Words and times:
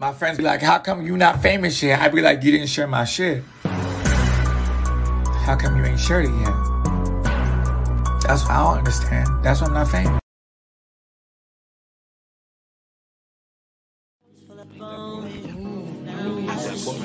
My 0.00 0.12
friends 0.12 0.38
be 0.38 0.44
like, 0.44 0.62
"How 0.62 0.78
come 0.78 1.04
you 1.04 1.16
not 1.16 1.42
famous 1.42 1.82
yet?" 1.82 2.00
I 2.00 2.08
be 2.08 2.22
like, 2.22 2.44
"You 2.44 2.52
didn't 2.52 2.68
share 2.68 2.86
my 2.86 3.04
shit. 3.04 3.42
How 5.42 5.56
come 5.58 5.76
you 5.76 5.84
ain't 5.84 5.98
shared 5.98 6.26
it 6.26 6.34
yet?" 6.38 6.54
That's 8.22 8.44
what 8.44 8.52
I 8.52 8.62
don't 8.62 8.78
understand. 8.78 9.28
That's 9.42 9.60
why 9.60 9.66
I'm 9.66 9.74
not 9.74 9.88
famous. 9.88 10.20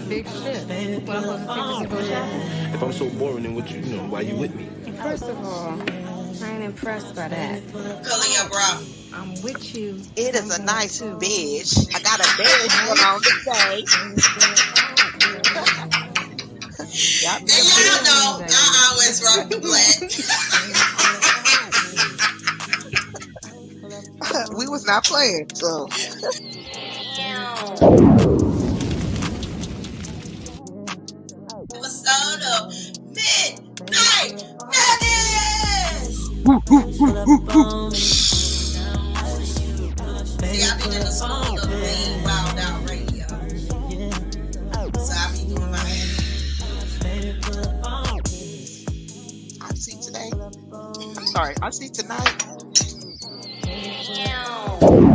Big 0.08 0.28
shit. 0.28 1.08
What 1.08 1.16
I'm 1.18 1.24
supposed 1.24 1.80
to 1.80 1.82
think 1.82 1.90
this 1.90 2.10
is 2.10 2.76
If 2.76 2.84
I'm 2.84 2.94
so 2.94 3.10
boring, 3.10 3.44
then 3.44 3.56
what 3.56 3.72
you, 3.72 3.80
you 3.80 3.96
know, 3.98 4.04
why 4.04 4.22
you 4.22 4.36
with 4.36 4.54
me? 4.54 4.68
First 5.02 5.24
of 5.24 5.44
all, 5.44 6.03
I 6.44 6.56
ain't 6.56 6.64
impressed 6.64 7.16
by 7.16 7.30
that. 7.30 7.64
Color 7.72 8.26
your 8.34 8.50
bra. 8.50 8.82
I'm 9.14 9.42
with 9.44 9.74
you. 9.74 10.02
It 10.18 10.36
is 10.36 10.58
a 10.58 10.62
nice 10.64 11.02
bitch. 11.02 11.88
I 11.96 12.02
got 12.02 12.20
a 12.20 12.28
badge 12.38 12.76
going 12.86 13.00
on 13.00 13.22
today. 13.22 13.86
Y'all 17.22 17.40
And 17.40 17.50
y'all 17.50 18.04
know 18.04 18.44
I 18.46 18.90
always 18.92 19.24
rock 19.24 19.48
the 19.50 19.60
black. 19.62 19.96
we 24.58 24.68
was 24.68 24.86
not 24.86 25.06
playing, 25.06 25.48
so 25.56 25.88
Episode 31.74 32.42
of 32.60 32.74
Midnight 33.16 34.53
Madness. 36.46 36.98
See, 40.40 40.64
I've 40.64 40.78
been 40.80 40.94
in 40.94 41.00
the 41.00 41.12
school 41.12 41.58
of 41.58 41.70
being 41.70 42.24
wild 42.24 42.60
out 42.60 42.90
radio. 42.90 43.28
So 45.00 45.14
I 45.14 45.32
be 45.32 45.40
doing 45.48 45.72
my 45.72 45.80
I 49.62 49.74
see 49.74 49.96
today. 50.02 50.32
I'm 51.18 51.28
sorry, 51.28 51.56
I 51.62 51.70
see 51.70 51.90
tonight. 51.90 52.46
Hey 53.66 55.13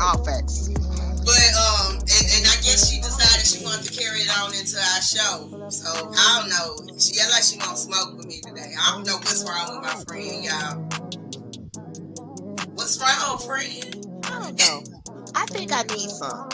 All 0.00 0.24
facts. 0.24 0.68
But 0.68 1.46
um, 1.52 2.00
and, 2.00 2.26
and 2.32 2.46
I 2.48 2.56
guess 2.64 2.90
she 2.90 3.00
decided 3.00 3.46
she 3.46 3.62
wanted 3.62 3.84
to 3.84 3.92
carry 4.00 4.20
it 4.20 4.30
on 4.40 4.54
into 4.54 4.78
our 4.78 5.02
show. 5.02 5.68
So 5.68 6.10
I 6.16 6.40
don't 6.40 6.48
know. 6.48 6.98
She 6.98 7.16
got 7.16 7.30
like 7.30 7.42
she 7.42 7.58
won't 7.58 7.76
smoke 7.76 8.16
with 8.16 8.26
me 8.26 8.40
today. 8.40 8.74
I 8.80 8.92
don't 8.92 9.06
know 9.06 9.16
what's 9.16 9.44
wrong 9.44 9.76
with 9.76 9.84
my 9.84 10.02
friend, 10.08 10.44
y'all. 10.44 10.80
What's 12.74 12.98
wrong, 12.98 13.36
with 13.36 13.44
friend? 13.46 14.06
I 14.24 14.28
don't 14.42 14.58
know. 14.58 14.82
I 15.34 15.44
think 15.46 15.72
I 15.72 15.82
need 15.82 16.10
some. 16.10 16.48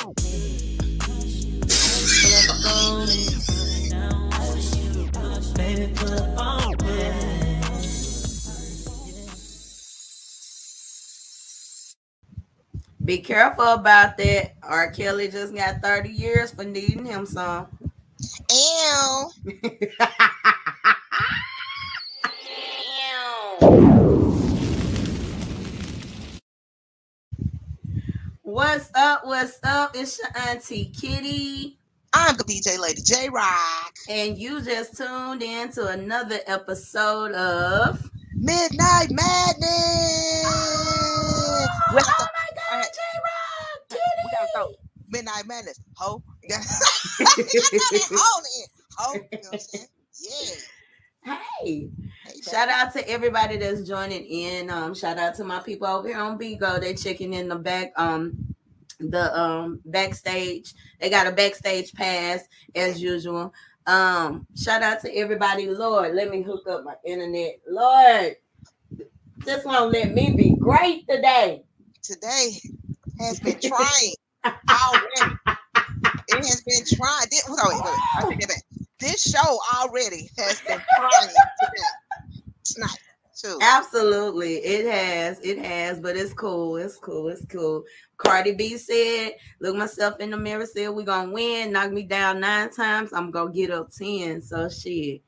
Be 13.07 13.19
careful 13.19 13.65
about 13.65 14.19
that. 14.19 14.57
R. 14.65 14.91
Kelly 14.91 15.29
just 15.29 15.55
got 15.55 15.81
30 15.81 16.09
years 16.09 16.51
for 16.51 16.65
needing 16.65 17.05
him 17.05 17.25
some. 17.25 17.69
Ew. 18.51 19.31
What's 28.43 28.91
up? 28.97 29.21
What's 29.25 29.61
up? 29.63 29.93
It's 29.95 30.19
your 30.19 30.49
Auntie 30.49 30.87
Kitty. 30.87 31.79
I'm 32.13 32.37
the 32.37 32.43
DJ 32.43 32.77
Lady 32.77 33.03
J 33.03 33.29
Rock. 33.29 33.95
And 34.11 34.37
you 34.37 34.61
just 34.63 34.97
tuned 34.97 35.45
in 35.45 35.71
to 35.73 35.87
another 35.91 36.41
episode 36.49 37.31
of 37.35 38.11
Midnight 38.41 39.09
Madness. 39.11 39.65
Oh 41.91 41.97
the- 42.09 42.29
my 42.35 42.49
god, 42.57 42.73
Alright. 42.73 42.87
J 43.91 43.99
we 44.25 44.31
gotta 44.33 44.49
go. 44.55 44.75
Midnight 45.11 45.47
Madness. 45.47 45.81
Ho. 45.97 46.23
You 46.43 46.49
got 46.51 46.61
you 47.39 47.81
that 47.93 48.11
ho 48.13 48.43
in. 48.61 48.67
Ho. 48.99 49.13
You 49.15 49.43
know 49.43 49.51
what 49.51 49.55
I'm 49.55 49.59
saying? 49.61 49.87
Yeah. 50.21 50.57
Hey, 51.63 51.91
Hey, 52.25 52.41
shout 52.43 52.69
out 52.69 52.93
to 52.95 53.09
everybody 53.09 53.57
that's 53.59 53.83
joining 53.89 54.25
in. 54.25 54.71
Um, 54.71 54.95
shout 54.95 55.19
out 55.19 55.35
to 55.37 55.45
my 55.45 55.61
people 55.61 55.87
over 55.89 56.09
here 56.09 56.19
on 56.19 56.39
Bigo. 56.39 56.81
They're 56.81 56.95
checking 56.95 57.35
in 57.35 57.49
the 57.49 57.57
back, 57.57 57.93
um, 57.97 58.55
the 59.01 59.39
um 59.39 59.81
backstage. 59.85 60.75
They 61.01 61.11
got 61.11 61.27
a 61.27 61.33
backstage 61.33 61.93
pass 61.95 62.41
as 62.75 63.01
usual. 63.03 63.53
Um, 63.87 64.47
shout 64.57 64.83
out 64.83 65.01
to 65.03 65.17
everybody. 65.17 65.69
Lord, 65.69 66.15
let 66.15 66.31
me 66.31 66.43
hook 66.43 66.67
up 66.69 66.85
my 66.85 66.95
internet. 67.05 67.61
Lord, 67.69 68.37
just 69.45 69.65
won't 69.67 69.93
let 69.93 70.13
me 70.13 70.35
be 70.37 70.57
great 70.57 71.07
today. 71.09 71.63
today 72.03 72.51
has 73.21 73.41
been 73.41 73.59
trying 73.61 74.15
already. 74.45 75.37
It 76.29 76.45
has 76.45 76.63
been 76.67 76.85
trying. 76.99 77.27
This, 77.31 77.45
wait, 77.49 77.83
wait, 78.29 78.39
wait. 78.49 78.63
This 78.99 79.23
show 79.23 79.59
already 79.81 80.31
has 80.39 80.61
been 80.63 80.81
trying 80.97 81.29
today. 81.29 81.83
Tonight, 82.65 82.99
too. 83.37 83.59
Absolutely, 83.61 84.55
it 84.57 84.87
has, 84.91 85.39
it 85.41 85.59
has, 85.59 86.01
but 86.01 86.17
it's 86.17 86.33
cool, 86.33 86.77
it's 86.77 86.97
cool, 86.97 87.29
it's 87.29 87.45
cool. 87.47 87.85
Cardi 88.17 88.53
B 88.53 88.77
said, 88.77 89.33
"Look 89.61 89.77
myself 89.77 90.21
in 90.21 90.31
the 90.31 90.37
mirror, 90.37 90.67
said 90.67 90.91
we 90.91 91.05
gonna 91.05 91.31
win. 91.31 91.73
Knock 91.73 91.93
me 91.93 92.03
down 92.03 92.41
nine 92.41 92.71
times, 92.71 93.13
I'm 93.13 93.31
gonna 93.31 93.53
get 93.53 93.71
up 93.71 93.91
ten. 93.91 94.41
So 94.43 94.69
shit, 94.69 95.23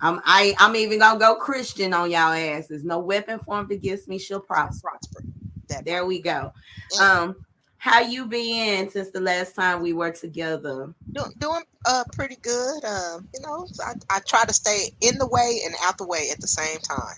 I'm 0.00 0.20
I 0.24 0.54
I'm 0.58 0.76
even 0.76 0.98
gonna 0.98 1.18
go 1.18 1.36
Christian 1.36 1.92
on 1.92 2.10
y'all 2.10 2.32
asses. 2.32 2.84
No 2.84 2.98
weapon 2.98 3.38
formed 3.38 3.70
against 3.72 4.08
me 4.08 4.18
shall 4.18 4.40
prosper. 4.40 4.88
Prosper. 4.88 5.22
That 5.68 5.84
There 5.84 6.06
we 6.06 6.20
go. 6.20 6.52
Um, 7.00 7.36
how 7.78 8.00
you 8.00 8.26
been 8.26 8.90
since 8.90 9.10
the 9.10 9.20
last 9.20 9.54
time 9.54 9.80
we 9.80 9.92
were 9.92 10.10
together? 10.10 10.92
doing, 11.12 11.32
doing 11.38 11.62
uh 11.86 12.04
pretty 12.12 12.36
good. 12.36 12.84
Um, 12.84 13.28
you 13.34 13.40
know, 13.40 13.66
I, 13.84 13.94
I 14.10 14.20
try 14.20 14.44
to 14.44 14.52
stay 14.52 14.90
in 15.00 15.18
the 15.18 15.26
way 15.26 15.60
and 15.64 15.74
out 15.82 15.98
the 15.98 16.06
way 16.06 16.28
at 16.30 16.40
the 16.40 16.48
same 16.48 16.78
time. 16.80 17.16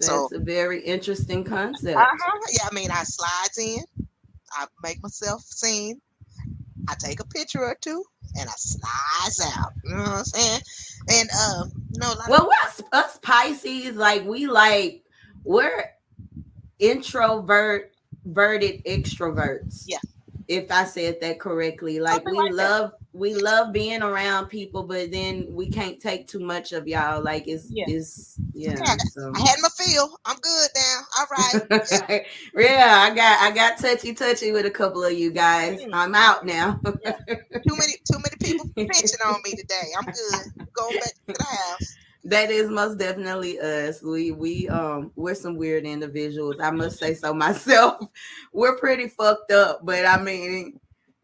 That's 0.00 0.06
So- 0.06 0.28
a 0.34 0.38
very 0.38 0.80
interesting 0.82 1.44
concept. 1.44 1.96
Uh-huh. 1.96 2.38
Yeah, 2.52 2.68
I 2.70 2.74
mean, 2.74 2.90
I 2.90 3.02
slides 3.04 3.58
in, 3.58 3.84
I 4.52 4.66
make 4.82 5.02
myself 5.02 5.42
seen, 5.42 6.00
I 6.88 6.94
take 6.98 7.20
a 7.20 7.26
picture 7.26 7.60
or 7.64 7.76
two, 7.80 8.02
and 8.38 8.48
I 8.48 8.52
slides 8.56 9.54
out. 9.56 9.72
You 9.84 9.94
know 9.94 10.02
what 10.02 10.08
I'm 10.08 10.24
saying? 10.24 10.60
And 11.12 11.28
um, 11.30 11.72
no, 11.98 12.12
like, 12.14 12.28
Well, 12.28 12.46
we're 12.46 12.68
us, 12.68 12.82
us 12.92 13.18
Pisces, 13.22 13.96
like 13.96 14.24
we 14.24 14.46
like 14.46 15.04
we're 15.44 15.90
introvert 16.78 17.92
verted 18.24 18.84
extroverts. 18.84 19.84
Yeah. 19.86 19.98
If 20.48 20.70
I 20.70 20.84
said 20.84 21.20
that 21.20 21.38
correctly. 21.38 22.00
Like 22.00 22.22
Something 22.24 22.34
we 22.34 22.50
like 22.50 22.56
that. 22.56 22.92
We 23.12 23.34
love 23.34 23.72
being 23.72 24.02
around 24.02 24.46
people, 24.46 24.84
but 24.84 25.10
then 25.10 25.46
we 25.50 25.68
can't 25.68 26.00
take 26.00 26.28
too 26.28 26.38
much 26.38 26.72
of 26.72 26.86
y'all. 26.86 27.22
Like 27.22 27.48
it's 27.48 27.66
Yeah. 27.70 27.84
it's 27.88 28.36
yeah. 28.52 28.76
Yeah, 28.78 28.96
so. 29.10 29.32
I 29.34 29.40
had 29.40 29.58
my 29.60 29.68
feel. 29.76 30.16
I'm 30.24 30.36
good 30.36 30.68
now. 30.76 31.00
All 31.18 31.26
right. 31.30 32.26
yeah, 32.56 33.08
I 33.10 33.14
got 33.14 33.40
I 33.40 33.50
got 33.52 33.78
touchy 33.78 34.14
touchy 34.14 34.52
with 34.52 34.66
a 34.66 34.70
couple 34.70 35.04
of 35.04 35.12
you 35.12 35.32
guys. 35.32 35.80
Mm. 35.82 35.90
I'm 35.92 36.14
out 36.14 36.46
now. 36.46 36.80
too 36.84 36.92
many, 36.94 37.94
too 38.10 38.18
many 38.18 38.36
people 38.40 38.70
pinching 38.76 39.18
on 39.26 39.40
me 39.44 39.56
today. 39.56 39.90
I'm 39.98 40.04
good. 40.04 40.68
Going 40.72 40.94
back 40.98 41.12
to 41.26 41.34
the 41.34 41.44
house. 41.44 41.96
That 42.24 42.50
is 42.50 42.68
most 42.68 42.98
definitely 42.98 43.58
us. 43.58 44.02
We 44.02 44.30
we 44.30 44.68
um 44.68 45.10
we're 45.16 45.34
some 45.34 45.56
weird 45.56 45.84
individuals. 45.84 46.56
I 46.62 46.70
must 46.70 46.98
say 46.98 47.14
so 47.14 47.34
myself. 47.34 48.06
We're 48.52 48.76
pretty 48.78 49.08
fucked 49.08 49.50
up, 49.50 49.80
but 49.84 50.06
I 50.06 50.22
mean, 50.22 50.78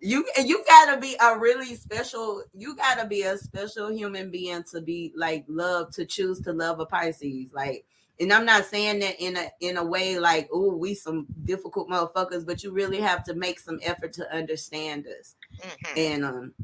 you 0.06 0.24
you 0.44 0.62
gotta 0.66 1.00
be 1.00 1.16
a 1.20 1.36
really 1.36 1.74
special. 1.74 2.44
You 2.54 2.76
gotta 2.76 3.06
be 3.08 3.22
a 3.22 3.36
special 3.36 3.90
human 3.90 4.30
being 4.30 4.62
to 4.70 4.80
be 4.80 5.12
like 5.16 5.44
love 5.48 5.90
to 5.94 6.06
choose 6.06 6.40
to 6.42 6.52
love 6.52 6.78
a 6.78 6.86
Pisces. 6.86 7.52
Like, 7.52 7.84
and 8.20 8.32
I'm 8.32 8.44
not 8.46 8.66
saying 8.66 9.00
that 9.00 9.20
in 9.20 9.36
a 9.36 9.50
in 9.60 9.76
a 9.78 9.84
way 9.84 10.16
like 10.20 10.48
oh 10.52 10.76
we 10.76 10.94
some 10.94 11.26
difficult 11.44 11.88
motherfuckers, 11.88 12.46
but 12.46 12.62
you 12.62 12.70
really 12.70 13.00
have 13.00 13.24
to 13.24 13.34
make 13.34 13.58
some 13.58 13.80
effort 13.82 14.12
to 14.12 14.32
understand 14.32 15.08
us. 15.08 15.34
Mhm. 15.60 15.98
And 15.98 16.24
um, 16.24 16.54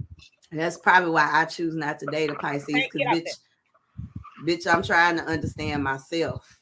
that's 0.53 0.77
probably 0.79 1.11
why 1.11 1.29
I 1.33 1.45
choose 1.47 1.75
not 1.75 1.99
to 1.99 2.07
date 2.07 2.31
a 2.31 2.37
Pisces 2.37 2.67
because 2.69 3.03
bitch, 3.03 3.39
bitch, 4.45 4.73
I'm 4.73 4.85
trying 4.85 5.17
to 5.17 5.25
understand 5.25 5.83
myself. 5.83 6.61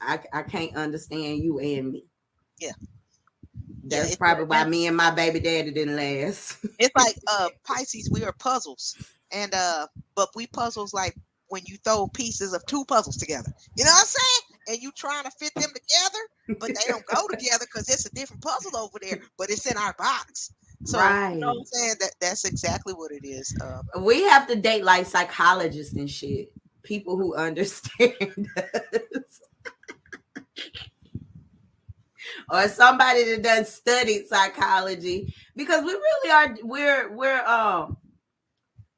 I, 0.00 0.20
I 0.32 0.42
can't 0.42 0.74
understand 0.74 1.42
you 1.42 1.58
and 1.58 1.92
me. 1.92 2.06
That's 3.86 4.04
it's- 4.04 4.16
probably 4.16 4.44
why 4.44 4.64
me 4.64 4.86
and 4.86 4.96
my 4.96 5.10
baby 5.10 5.40
daddy 5.40 5.70
didn't 5.70 5.96
last. 5.96 6.58
It's 6.78 6.94
like 6.96 7.16
uh 7.30 7.48
Pisces, 7.64 8.10
we 8.10 8.24
are 8.24 8.32
puzzles. 8.32 8.94
And 9.32 9.52
uh 9.54 9.86
but 10.14 10.28
we 10.34 10.46
puzzles 10.46 10.94
like 10.94 11.14
when 11.48 11.62
you 11.66 11.76
throw 11.84 12.08
pieces 12.08 12.52
of 12.54 12.64
two 12.66 12.84
puzzles 12.86 13.16
together. 13.16 13.52
You 13.76 13.84
know 13.84 13.90
what 13.90 14.00
I'm 14.00 14.06
saying? 14.06 14.58
And 14.68 14.78
you 14.82 14.90
trying 14.96 15.24
to 15.24 15.30
fit 15.38 15.52
them 15.54 15.70
together, 15.70 16.58
but 16.60 16.68
they 16.68 16.88
don't 16.88 17.04
go 17.06 17.28
together 17.30 17.64
because 17.66 17.88
it's 17.88 18.06
a 18.06 18.14
different 18.14 18.42
puzzle 18.42 18.76
over 18.76 18.98
there, 19.00 19.20
but 19.38 19.50
it's 19.50 19.70
in 19.70 19.76
our 19.76 19.94
box. 19.98 20.52
So 20.84 20.98
you 20.98 21.36
know 21.36 21.48
what 21.48 21.58
I'm 21.58 21.64
saying? 21.64 21.94
That 22.00 22.12
that's 22.20 22.44
exactly 22.44 22.92
what 22.94 23.12
it 23.12 23.26
is. 23.26 23.56
Uh, 23.62 24.00
we 24.00 24.22
have 24.24 24.46
to 24.48 24.56
date 24.56 24.84
like 24.84 25.06
psychologists 25.06 25.94
and 25.94 26.10
shit. 26.10 26.52
People 26.82 27.16
who 27.16 27.34
understand 27.48 28.48
us. 28.56 29.40
Or 32.50 32.68
somebody 32.68 33.24
that 33.24 33.42
does 33.42 33.72
studied 33.72 34.26
psychology 34.28 35.34
because 35.56 35.82
we 35.84 35.92
really 35.92 36.30
are 36.30 36.56
we're 36.62 37.12
we're 37.14 37.44
um 37.44 37.96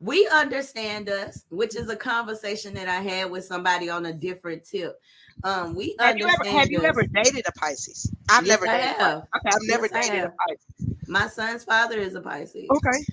we 0.01 0.29
understand 0.29 1.09
us 1.09 1.45
which 1.49 1.75
is 1.75 1.89
a 1.89 1.97
conversation 1.97 2.75
that 2.75 2.89
i 2.89 3.01
had 3.01 3.31
with 3.31 3.45
somebody 3.45 3.89
on 3.89 4.07
a 4.07 4.13
different 4.13 4.63
tip 4.65 5.01
um 5.45 5.75
we 5.75 5.97
have 6.01 6.17
you 6.19 6.25
ever 6.25 6.33
understand 6.35 6.59
have 6.59 6.71
you 6.71 6.83
ever 6.83 7.03
dated 7.07 7.45
a 7.47 7.53
Pisces? 7.53 8.11
I've 8.29 8.45
Yes, 8.45 8.59
never 8.61 8.67
I 8.67 8.77
dated. 8.77 8.97
have. 8.99 9.17
Okay, 9.37 9.49
I've 9.51 9.63
never 9.63 9.89
Yes, 9.89 9.93
I 9.95 10.01
dated 10.03 10.25
a. 10.25 10.33
Pisces. 10.49 11.09
my 11.09 11.27
son's 11.29 11.65
father 11.65 11.99
is 11.99 12.15
a 12.15 12.21
pisces 12.21 12.69
Okay. 12.71 13.05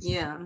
yeah 0.00 0.38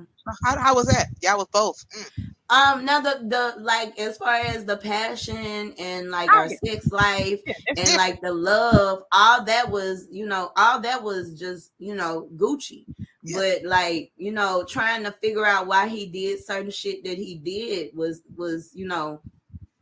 How, 0.45 0.59
how 0.59 0.75
was 0.75 0.87
that? 0.87 1.07
Y'all 1.23 1.39
was 1.39 1.47
both. 1.53 1.85
Mm. 1.97 2.11
Um 2.51 2.85
now 2.85 3.01
the 3.01 3.19
the 3.27 3.61
like 3.63 3.99
as 3.99 4.17
far 4.19 4.35
as 4.35 4.65
the 4.65 4.77
passion 4.77 5.75
and 5.79 6.11
like 6.11 6.33
our 6.33 6.49
sex 6.65 6.91
life 6.93 7.41
Yeah, 7.47 7.55
and 7.69 7.77
different. 7.77 7.99
like 7.99 8.21
the 8.21 8.33
love 8.33 9.03
all 9.13 9.45
that 9.45 9.69
was 9.71 10.07
you 10.11 10.27
know 10.27 10.53
all 10.57 10.81
that 10.81 11.03
was 11.03 11.39
just 11.39 11.73
you 11.79 11.95
know 11.95 12.29
gucci. 12.37 12.85
Yeah. 13.23 13.39
but 13.39 13.65
like 13.69 14.13
you 14.17 14.31
know 14.31 14.65
trying 14.69 15.03
to 15.05 15.11
figure 15.13 15.45
out 15.45 15.67
why 15.67 15.89
he 15.89 16.07
did 16.07 16.45
certain 16.45 16.71
shit 16.71 17.03
that 17.05 17.19
he 17.19 17.35
did 17.37 17.97
was 17.97 18.23
was 18.37 18.71
you 18.75 18.87
know 18.87 19.21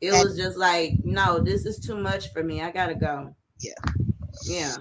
it 0.00 0.10
That- 0.12 0.24
was 0.24 0.36
just 0.36 0.56
like 0.56 0.92
no 1.04 1.40
this 1.40 1.66
is 1.66 1.78
too 1.78 1.96
much 1.96 2.32
for 2.32 2.42
me. 2.42 2.62
I 2.62 2.70
gotta 2.70 2.94
go. 2.94 3.34
Yeah. 3.60 3.72
yeah. 4.46 4.74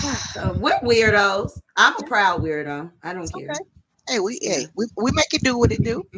So 0.32 0.52
we're 0.58 0.78
weirdos. 0.80 1.60
I'm 1.76 1.94
a 1.96 2.02
proud 2.06 2.42
weirdo. 2.42 2.90
I 3.02 3.12
don't 3.12 3.32
care. 3.32 3.50
Okay. 3.50 3.60
Hey, 4.08 4.20
we 4.20 4.38
hey, 4.42 4.66
we, 4.74 4.86
we 4.96 5.10
make 5.12 5.32
it 5.32 5.42
do 5.42 5.58
what 5.58 5.72
it 5.72 5.82
do. 5.82 6.06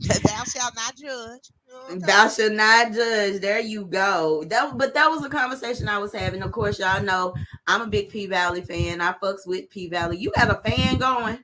Thou 0.00 0.44
shalt 0.44 0.74
not 0.74 0.94
judge. 0.96 1.50
Okay. 1.90 1.98
Thou 1.98 2.28
shalt 2.28 2.52
not 2.52 2.92
judge. 2.92 3.40
There 3.40 3.60
you 3.60 3.86
go. 3.86 4.44
That, 4.44 4.76
but 4.76 4.94
that 4.94 5.08
was 5.08 5.24
a 5.24 5.28
conversation 5.28 5.88
I 5.88 5.98
was 5.98 6.12
having. 6.12 6.42
Of 6.42 6.52
course, 6.52 6.78
y'all 6.78 7.02
know 7.02 7.34
I'm 7.66 7.82
a 7.82 7.86
big 7.86 8.10
P 8.10 8.26
Valley 8.26 8.60
fan. 8.60 9.00
I 9.00 9.12
fucks 9.14 9.46
with 9.46 9.70
P 9.70 9.88
Valley. 9.88 10.18
You 10.18 10.32
got 10.32 10.50
a 10.50 10.68
fan 10.68 10.98
going. 10.98 11.42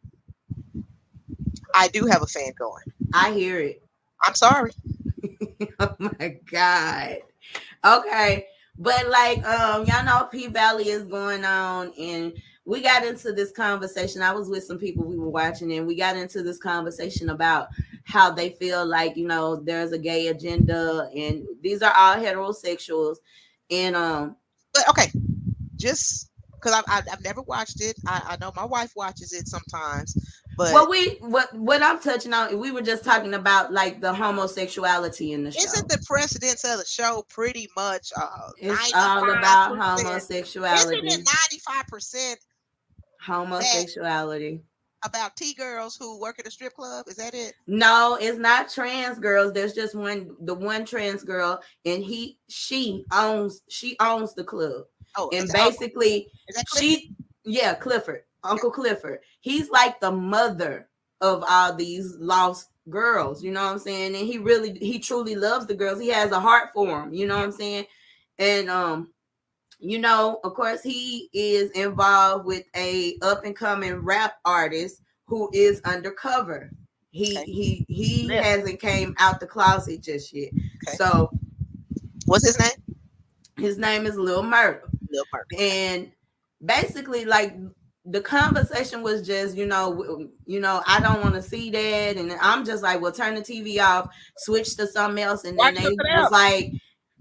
I 1.75 1.89
do 1.89 2.07
have 2.07 2.23
a 2.23 2.27
fan 2.27 2.53
going. 2.59 2.85
I 3.15 3.33
hear 3.33 3.59
it. 3.59 3.83
I'm 4.25 4.35
sorry. 4.35 4.73
oh 5.81 5.97
my 5.99 6.37
god. 6.51 7.19
Okay, 7.85 8.47
but 8.79 9.09
like 9.09 9.45
um, 9.47 9.87
y'all 9.87 10.05
know 10.05 10.29
P 10.31 10.49
Valley 10.49 10.89
is 10.89 11.05
going 11.05 11.45
on, 11.45 11.93
and 11.99 12.33
we 12.65 12.81
got 12.81 13.05
into 13.05 13.33
this 13.33 13.51
conversation. 13.51 14.23
I 14.23 14.33
was 14.33 14.49
with 14.49 14.65
some 14.65 14.79
people 14.79 15.05
we 15.05 15.19
were 15.19 15.29
watching, 15.29 15.73
and 15.73 15.87
we 15.87 15.97
got 15.97 16.17
into 16.17 16.43
this 16.43 16.59
conversation 16.59 17.31
about 17.31 17.69
how 18.05 18.31
they 18.31 18.51
feel 18.51 18.87
like 18.87 19.17
you 19.17 19.27
know 19.27 19.57
there's 19.57 19.93
a 19.93 19.99
gay 19.99 20.29
agenda, 20.29 21.11
and 21.15 21.45
these 21.61 21.83
are 21.83 21.93
all 21.95 22.17
heterosexuals, 22.17 23.17
and 23.71 23.97
um, 23.97 24.37
But 24.75 24.89
okay, 24.91 25.11
just 25.77 26.31
because 26.53 26.73
I've, 26.73 26.85
I've 26.87 27.05
I've 27.13 27.25
never 27.25 27.43
watched 27.43 27.83
it. 27.83 27.97
I, 28.07 28.23
I 28.31 28.37
know 28.37 28.53
my 28.55 28.65
wife 28.65 28.93
watches 28.95 29.33
it 29.33 29.49
sometimes, 29.49 30.17
but 30.57 30.73
what 30.73 30.89
we 30.89 31.17
what 31.21 31.53
what 31.55 31.83
I'm 31.83 31.99
touching 31.99 32.33
on, 32.33 32.57
we 32.61 32.71
were 32.71 32.83
just 32.83 33.05
talking 33.05 33.35
about 33.35 33.73
like 33.73 34.01
the 34.01 34.15
homosexuality 34.15 35.33
in 35.33 35.43
the 35.43 35.51
show. 35.51 35.65
isn't 35.65 35.89
the 35.89 36.01
precedence 36.07 36.63
of 36.65 36.79
the 36.79 36.85
show 36.85 37.25
pretty 37.29 37.69
much 37.77 38.13
uh 38.17 38.51
it's 38.59 38.95
all 38.95 39.29
about 39.29 39.77
homosexuality. 39.77 40.99
Isn't 40.99 41.21
it 41.21 41.27
ninety 41.27 41.61
five 41.67 41.89
percent 41.89 42.39
Homosexuality. 43.25 44.63
about 45.05 45.37
T 45.37 45.55
girls 45.55 45.97
who 45.97 46.21
work 46.21 46.39
at 46.39 46.47
a 46.47 46.51
strip 46.51 46.75
club? 46.75 47.07
Is 47.09 47.17
that 47.17 47.35
it? 47.35 47.55
No, 47.67 48.19
it's 48.21 48.39
not 48.39 48.71
trans 48.71 49.19
girls. 49.19 49.53
There's 49.53 49.75
just 49.75 49.95
one 49.95 50.35
the 50.41 50.55
one 50.55 50.85
trans 50.85 51.25
girl, 51.25 51.61
and 51.85 52.03
he 52.03 52.39
she 52.49 53.05
owns 53.13 53.63
she 53.69 53.97
owns 54.01 54.35
the 54.35 54.45
club. 54.45 54.85
Oh, 55.17 55.31
And 55.33 55.51
basically 55.53 56.29
she 56.75 57.13
yeah, 57.45 57.75
Clifford, 57.75 58.23
Uncle 58.45 58.71
Clifford. 58.71 59.21
He's 59.41 59.71
like 59.71 60.01
the 60.01 60.13
mother 60.13 60.89
of 61.21 61.45
all 61.49 61.75
these 61.75 62.17
lost 62.19 62.69
girls, 62.91 63.43
you 63.43 63.53
know 63.53 63.65
what 63.65 63.73
I'm 63.73 63.79
saying? 63.79 64.17
And 64.17 64.27
he 64.27 64.39
really 64.39 64.77
he 64.81 64.99
truly 64.99 65.35
loves 65.35 65.67
the 65.67 65.75
girls. 65.75 66.01
He 66.01 66.09
has 66.09 66.33
a 66.33 66.41
heart 66.41 66.71
for 66.75 66.87
them, 66.87 67.15
you 67.15 67.27
know 67.27 67.37
what 67.37 67.45
I'm 67.45 67.53
saying? 67.53 67.87
And 68.39 68.69
um 68.69 69.13
you 69.83 69.99
know, 69.99 70.39
of 70.45 70.55
course, 70.55 70.83
he 70.83 71.29
is 71.33 71.71
involved 71.73 72.47
with 72.47 72.65
a 72.77 73.17
up 73.23 73.45
and 73.45 73.57
coming 73.57 73.95
rap 73.97 74.35
artist 74.45 75.03
who 75.27 75.51
is 75.53 75.81
undercover. 75.85 76.71
He 77.11 77.37
Okay. 77.37 77.51
he 77.51 77.85
he 77.89 78.27
Yeah. 78.29 78.43
hasn't 78.43 78.81
came 78.81 79.15
out 79.19 79.41
the 79.41 79.47
closet 79.47 80.01
just 80.03 80.33
yet. 80.33 80.51
Okay. 80.89 80.97
So 80.97 81.31
What's 82.27 82.47
his 82.47 82.59
name? 82.59 82.97
his 83.59 83.77
name 83.77 84.07
is 84.07 84.17
Lil 84.17 84.43
Murder. 84.43 84.85
Lil 85.11 85.25
Murder. 85.33 85.47
And 85.59 86.13
basically, 86.65 87.25
like 87.25 87.57
the 88.05 88.21
conversation 88.21 89.03
was 89.03 89.25
just, 89.27 89.57
you 89.57 89.67
know, 89.67 90.29
you 90.47 90.59
know, 90.61 90.83
I 90.87 91.01
don't 91.01 91.21
want 91.23 91.35
to 91.35 91.43
see 91.43 91.71
that, 91.71 92.17
and 92.17 92.33
I'm 92.41 92.65
just 92.65 92.83
like, 92.83 93.01
well, 93.01 93.13
turn 93.13 93.35
the 93.35 93.43
TV 93.43 93.81
off, 93.81 94.09
switch 94.39 94.77
to 94.77 94.87
something 94.87 95.23
else, 95.23 95.45
and 95.45 95.59
then 95.59 95.75
Watch 95.75 95.83
they 95.85 95.89
was 95.91 95.99
else. 96.11 96.33
like, 96.33 96.73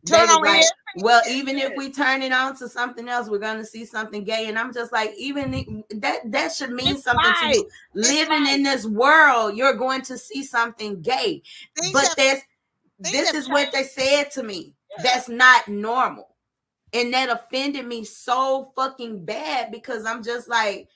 Turn 0.07 0.27
over 0.29 0.45
like. 0.45 0.65
Well, 0.97 1.21
even 1.29 1.57
if 1.57 1.73
we 1.77 1.91
turn 1.91 2.21
it 2.21 2.31
on 2.31 2.55
to 2.57 2.67
something 2.67 3.07
else, 3.09 3.29
we're 3.29 3.39
gonna 3.39 3.65
see 3.65 3.85
something 3.85 4.23
gay, 4.23 4.47
and 4.47 4.57
I'm 4.59 4.73
just 4.73 4.91
like, 4.91 5.13
even 5.17 5.83
that 5.95 6.19
that 6.31 6.51
should 6.51 6.71
mean 6.71 6.95
It's 6.95 7.03
something 7.03 7.33
to 7.41 7.47
you. 7.57 7.69
It's 7.95 8.09
Living 8.09 8.47
in 8.47 8.63
this 8.63 8.85
world, 8.85 9.55
you're 9.55 9.75
going 9.75 10.01
to 10.03 10.17
see 10.17 10.43
something 10.43 11.01
gay, 11.01 11.41
Things 11.75 11.93
but 11.93 12.03
have, 12.03 12.15
that's 12.17 12.43
this 12.99 13.33
is 13.33 13.49
what 13.49 13.71
they 13.71 13.83
said 13.83 14.31
to 14.31 14.43
me. 14.43 14.73
Yeah. 14.97 15.03
That's 15.03 15.29
not 15.29 15.67
normal. 15.67 16.35
And 16.93 17.13
that 17.13 17.29
offended 17.29 17.85
me 17.85 18.03
so 18.03 18.71
fucking 18.75 19.23
bad 19.23 19.71
because 19.71 20.05
I'm 20.05 20.21
just 20.23 20.49
like, 20.49 20.89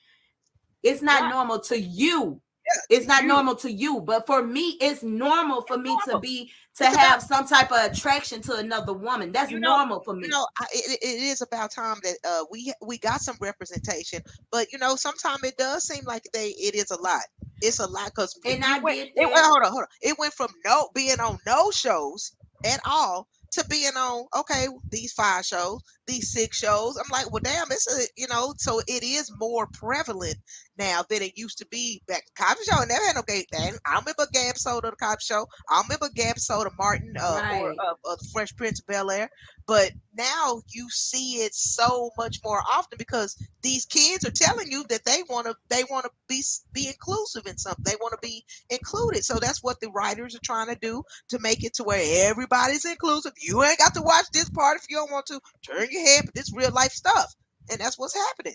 it's 0.82 1.02
not 1.02 1.22
Right. 1.22 1.30
normal 1.30 1.58
to 1.60 1.78
you. 1.80 2.40
Yeah, 2.66 2.96
it's 2.96 3.06
not 3.06 3.22
you. 3.22 3.28
normal 3.28 3.54
to 3.56 3.70
you, 3.70 4.00
but 4.00 4.26
for 4.26 4.42
me, 4.42 4.76
it's 4.80 5.02
normal 5.02 5.62
for 5.62 5.74
It's 5.74 5.84
me 5.84 5.96
to 6.10 6.18
be 6.18 6.50
to 6.76 6.84
It's 6.84 6.96
have 6.96 7.22
some 7.22 7.46
type 7.46 7.70
of 7.72 7.78
attraction 7.92 8.42
to 8.42 8.56
another 8.56 8.92
woman. 8.92 9.32
That's 9.32 9.50
You 9.52 9.60
know- 9.60 9.76
normal 9.76 10.00
for 10.00 10.14
me. 10.14 10.24
you 10.24 10.28
know 10.28 10.46
I, 10.58 10.66
it, 10.72 10.98
it 11.02 11.22
is 11.22 11.40
about 11.42 11.70
time 11.70 11.96
that 12.02 12.16
uh 12.24 12.44
we 12.50 12.72
we 12.82 12.98
got 12.98 13.20
some 13.20 13.36
representation 13.40 14.20
but 14.50 14.70
you 14.72 14.78
know 14.78 14.96
sometimes 14.96 15.42
it 15.44 15.56
does 15.56 15.84
seem 15.84 16.04
like 16.04 16.24
they 16.34 16.48
it 16.58 16.74
is 16.74 16.90
a 16.90 17.00
lot 17.00 17.22
it's 17.62 17.78
a 17.78 17.86
lot 17.86 18.06
because 18.06 18.38
And 18.44 18.62
I 18.64 18.78
went, 18.80 18.98
it 18.98 19.12
went, 19.16 19.32
hold 19.34 19.62
on 19.64 19.70
hold 19.70 19.82
on 19.82 19.88
it 20.02 20.18
went 20.18 20.34
from 20.34 20.48
no 20.64 20.88
being 20.94 21.18
on 21.20 21.38
no 21.46 21.70
shows 21.70 22.32
at 22.64 22.80
all 22.84 23.26
to 23.52 23.64
being 23.70 23.96
on 23.96 24.26
okay 24.36 24.66
these 24.90 25.12
five 25.12 25.44
shows 25.46 25.80
these 26.06 26.30
six 26.32 26.58
shows 26.58 26.96
i'm 26.98 27.10
like 27.10 27.30
well 27.32 27.40
damn 27.42 27.70
it's 27.70 27.86
a 27.90 28.06
you 28.20 28.26
know 28.28 28.52
so 28.58 28.80
it 28.86 29.02
is 29.02 29.30
more 29.40 29.66
prevalent 29.68 30.36
now 30.78 31.02
than 31.08 31.22
it 31.22 31.36
used 31.36 31.58
to 31.58 31.66
be 31.66 32.02
back 32.06 32.24
Cosby 32.38 32.64
show. 32.64 32.82
Never 32.84 33.04
had 33.06 33.16
no 33.16 33.22
gay 33.22 33.44
thing. 33.50 33.74
I 33.86 33.98
remember 33.98 34.26
Gab 34.32 34.56
of 34.66 34.82
the 34.82 34.92
Cosby 35.00 35.20
show. 35.22 35.46
I 35.68 35.82
remember 35.82 36.08
Gab 36.14 36.30
episode 36.32 36.66
martin 36.78 37.14
uh, 37.20 37.42
or 37.50 37.68
Right. 37.68 37.76
of, 37.78 37.98
of 38.04 38.18
fresh 38.32 38.54
prince 38.56 38.80
of 38.80 38.86
bel 38.86 39.10
air. 39.10 39.30
But 39.66 39.92
now 40.16 40.62
you 40.72 40.88
see 40.90 41.36
it 41.36 41.54
so 41.54 42.10
much 42.18 42.38
more 42.44 42.60
often 42.72 42.96
because 42.98 43.36
these 43.62 43.84
kids 43.86 44.24
are 44.24 44.30
telling 44.30 44.70
you 44.70 44.84
that 44.88 45.04
they 45.04 45.22
want 45.28 45.46
to 45.46 45.54
they 45.68 45.84
want 45.90 46.04
to 46.04 46.10
be 46.28 46.42
be 46.72 46.88
inclusive 46.88 47.46
in 47.46 47.56
something. 47.58 47.84
They 47.84 47.96
want 48.00 48.12
to 48.12 48.18
be 48.22 48.44
included. 48.70 49.24
So 49.24 49.38
that's 49.38 49.62
what 49.62 49.80
the 49.80 49.90
writers 49.90 50.34
are 50.34 50.40
trying 50.44 50.68
to 50.68 50.76
do 50.80 51.02
to 51.30 51.38
make 51.40 51.64
it 51.64 51.74
to 51.74 51.84
where 51.84 52.30
everybody's 52.30 52.84
inclusive. 52.84 53.32
You 53.40 53.62
ain't 53.64 53.78
got 53.78 53.94
to 53.94 54.02
watch 54.02 54.26
this 54.32 54.48
part 54.50 54.78
if 54.78 54.86
you 54.88 54.96
don't 54.96 55.10
want 55.12 55.26
to. 55.26 55.40
Turn 55.66 55.86
your 55.90 56.06
head 56.06 56.22
but 56.26 56.34
this 56.34 56.52
real 56.54 56.72
life 56.72 56.92
stuff. 56.92 57.34
And 57.70 57.80
that's 57.80 57.98
what's 57.98 58.14
happening 58.14 58.54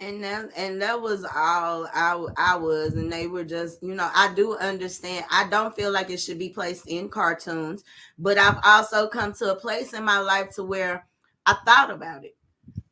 and 0.00 0.22
that 0.22 0.50
and 0.56 0.80
that 0.80 1.00
was 1.00 1.24
all 1.24 1.88
I 1.92 2.26
I 2.36 2.56
was, 2.56 2.94
and 2.94 3.12
they 3.12 3.26
were 3.26 3.44
just, 3.44 3.82
you 3.82 3.94
know, 3.94 4.10
I 4.14 4.32
do 4.34 4.56
understand. 4.56 5.24
I 5.30 5.48
don't 5.48 5.74
feel 5.74 5.90
like 5.90 6.10
it 6.10 6.18
should 6.20 6.38
be 6.38 6.50
placed 6.50 6.86
in 6.88 7.08
cartoons, 7.08 7.82
but 8.18 8.38
I've 8.38 8.58
also 8.64 9.08
come 9.08 9.32
to 9.34 9.52
a 9.52 9.56
place 9.56 9.94
in 9.94 10.04
my 10.04 10.18
life 10.18 10.50
to 10.54 10.64
where 10.64 11.06
I 11.46 11.56
thought 11.64 11.90
about 11.90 12.24
it. 12.24 12.36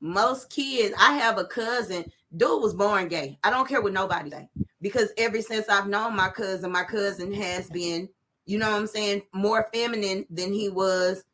Most 0.00 0.50
kids, 0.50 0.94
I 0.98 1.14
have 1.14 1.38
a 1.38 1.44
cousin, 1.44 2.10
dude 2.36 2.62
was 2.62 2.74
born 2.74 3.08
gay. 3.08 3.38
I 3.44 3.50
don't 3.50 3.68
care 3.68 3.80
what 3.80 3.92
nobody 3.92 4.30
say 4.30 4.48
because 4.80 5.10
ever 5.16 5.40
since 5.40 5.68
I've 5.68 5.88
known 5.88 6.16
my 6.16 6.28
cousin, 6.28 6.70
my 6.70 6.84
cousin 6.84 7.32
has 7.32 7.68
been, 7.70 8.08
you 8.46 8.58
know 8.58 8.70
what 8.70 8.80
I'm 8.80 8.86
saying, 8.86 9.22
more 9.32 9.68
feminine 9.72 10.26
than 10.30 10.52
he 10.52 10.68
was, 10.68 11.24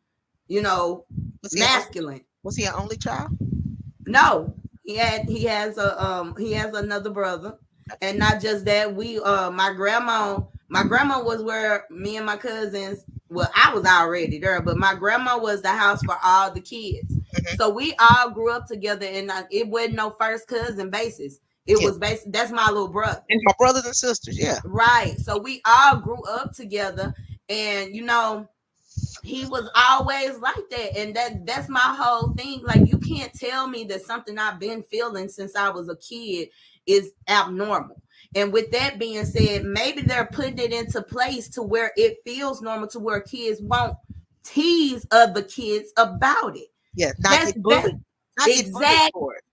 you 0.48 0.62
know, 0.62 1.04
was 1.42 1.52
he, 1.52 1.60
masculine. 1.60 2.22
was 2.42 2.56
he 2.56 2.64
an 2.64 2.74
only 2.76 2.96
child 2.96 3.30
No, 4.06 4.54
he 4.84 4.96
had 4.96 5.22
he 5.28 5.44
has 5.44 5.78
a 5.78 6.02
um 6.02 6.34
he 6.38 6.52
has 6.52 6.74
another 6.74 7.10
brother, 7.10 7.56
and 8.00 8.18
not 8.18 8.40
just 8.40 8.64
that. 8.66 8.94
We 8.94 9.18
uh 9.20 9.50
my 9.50 9.72
grandma 9.72 10.40
my 10.68 10.84
grandma 10.84 11.22
was 11.22 11.42
where 11.42 11.86
me 11.90 12.16
and 12.16 12.26
my 12.26 12.36
cousins. 12.36 13.04
Well, 13.28 13.50
I 13.54 13.74
was 13.74 13.84
already 13.86 14.38
there, 14.38 14.60
but 14.60 14.76
my 14.76 14.94
grandma 14.94 15.38
was 15.38 15.62
the 15.62 15.70
house 15.70 16.02
for 16.02 16.16
all 16.22 16.50
the 16.50 16.60
kids. 16.60 17.18
Mhm. 17.34 17.56
So 17.56 17.70
we 17.70 17.94
all 17.98 18.30
grew 18.30 18.50
up 18.52 18.66
together, 18.66 19.06
and 19.06 19.30
uh, 19.30 19.44
it 19.50 19.68
wasn't 19.68 19.94
no 19.94 20.10
first 20.20 20.46
cousin 20.48 20.90
basis. 20.90 21.38
It 21.66 21.78
Yeah. 21.78 21.86
was 21.88 21.98
basic. 21.98 22.32
That's 22.32 22.50
my 22.52 22.66
little 22.68 22.88
brother. 22.88 23.22
And 23.30 23.40
my 23.44 23.52
brothers 23.58 23.86
and 23.86 23.94
sisters, 23.96 24.38
yeah. 24.38 24.58
Right. 24.64 25.18
So 25.18 25.38
we 25.38 25.62
all 25.64 25.96
grew 26.00 26.22
up 26.24 26.52
together 26.54 27.14
and 27.48 27.94
you 27.94 28.02
know 28.02 28.48
he 29.22 29.44
was 29.46 29.68
always 29.74 30.36
like 30.38 30.68
that 30.70 30.96
and 30.96 31.14
that 31.14 31.46
that's 31.46 31.68
my 31.68 31.78
whole 31.80 32.32
thing 32.34 32.60
like 32.64 32.86
you 32.86 32.98
can't 32.98 33.32
tell 33.32 33.68
me 33.68 33.84
that 33.84 34.02
something 34.04 34.38
I've 34.38 34.58
been 34.58 34.82
feeling 34.82 35.28
since 35.28 35.54
I 35.54 35.68
was 35.70 35.88
a 35.88 35.96
kid 35.96 36.48
is 36.86 37.12
abnormal. 37.28 38.02
And 38.34 38.52
with 38.52 38.70
that 38.72 38.98
being 38.98 39.24
said, 39.24 39.64
maybe 39.64 40.02
they're 40.02 40.26
putting 40.26 40.58
it 40.58 40.72
into 40.72 41.02
place 41.02 41.48
to 41.50 41.62
where 41.62 41.92
it 41.96 42.18
feels 42.24 42.62
normal 42.62 42.88
to 42.88 42.98
where 42.98 43.20
kids 43.20 43.60
won't 43.60 43.96
tease 44.42 45.06
other 45.10 45.42
kids 45.42 45.92
about 45.96 46.56
it. 46.56 46.68
Yeah, 46.94 47.12
not 47.18 47.30
That's- 47.30 47.52
get 47.52 47.62
bullied. 47.62 48.00
Not 48.38 48.46
get 48.48 48.72
bullied 48.72 48.86
exact- 48.86 49.12
for 49.12 49.34
it. 49.36 49.44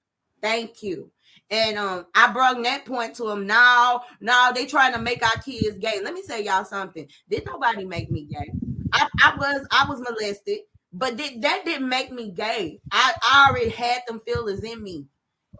Thank 0.41 0.81
you. 0.81 1.11
And 1.51 1.77
um, 1.77 2.05
I 2.15 2.31
brought 2.31 2.61
that 2.63 2.85
point 2.85 3.15
to 3.15 3.29
him. 3.29 3.45
Now, 3.47 4.03
now 4.21 4.51
they 4.51 4.65
trying 4.65 4.93
to 4.93 4.99
make 4.99 5.23
our 5.23 5.41
kids 5.41 5.77
gay. 5.79 5.99
Let 6.01 6.13
me 6.13 6.21
tell 6.25 6.39
y'all 6.39 6.63
something. 6.63 7.07
Did 7.29 7.45
nobody 7.45 7.85
make 7.85 8.09
me 8.11 8.25
gay? 8.25 8.51
I, 8.93 9.07
I 9.23 9.35
was 9.37 9.67
I 9.71 9.85
was 9.89 10.01
molested, 10.01 10.59
but 10.93 11.17
did, 11.17 11.41
that 11.41 11.65
didn't 11.65 11.89
make 11.89 12.11
me 12.11 12.31
gay. 12.31 12.79
I, 12.91 13.13
I 13.21 13.47
already 13.49 13.69
had 13.69 14.01
them 14.07 14.21
feelings 14.25 14.63
in 14.63 14.83
me, 14.83 15.05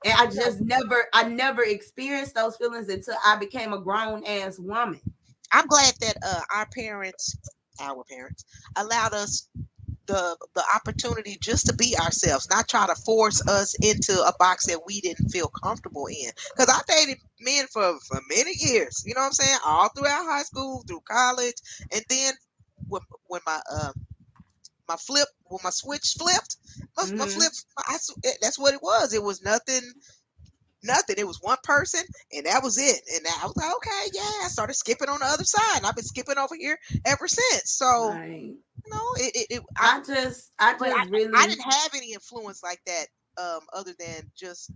and 0.06 0.14
I 0.18 0.28
just 0.28 0.62
never 0.62 1.08
I 1.14 1.28
never 1.28 1.64
experienced 1.64 2.36
those 2.36 2.58
feelings 2.58 2.90
until 2.90 3.16
I 3.26 3.38
became 3.38 3.74
a 3.74 3.80
grown 3.82 4.26
ass 4.26 4.60
woman. 4.60 5.02
I'm 5.52 5.68
glad 5.68 5.94
that 6.02 6.18
uh, 6.26 6.42
our 6.56 6.68
parents, 6.76 7.38
our 7.82 8.04
parents, 8.10 8.46
allowed 8.78 9.14
us 9.14 9.50
the 10.08 10.38
the 10.56 10.64
opportunity 10.76 11.38
just 11.42 11.68
to 11.68 11.76
be 11.76 11.96
ourselves, 11.98 12.50
not 12.50 12.68
try 12.68 12.88
to 12.88 12.96
force 12.96 13.48
us 13.48 13.76
into 13.82 14.14
a 14.14 14.34
box 14.40 14.66
that 14.68 14.82
we 14.86 15.02
didn't 15.02 15.30
feel 15.30 15.48
comfortable 15.64 16.08
in. 16.08 16.32
Because 16.56 16.70
I 16.70 16.82
dated 16.88 17.20
men 17.40 17.68
for 17.68 17.98
for 18.08 18.20
many 18.30 18.54
years, 18.58 19.04
you 19.06 19.14
know 19.14 19.22
what 19.22 19.28
I'm 19.28 19.34
saying, 19.34 19.60
all 19.66 19.90
throughout 19.90 20.26
high 20.26 20.44
school, 20.44 20.84
through 20.88 21.02
college, 21.10 21.56
and 21.94 22.04
then 22.10 22.34
when 22.90 23.02
when 23.28 23.42
my 23.48 23.62
uh, 23.72 23.94
my 24.90 24.98
flip 24.98 25.28
when 25.46 25.60
my 25.64 25.70
switch 25.72 26.16
flipped, 26.18 26.58
my, 26.98 27.06
my 27.20 27.26
Mhm. 27.26 27.34
flip, 27.34 27.52
I, 27.78 27.96
s- 27.96 28.12
it- 28.24 28.40
that's 28.42 28.60
what 28.60 28.74
it 28.74 28.82
was. 28.84 29.14
It 29.14 29.24
was 29.24 29.44
nothing. 29.44 29.82
Nothing. 30.84 31.18
It 31.20 31.28
was 31.28 31.40
one 31.42 31.58
person, 31.64 32.02
and 32.34 32.46
that 32.46 32.64
was 32.64 32.78
it. 32.78 33.02
And 33.16 33.26
I 33.42 33.46
was 33.46 33.56
like, 33.58 33.74
okay, 33.78 34.12
yeah. 34.14 34.46
I 34.46 34.48
started 34.50 34.76
skipping 34.76 35.10
on 35.10 35.20
the 35.20 35.26
other 35.26 35.44
side, 35.46 35.78
and 35.78 35.86
I've 35.86 35.96
been 35.96 36.06
skipping 36.06 36.38
over 36.38 36.56
here 36.56 36.78
ever 37.06 37.28
since. 37.28 37.72
So 37.72 38.20
Right. 38.22 38.56
you 38.86 38.92
know, 38.92 39.06
it. 39.18 39.32
it, 39.36 39.48
it 39.58 39.64
I, 39.78 39.98
I 39.98 40.02
just 40.06 40.52
I 40.60 40.78
just 40.78 41.10
really 41.10 41.30
I 41.34 41.48
didn't 41.48 41.64
have 41.72 41.92
any 41.96 42.14
influence 42.14 42.64
like 42.64 42.82
that, 42.88 43.08
um, 43.42 43.62
other 43.74 43.94
than 44.00 44.24
just 44.36 44.72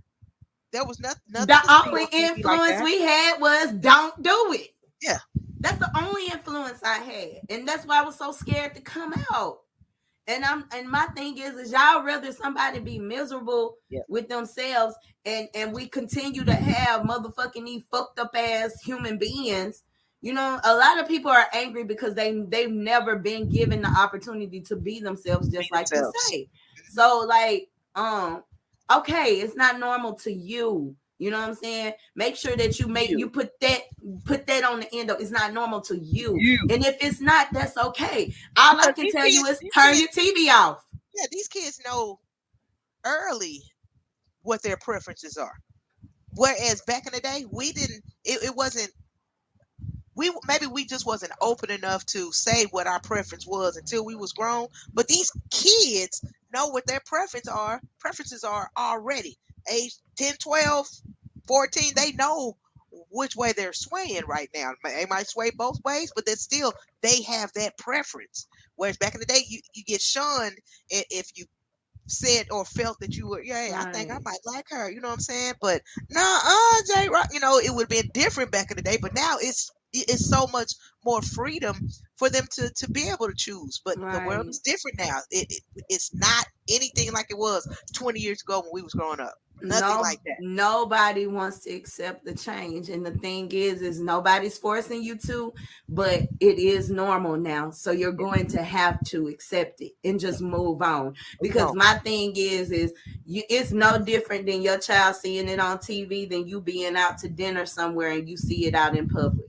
there 0.74 0.86
was 0.86 1.00
nothing. 1.00 1.22
nothing 1.29 1.58
the 1.58 1.60
only 1.70 2.05
on 2.05 2.12
TV 2.12 2.43
like 2.43 2.62
influence 2.63 2.79
we 2.82 3.01
had 3.01 3.39
was 3.41 3.72
don't 3.74 4.22
do 4.24 4.53
it. 4.53 4.72
Yeah. 5.04 5.20
That's 5.60 5.80
the 5.80 5.90
only 5.98 6.26
influence 6.28 6.82
I 6.84 6.98
had. 7.00 7.30
And 7.50 7.68
that's 7.68 7.86
why 7.86 8.00
I 8.02 8.06
was 8.06 8.18
so 8.18 8.32
scared 8.32 8.76
to 8.76 8.82
come 8.82 9.14
out. 9.34 9.60
And 10.28 10.46
I'm 10.46 10.66
and 10.74 10.90
my 10.90 11.06
thing 11.18 11.38
is 11.38 11.56
is 11.56 11.72
y'all 11.74 12.04
rather 12.04 12.32
somebody 12.32 12.80
be 12.80 12.98
miserable 13.00 13.76
Yeah. 13.90 14.02
with 14.08 14.30
themselves 14.30 14.96
and 15.26 15.50
and 15.54 15.74
we 15.74 15.88
continue 15.88 16.46
to 16.46 16.54
have 16.56 17.02
motherfucking 17.02 17.66
these 17.66 17.84
fucked 17.92 18.20
up 18.20 18.32
ass 18.36 18.82
human 18.82 19.18
beings. 19.18 19.84
You 20.22 20.34
know, 20.34 20.60
a 20.64 20.76
lot 20.76 21.00
of 21.02 21.10
people 21.10 21.32
are 21.32 21.48
angry 21.54 21.84
because 21.84 22.16
they 22.16 22.40
they've 22.48 22.72
never 22.72 23.18
been 23.18 23.50
given 23.50 23.82
the 23.82 23.90
opportunity 23.90 24.62
to 24.62 24.78
be 24.78 25.02
themselves, 25.02 25.50
just 25.50 25.70
Be 25.72 25.76
like 25.78 25.88
you 25.92 26.10
say. 26.30 26.50
So 26.92 27.26
like, 27.28 27.70
um, 27.96 28.44
okay, 28.92 29.42
it's 29.42 29.56
not 29.58 29.80
normal 29.80 30.14
to 30.16 30.32
you. 30.32 30.96
You 31.20 31.32
know 31.32 31.39
what 31.39 31.50
I'm 31.50 31.55
saying? 31.55 31.93
Make 32.15 32.36
sure 32.36 32.55
that 32.55 32.79
you 32.79 32.88
make 32.88 33.10
You. 33.10 33.20
you 33.20 33.29
put 33.29 33.60
that 33.62 33.82
put 34.25 34.48
that 34.48 34.63
on 34.63 34.82
the 34.82 34.93
end 34.93 35.10
of 35.12 35.22
it's 35.22 35.32
not 35.32 35.53
normal 35.53 35.82
to 35.82 35.98
you. 35.98 36.36
You. 36.38 36.60
And 36.70 36.86
if 36.86 36.98
it's 37.01 37.22
not, 37.22 37.48
that's 37.51 37.77
okay. 37.77 38.34
All 38.58 38.79
I 38.79 38.91
can 38.91 39.05
these 39.05 39.13
tell 39.13 39.27
you 39.27 39.46
is 39.46 39.60
these 39.60 39.72
turn 39.74 39.98
your 39.98 40.10
TV 40.10 40.50
off. 40.50 40.84
Yeah, 41.15 41.25
these 41.32 41.48
kids 41.48 41.79
know 41.86 42.20
early 43.05 43.62
what 44.41 44.62
their 44.63 44.77
preferences 44.77 45.38
are. 45.38 45.53
Whereas 46.36 46.82
back 46.88 47.05
in 47.05 47.13
the 47.13 47.20
day, 47.20 47.46
we 47.51 47.72
didn't. 47.72 48.03
It, 48.25 48.43
it 48.43 48.55
wasn't. 48.55 48.91
We 50.15 50.32
maybe 50.48 50.67
we 50.67 50.86
just 50.86 51.05
wasn't 51.05 51.32
open 51.41 51.72
enough 51.72 52.05
to 52.08 52.32
say 52.32 52.65
what 52.72 52.88
our 52.88 53.00
preference 53.00 53.48
was 53.48 53.77
until 53.77 54.05
we 54.05 54.15
was 54.15 54.34
grown. 54.34 54.67
But 54.93 55.08
these 55.08 55.32
kids 55.51 56.24
know 56.53 56.67
what 56.67 56.86
their 56.86 57.01
preference 57.05 57.48
are. 57.48 57.82
Preferences 58.00 58.43
are 58.43 58.70
already 58.77 59.38
age 59.72 59.93
10, 60.17 60.36
12, 60.41 60.88
14. 61.48 61.93
They 61.96 62.12
know 62.13 62.58
which 63.12 63.36
way 63.36 63.53
they're 63.53 63.74
swaying 63.74 64.24
right 64.27 64.50
now. 64.53 64.74
They 64.84 65.05
might 65.10 65.27
sway 65.27 65.51
both 65.55 65.79
ways, 65.84 66.12
but 66.15 66.25
then 66.25 66.36
still 66.36 66.74
they 67.01 67.22
have 67.24 67.51
that 67.53 67.77
preference. 67.77 68.48
Whereas 68.75 68.98
back 68.98 69.13
in 69.13 69.20
the 69.20 69.25
day, 69.25 69.43
you, 69.48 69.60
you 69.74 69.84
get 69.84 70.01
shunned 70.01 70.58
if 70.89 71.32
you 71.36 71.46
said 72.08 72.48
or 72.51 72.65
felt 72.65 73.00
that 73.00 73.15
you 73.15 73.27
were, 73.27 73.43
yeah, 73.43 73.72
I 73.77 73.86
think 73.93 74.12
I 74.12 74.17
might 74.24 74.39
like 74.46 74.65
her. 74.70 74.91
You 74.91 75.01
know 75.01 75.10
what 75.10 75.15
I'm 75.15 75.20
saying? 75.20 75.53
But 75.62 75.82
nah, 76.10 76.39
uh, 76.43 76.77
J 76.88 77.10
Rock, 77.10 77.29
you 77.32 77.39
know, 77.39 77.58
it 77.58 77.74
would 77.74 77.84
have 77.91 78.03
been 78.03 78.12
different 78.13 78.51
back 78.51 78.72
in 78.72 78.77
the 78.77 78.84
day. 78.84 78.98
But 79.01 79.15
now 79.15 79.38
it's 79.39 79.72
it's 79.93 80.27
so 80.27 80.48
much 80.51 80.74
more 81.05 81.22
freedom 81.22 81.88
for 82.17 82.29
them 82.29 82.46
to 82.51 82.70
to 82.75 82.91
be 82.91 83.10
able 83.10 83.27
to 83.27 83.36
choose. 83.36 83.82
But 83.84 83.98
the 84.12 84.22
world 84.22 84.48
is 84.50 84.60
different 84.60 84.98
now. 84.98 85.20
It, 85.32 85.48
it 85.50 85.63
it's 85.89 86.13
not 86.15 86.46
anything 86.70 87.13
like 87.13 87.27
it 87.29 87.38
was 87.38 87.67
20 87.96 88.20
years 88.20 88.41
ago 88.41 88.62
when 88.62 88.72
we 88.74 88.82
was 88.82 88.93
growing 88.93 89.20
up. 89.20 89.36
Nothing 89.62 89.90
No- 89.96 90.02
like 90.02 90.20
that. 90.26 90.38
Nobody 90.42 91.28
wants 91.28 91.60
to 91.60 91.72
accept 91.72 92.26
the 92.26 92.34
change. 92.34 92.90
And 92.90 93.06
the 93.06 93.12
thing 93.12 93.50
is, 93.52 93.82
is 93.82 94.00
nobody's 94.00 94.58
forcing 94.58 95.02
you 95.04 95.16
to, 95.20 95.54
but 95.88 96.24
it 96.40 96.60
is 96.60 96.90
normal 96.90 97.38
now. 97.38 97.72
So 97.72 97.92
you're 97.92 98.12
going 98.12 98.48
to 98.48 98.64
have 98.64 99.02
to 99.06 99.28
accept 99.28 99.82
it 99.82 99.94
and 100.04 100.20
just 100.20 100.42
move 100.42 100.82
on. 100.82 101.16
Because 101.42 101.74
my 101.76 101.96
thing 102.00 102.34
is, 102.36 102.72
is 102.72 102.94
you 103.26 103.44
it's 103.50 103.72
no 103.72 103.98
different 104.04 104.46
than 104.46 104.62
your 104.62 104.78
child 104.78 105.16
seeing 105.16 105.48
it 105.48 105.60
on 105.60 105.78
TV 105.78 106.30
than 106.30 106.48
you 106.48 106.60
being 106.60 106.96
out 106.98 107.18
to 107.20 107.30
dinner 107.30 107.66
somewhere 107.66 108.12
and 108.12 108.28
you 108.28 108.38
see 108.38 108.66
it 108.66 108.76
out 108.76 108.98
in 108.98 109.08
public. 109.08 109.46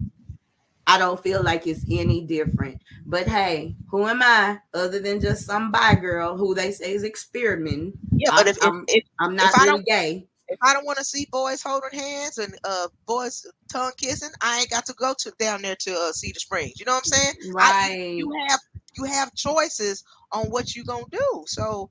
I 0.86 0.98
don't 0.98 1.22
feel 1.22 1.42
like 1.42 1.66
it's 1.66 1.84
any 1.90 2.20
different. 2.26 2.80
But 3.06 3.26
hey, 3.26 3.74
who 3.90 4.06
am 4.06 4.20
I 4.22 4.58
other 4.74 5.00
than 5.00 5.20
just 5.20 5.46
some 5.46 5.70
bi 5.72 5.94
girl 5.94 6.36
who 6.36 6.54
they 6.54 6.72
say 6.72 6.94
is 6.94 7.04
experimenting? 7.04 7.92
Yeah, 8.12 8.30
but 8.32 8.46
if, 8.48 8.56
if, 8.58 8.64
I'm- 8.64 8.84
if 8.88 9.04
I'm 9.20 9.34
not 9.36 9.48
If 9.50 9.58
I 9.58 9.64
really 9.64 9.70
don't- 9.78 9.86
gay. 9.86 10.28
if 10.48 10.58
I 10.62 10.74
don't 10.74 10.84
want 10.84 10.98
to 10.98 11.04
see 11.04 11.26
boys 11.32 11.62
holding 11.62 11.98
hands 11.98 12.36
and 12.38 12.54
uh 12.64 12.88
boys 13.06 13.46
tongue 13.72 13.92
kissing, 13.96 14.28
I 14.42 14.58
ain't 14.60 14.70
got 14.70 14.84
to 14.86 14.92
go 14.94 15.14
to 15.20 15.32
down 15.38 15.62
there 15.62 15.76
to 15.80 15.94
uh, 15.94 16.12
Cedar 16.12 16.38
Springs. 16.38 16.78
You 16.78 16.84
know 16.86 16.92
what 16.94 17.04
I'm 17.06 17.12
saying? 17.12 17.34
I- 17.58 17.88
Right. 17.88 18.10
you 18.16 18.30
have 18.48 18.60
you 18.98 19.04
have 19.04 19.34
choices 19.34 20.04
on 20.32 20.46
what 20.50 20.74
you 20.74 20.84
gonna 20.84 21.04
do. 21.10 21.44
So 21.46 21.90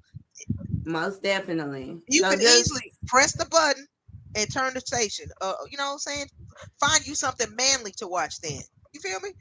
Most 0.85 1.23
definitely. 1.23 2.01
you 2.07 2.21
So 2.21 2.29
can 2.31 2.39
just- 2.39 2.59
easily 2.59 2.93
press 3.07 3.31
the 3.33 3.45
button 3.45 3.87
and 4.35 4.51
turn 4.51 4.73
the 4.73 4.81
station. 4.81 5.25
Uh, 5.41 5.53
you 5.69 5.77
know 5.77 5.85
what 5.87 5.91
I'm 5.93 5.99
saying? 5.99 6.25
Find 6.79 7.05
you 7.07 7.15
something 7.15 7.47
manly 7.55 7.91
to 7.97 8.07
watch. 8.07 8.39
Then 8.41 8.61
you 8.93 8.99
feel 8.99 9.19
me? 9.19 9.31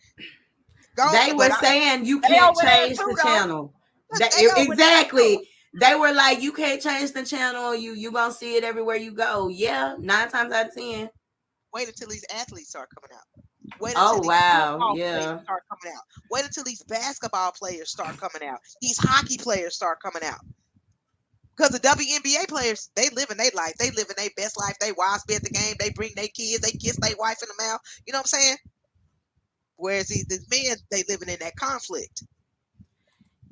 Go. 0.96 1.10
They 1.12 1.32
were 1.32 1.50
I- 1.52 1.60
saying 1.60 2.04
you 2.06 2.20
can't 2.20 2.56
change 2.56 2.98
too, 2.98 3.04
the 3.06 3.14
though. 3.16 3.22
channel. 3.22 3.74
That- 4.18 4.32
they 4.36 4.62
exactly. 4.62 5.48
They 5.80 5.94
were 5.94 6.12
like, 6.12 6.42
you 6.42 6.52
can't 6.52 6.82
change 6.82 7.12
the 7.12 7.24
channel. 7.24 7.74
You 7.74 7.94
you 7.94 8.12
gonna 8.12 8.32
see 8.32 8.56
it 8.56 8.64
everywhere 8.64 8.96
you 8.96 9.12
go. 9.12 9.48
Yeah, 9.48 9.96
nine 9.98 10.28
times 10.30 10.52
out 10.52 10.66
of 10.68 10.74
ten. 10.74 11.08
Wait 11.72 11.88
until 11.88 12.08
these 12.08 12.24
athletes 12.34 12.68
start 12.70 12.90
coming 12.94 13.16
out. 13.16 13.44
Wait 13.80 13.94
Oh, 13.96 14.16
until 14.16 14.20
these 14.20 14.28
wow, 14.28 14.94
yeah. 14.96 15.20
start 15.42 15.62
coming 15.70 15.96
out. 15.96 16.02
Wait 16.30 16.44
until 16.44 16.64
these 16.64 16.82
basketball 16.82 17.52
players 17.52 17.90
start 17.90 18.18
coming 18.18 18.46
out. 18.46 18.58
These 18.82 18.98
hockey 18.98 19.38
players 19.38 19.74
start 19.74 20.02
coming 20.02 20.22
out. 20.28 20.40
Because 21.56 21.70
the 21.70 21.80
WNBA 21.80 22.48
players, 22.48 22.90
they 22.94 23.08
live 23.10 23.30
in 23.30 23.36
their 23.38 23.50
life. 23.54 23.74
They 23.78 23.90
live 23.92 24.08
in 24.10 24.14
their 24.18 24.30
best 24.36 24.58
life. 24.58 24.74
They 24.80 24.92
wives 24.92 25.24
be 25.24 25.34
at 25.34 25.42
the 25.42 25.50
game. 25.50 25.74
They 25.78 25.90
bring 25.90 26.10
their 26.16 26.28
kids. 26.28 26.60
They 26.60 26.72
kiss 26.72 26.96
their 26.96 27.16
wife 27.18 27.38
in 27.42 27.48
the 27.56 27.62
mouth. 27.64 27.80
You 28.06 28.12
know 28.12 28.18
what 28.18 28.24
I'm 28.34 28.40
saying? 28.40 28.56
Whereas 29.82 30.08
these, 30.08 30.26
these 30.26 30.46
men, 30.50 30.78
they 30.92 31.04
living 31.08 31.28
in 31.30 31.40
that 31.40 31.56
conflict. 31.56 32.24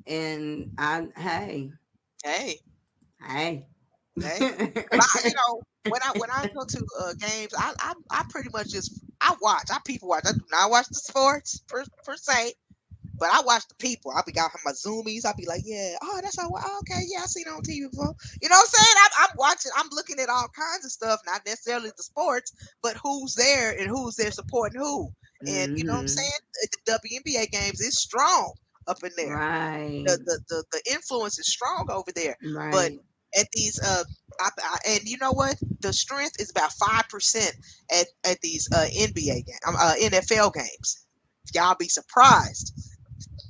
And 0.07 0.71
I 0.77 1.07
hey, 1.17 1.71
Hey, 2.23 2.61
hey. 3.27 3.67
Hey. 4.21 4.53
I, 4.99 5.05
you 5.25 5.33
know, 5.35 5.63
when 5.87 6.01
I 6.03 6.13
when 6.17 6.31
I 6.31 6.47
go 6.55 6.65
to 6.65 6.87
uh, 7.01 7.13
games, 7.19 7.53
I, 7.57 7.73
I 7.79 7.93
I 8.11 8.23
pretty 8.29 8.49
much 8.53 8.71
just 8.71 9.01
I 9.21 9.35
watch. 9.41 9.69
I 9.71 9.79
people 9.85 10.09
watch. 10.09 10.23
I 10.27 10.33
do 10.33 10.45
not 10.51 10.71
watch 10.71 10.87
the 10.93 10.99
sports 10.99 11.61
per 11.67 11.85
per 12.05 12.17
se, 12.17 12.53
But 13.19 13.29
I 13.33 13.41
watch 13.43 13.67
the 13.69 13.75
people. 13.75 14.11
I'll 14.15 14.23
be 14.25 14.33
got 14.33 14.51
my 14.65 14.73
zoomies. 14.73 15.25
I'll 15.25 15.35
be 15.37 15.47
like, 15.47 15.63
yeah, 15.65 15.95
oh, 16.03 16.19
that's 16.23 16.39
how. 16.39 16.49
oh, 16.53 16.79
okay, 16.81 17.03
yeah, 17.07 17.23
I 17.23 17.27
seen 17.27 17.45
it 17.47 17.51
on 17.51 17.61
TV 17.63 17.89
before. 17.91 18.15
You 18.41 18.49
know 18.49 18.55
what 18.57 18.67
I'm 18.67 18.67
saying? 18.67 18.95
I'm, 19.05 19.11
I'm 19.29 19.37
watching. 19.37 19.71
I'm 19.77 19.89
looking 19.93 20.19
at 20.19 20.29
all 20.29 20.49
kinds 20.49 20.85
of 20.85 20.91
stuff, 20.91 21.21
not 21.27 21.45
necessarily 21.45 21.91
the 21.97 22.03
sports, 22.03 22.53
but 22.83 22.97
who's 23.03 23.35
there 23.35 23.77
and 23.79 23.87
who's 23.89 24.17
there 24.17 24.31
supporting 24.31 24.81
who. 24.81 25.11
And 25.47 25.69
you 25.75 25.85
know 25.85 25.93
what 25.93 26.01
I'm 26.01 26.07
Mhm. 26.07 26.09
saying? 26.09 26.31
The 26.85 26.91
WNBA 26.93 27.51
games 27.51 27.81
is 27.81 27.97
strong 27.99 28.53
up 28.87 29.03
in 29.03 29.11
there. 29.17 29.39
Right. 29.39 30.05
The, 30.05 30.19
the 30.25 30.39
the 30.49 30.63
the 30.71 30.93
influence 30.93 31.39
is 31.39 31.47
strong 31.49 31.85
over 31.89 32.11
there. 32.15 32.37
right. 32.43 32.71
But 32.71 32.91
At 33.39 33.47
these 33.53 33.79
uh, 33.85 34.03
I, 34.39 34.49
I, 34.63 34.77
and 34.89 35.01
you 35.05 35.17
know 35.19 35.33
what? 35.33 35.57
The 35.81 35.93
strength 35.93 36.39
is 36.39 36.51
about 36.51 36.73
five 36.73 37.07
percent 37.09 37.55
at 37.91 38.07
at 38.25 38.41
these 38.41 38.67
uh 38.73 38.87
NBA 38.97 39.45
games, 39.45 39.59
uh, 39.67 39.95
NFL 40.01 40.53
games. 40.53 41.05
Y'all 41.53 41.75
be 41.79 41.89
surprised. 41.89 42.73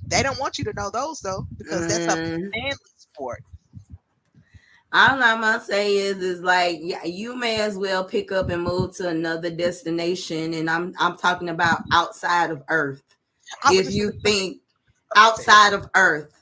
They 0.10 0.24
don't 0.24 0.40
want 0.40 0.58
you 0.58 0.66
to 0.66 0.74
know 0.76 0.90
those 0.92 1.22
though, 1.22 1.48
because 1.58 1.88
that's 1.88 2.08
a 2.08 2.18
manly 2.54 2.78
sport. 2.98 3.42
All 4.94 5.24
I'm 5.24 5.40
gonna 5.40 5.62
say 5.62 5.96
is, 5.96 6.18
is 6.18 6.42
like, 6.42 6.80
yeah, 6.82 7.06
you 7.06 7.36
may 7.36 7.62
as 7.62 7.78
well 7.78 8.04
pick 8.04 8.32
up 8.32 8.50
and 8.50 8.62
move 8.64 8.96
to 8.98 9.08
another 9.08 9.50
destination, 9.50 10.54
and 10.54 10.70
I'm 10.70 10.94
I'm 11.00 11.18
talking 11.18 11.48
about 11.50 11.80
outside 11.92 12.52
of 12.52 12.62
Earth. 12.68 13.02
If 13.72 13.94
you 13.94 14.12
think 14.12 14.58
outside 15.16 15.74
of 15.74 15.90
Earth, 15.96 16.34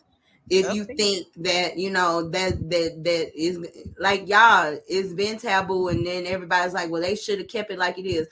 if 0.50 0.74
you 0.74 0.86
think 0.86 1.28
that 1.38 1.78
you 1.78 1.92
know 1.92 2.28
that 2.30 2.54
that 2.72 3.04
that 3.04 3.32
is 3.40 3.60
like 4.00 4.28
y'all, 4.28 4.80
it's 4.88 5.14
been 5.14 5.38
taboo, 5.38 5.90
and 5.90 6.06
then 6.06 6.26
everybody's 6.26 6.74
like, 6.74 6.90
well, 6.90 7.04
they 7.04 7.16
should 7.16 7.38
have 7.38 7.50
kept 7.50 7.70
it 7.70 7.78
like 7.78 8.00
it 8.00 8.08
is. 8.08 8.28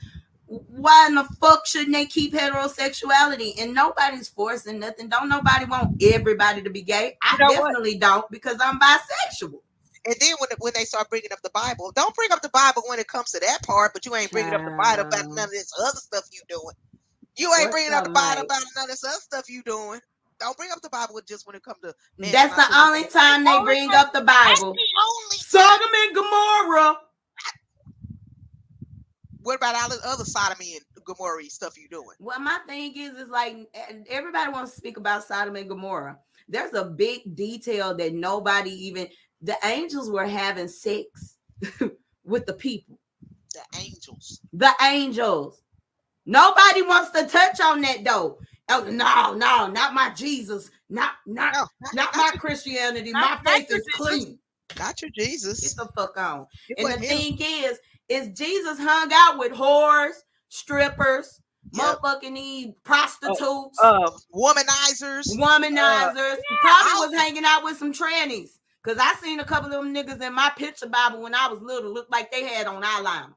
Why 0.48 1.08
in 1.10 1.16
the 1.16 1.26
fuck 1.40 1.68
shouldn't 1.68 1.94
they 1.94 2.06
keep 2.06 2.34
heterosexuality? 2.34 3.62
And 3.62 3.74
nobody's 3.74 4.30
forcing 4.30 4.80
nothing. 4.80 5.10
Don't 5.10 5.30
nobody 5.30 5.66
want 5.66 6.02
everybody 6.02 6.62
to 6.64 6.70
be 6.70 6.82
gay. 6.82 7.18
I 7.22 7.36
You 7.38 7.46
know 7.46 7.62
what? 7.62 7.74
definitely 7.74 7.98
don't 7.98 8.32
because 8.32 8.58
I'm 8.60 8.80
bisexual. 8.80 9.60
And 10.08 10.16
then 10.22 10.36
when 10.40 10.50
when 10.60 10.74
they 10.74 10.86
start 10.86 11.10
bringing 11.10 11.34
up 11.34 11.42
the 11.44 11.52
Bible, 11.54 11.92
don't 11.94 12.16
bring 12.16 12.32
up 12.32 12.42
the 12.42 12.50
Bible 12.50 12.84
when 12.88 12.98
it 12.98 13.10
comes 13.10 13.32
to 13.32 13.40
that 13.42 13.60
part, 13.64 13.92
but 13.94 14.06
you 14.06 14.16
ain't 14.16 14.32
bringing 14.32 14.54
up 14.54 14.64
the 14.64 14.72
Bible 14.72 15.04
about 15.04 15.26
none 15.36 15.46
of 15.46 15.52
this 15.52 15.72
other 15.80 16.00
stuff 16.00 16.24
you 16.32 16.42
doing. 16.48 16.76
You 17.36 17.54
ain't 17.54 17.66
What's 17.66 17.74
bringing 17.74 17.94
up 17.94 18.06
the 18.06 18.10
Bible 18.12 18.44
about 18.44 18.64
none 18.76 18.86
of 18.86 18.90
this 18.90 19.04
other 19.04 19.20
stuff 19.20 19.50
you 19.50 19.62
doing. 19.64 20.00
Don't 20.40 20.56
bring 20.56 20.72
up 20.72 20.82
the 20.82 20.90
Bible 20.90 21.20
just 21.28 21.46
when 21.46 21.56
it 21.58 21.64
comes 21.64 21.80
to. 21.84 21.94
man, 22.18 22.32
That's 22.32 22.56
the 22.56 22.78
only 22.78 23.06
time 23.08 23.44
they 23.44 23.60
bring 23.64 23.94
up 23.94 24.14
the 24.14 24.22
Bible. 24.22 24.74
the 24.74 24.88
only. 25.04 25.38
Sodom 25.40 25.90
and 26.06 26.16
Gomorrah. 26.16 26.98
What 29.42 29.56
about 29.56 29.76
all 29.76 29.90
the 29.90 30.00
other 30.06 30.26
sodomy 30.26 30.76
and 30.76 31.06
Gomorrah 31.06 31.44
stuff 31.46 31.78
you 31.78 31.88
doing? 31.90 32.16
Well, 32.20 32.40
my 32.40 32.60
thing 32.68 32.94
is, 32.96 33.16
is 33.16 33.30
like 33.30 33.56
everybody 34.10 34.52
wants 34.52 34.72
to 34.72 34.78
speak 34.78 34.98
about 34.98 35.24
Sodom 35.24 35.56
and 35.56 35.70
Gomorrah. 35.70 36.18
There's 36.50 36.74
a 36.74 36.86
big 36.86 37.36
detail 37.36 37.96
that 37.96 38.14
nobody 38.14 38.72
even 38.72 39.08
the 39.42 39.56
angels 39.64 40.10
were 40.10 40.26
having 40.28 40.68
sex 40.68 41.38
with 42.26 42.46
the 42.46 42.54
people. 42.54 43.00
The 43.54 43.80
angels. 43.80 44.42
The 44.54 44.72
angels. 44.84 45.62
Nobody 46.26 46.82
wants 46.82 47.12
to 47.12 47.26
touch 47.28 47.60
on 47.62 47.82
that 47.82 48.04
though. 48.04 48.40
Oh 48.70 48.84
no, 48.84 49.34
no, 49.34 49.68
not 49.68 49.94
my 49.94 50.12
Jesus, 50.14 50.70
not 50.90 51.12
not 51.26 51.54
No, 51.54 51.68
not 51.94 51.96
not, 51.96 52.16
my 52.16 52.32
Christianity. 52.38 53.12
not- 53.12 53.44
my 53.46 53.52
faith 53.60 53.72
is 53.72 53.86
clean. 53.94 54.40
not 54.78 55.02
your 55.02 55.12
Jesus. 55.18 55.62
Get 55.74 55.86
the 55.86 55.92
fuck 55.96 56.18
on. 56.18 56.48
It 56.70 56.80
And 56.80 56.88
the 57.02 57.06
him. 57.08 57.38
thing 57.38 57.38
is, 57.40 57.80
is 58.10 58.28
Jesus 58.38 58.78
hung 58.78 59.10
out 59.14 59.38
with 59.40 59.54
whores, 59.54 60.16
strippers, 60.50 61.40
Yep. 61.74 62.00
motherfucking 62.02 62.36
these 62.36 62.68
prostitutes, 62.84 63.80
Uh, 63.82 64.10
womanizers. 64.36 65.28
womanizers. 65.38 66.38
He 66.50 66.56
probably 66.62 67.08
was 67.08 67.14
hanging 67.16 67.46
out 67.46 67.64
with 67.64 67.78
some 67.78 67.94
trannies. 67.94 68.57
Cause 68.88 68.98
I 69.02 69.16
seen 69.16 69.42
a 69.42 69.44
couple 69.44 69.66
of 69.66 69.74
them 69.74 69.94
niggas 69.94 70.22
in 70.26 70.34
my 70.34 70.50
picture 70.56 70.88
Bible 70.88 71.22
when 71.22 71.36
I 71.36 71.50
was 71.50 71.60
little, 71.60 71.94
looked 71.94 72.10
like 72.10 72.32
they 72.32 72.46
had 72.46 72.68
on 72.68 72.82
eyeliner. 72.82 73.34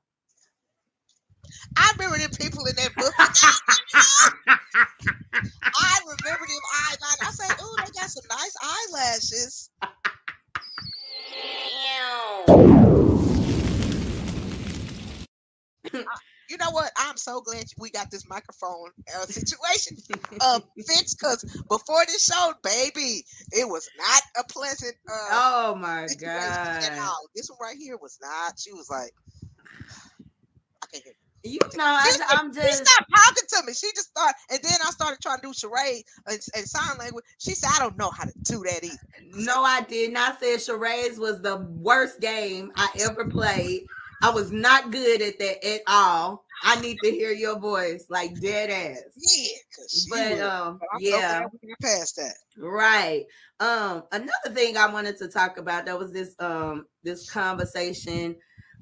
I 1.77 1.93
remember 1.99 2.19
them 2.19 2.31
people 2.31 2.65
in 2.67 2.77
that 2.77 2.95
book. 2.95 3.13
I 3.19 3.27
remember 6.07 6.47
them 6.47 6.63
eyeliner. 6.87 7.27
I 7.27 7.33
said, 7.33 7.51
"Ooh, 7.61 7.75
they 7.79 7.91
got 7.99 8.11
some 8.11 8.23
nice 8.31 8.55
eyelashes." 8.63 9.71
You 16.51 16.57
know 16.57 16.73
what? 16.73 16.91
I'm 16.97 17.17
so 17.17 17.41
glad 17.41 17.65
we 17.79 17.91
got 17.91 18.11
this 18.11 18.29
microphone 18.29 18.91
uh, 19.17 19.25
situation 19.27 19.97
uh, 20.41 20.59
fixed 20.77 21.17
because 21.21 21.45
before 21.69 22.05
this 22.07 22.25
show, 22.25 22.53
baby, 22.65 23.25
it 23.53 23.69
was 23.69 23.89
not 23.97 24.23
a 24.37 24.53
pleasant 24.53 24.97
uh, 25.09 25.29
Oh 25.31 25.77
my 25.77 26.09
god! 26.21 26.99
all. 26.99 27.29
This 27.37 27.49
one 27.51 27.59
right 27.63 27.77
here 27.79 27.97
was 28.03 28.19
not. 28.21 28.55
She 28.59 28.73
was 28.73 28.91
like, 28.91 29.13
I 30.83 30.87
can't 30.93 31.05
hear. 31.05 31.13
You 31.43 31.59
know, 31.77 31.85
I, 31.85 32.11
She- 32.17 32.23
I'm 32.29 32.53
She 32.53 32.61
just 32.61 32.85
stopped 32.85 33.11
talking 33.15 33.49
to 33.49 33.67
me. 33.67 33.73
She 33.73 33.87
just 33.95 34.09
started, 34.11 34.35
and 34.51 34.61
then 34.61 34.79
I 34.85 34.91
started 34.91 35.21
trying 35.23 35.39
to 35.39 35.47
do 35.47 35.55
charade 35.55 36.03
and, 36.27 36.41
and 36.57 36.67
sign 36.67 36.99
language. 36.99 37.25
She 37.39 37.55
said, 37.55 37.71
"I 37.77 37.79
don't 37.79 37.97
know 37.97 38.11
how 38.11 38.25
to 38.25 38.33
do 38.43 38.63
that 38.65 38.83
either." 38.83 38.97
no, 39.37 39.63
I 39.63 39.83
did 39.83 40.13
not 40.13 40.41
say 40.41 40.59
charades 40.59 41.17
was 41.17 41.41
the 41.41 41.59
worst 41.59 42.21
game 42.21 42.73
I 42.75 42.89
ever 43.09 43.25
played. 43.25 43.87
I 44.23 44.31
was 44.31 44.53
not 44.53 44.91
good 44.91 45.23
at 45.23 45.39
that 45.39 45.67
at 45.67 45.81
all. 45.87 46.45
I 46.63 46.81
need 46.81 46.99
to 47.03 47.11
hear 47.11 47.33
your 47.33 47.59
voice, 47.59 48.07
like 48.11 48.39
dead 48.41 48.71
ass. 48.71 49.03
Yeah, 49.17 49.57
because 49.71 50.07
But 50.11 50.41
um, 50.41 50.81
I'm 50.93 51.01
yeah, 51.01 51.47
past 51.81 52.17
that. 52.17 52.35
right. 52.59 53.25
Um, 53.61 54.05
another 54.13 54.55
thing 54.55 54.77
I 54.77 54.93
wanted 54.93 55.17
to 55.19 55.29
talk 55.29 55.59
about 55.59 55.87
that 55.87 55.99
was 55.99 56.13
this 56.13 56.35
um 56.39 56.87
this 57.03 57.31
conversation 57.31 58.37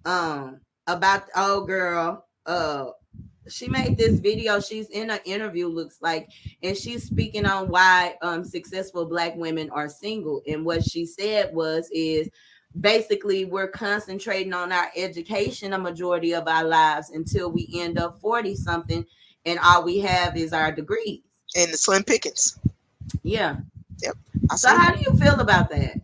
um 0.05 0.61
about 0.87 1.27
the 1.27 1.41
old 1.41 1.69
girl. 1.69 2.25
Uh, 2.47 2.87
she 3.49 3.69
made 3.69 3.97
this 3.97 4.21
video. 4.21 4.61
She's 4.61 4.91
in 4.91 5.11
an 5.11 5.21
interview, 5.25 5.69
looks 5.69 5.99
like, 6.03 6.29
and 6.63 6.77
she's 6.77 7.05
speaking 7.05 7.47
on 7.47 7.69
why 7.69 8.17
um 8.23 8.45
successful 8.45 9.07
black 9.07 9.35
women 9.37 9.71
are 9.71 9.89
single. 9.89 10.43
And 10.47 10.65
what 10.65 10.83
she 10.85 11.07
said 11.07 11.55
was 11.55 11.89
is 11.93 12.29
basically 12.81 13.45
we're 13.45 13.69
concentrating 13.69 14.53
on 14.53 14.73
our 14.73 14.91
education 14.97 15.73
a 15.73 15.79
majority 15.79 16.35
of 16.35 16.47
our 16.49 16.65
lives 16.65 17.11
until 17.11 17.51
we 17.51 17.69
end 17.75 17.99
up 17.99 18.21
40 18.21 18.55
something 18.55 19.05
and 19.47 19.59
all 19.61 19.85
we 19.85 19.99
have 20.01 20.37
is 20.37 20.53
our 20.53 20.73
degrees. 20.73 21.21
And 21.57 21.73
the 21.73 21.77
slim 21.77 22.05
pickings. 22.05 22.59
Yeah. 23.23 23.57
I 24.51 24.57
So 24.57 24.69
how 24.69 24.95
do 24.95 25.01
you 25.01 25.13
feel 25.19 25.41
about 25.41 25.71
that? 25.71 26.01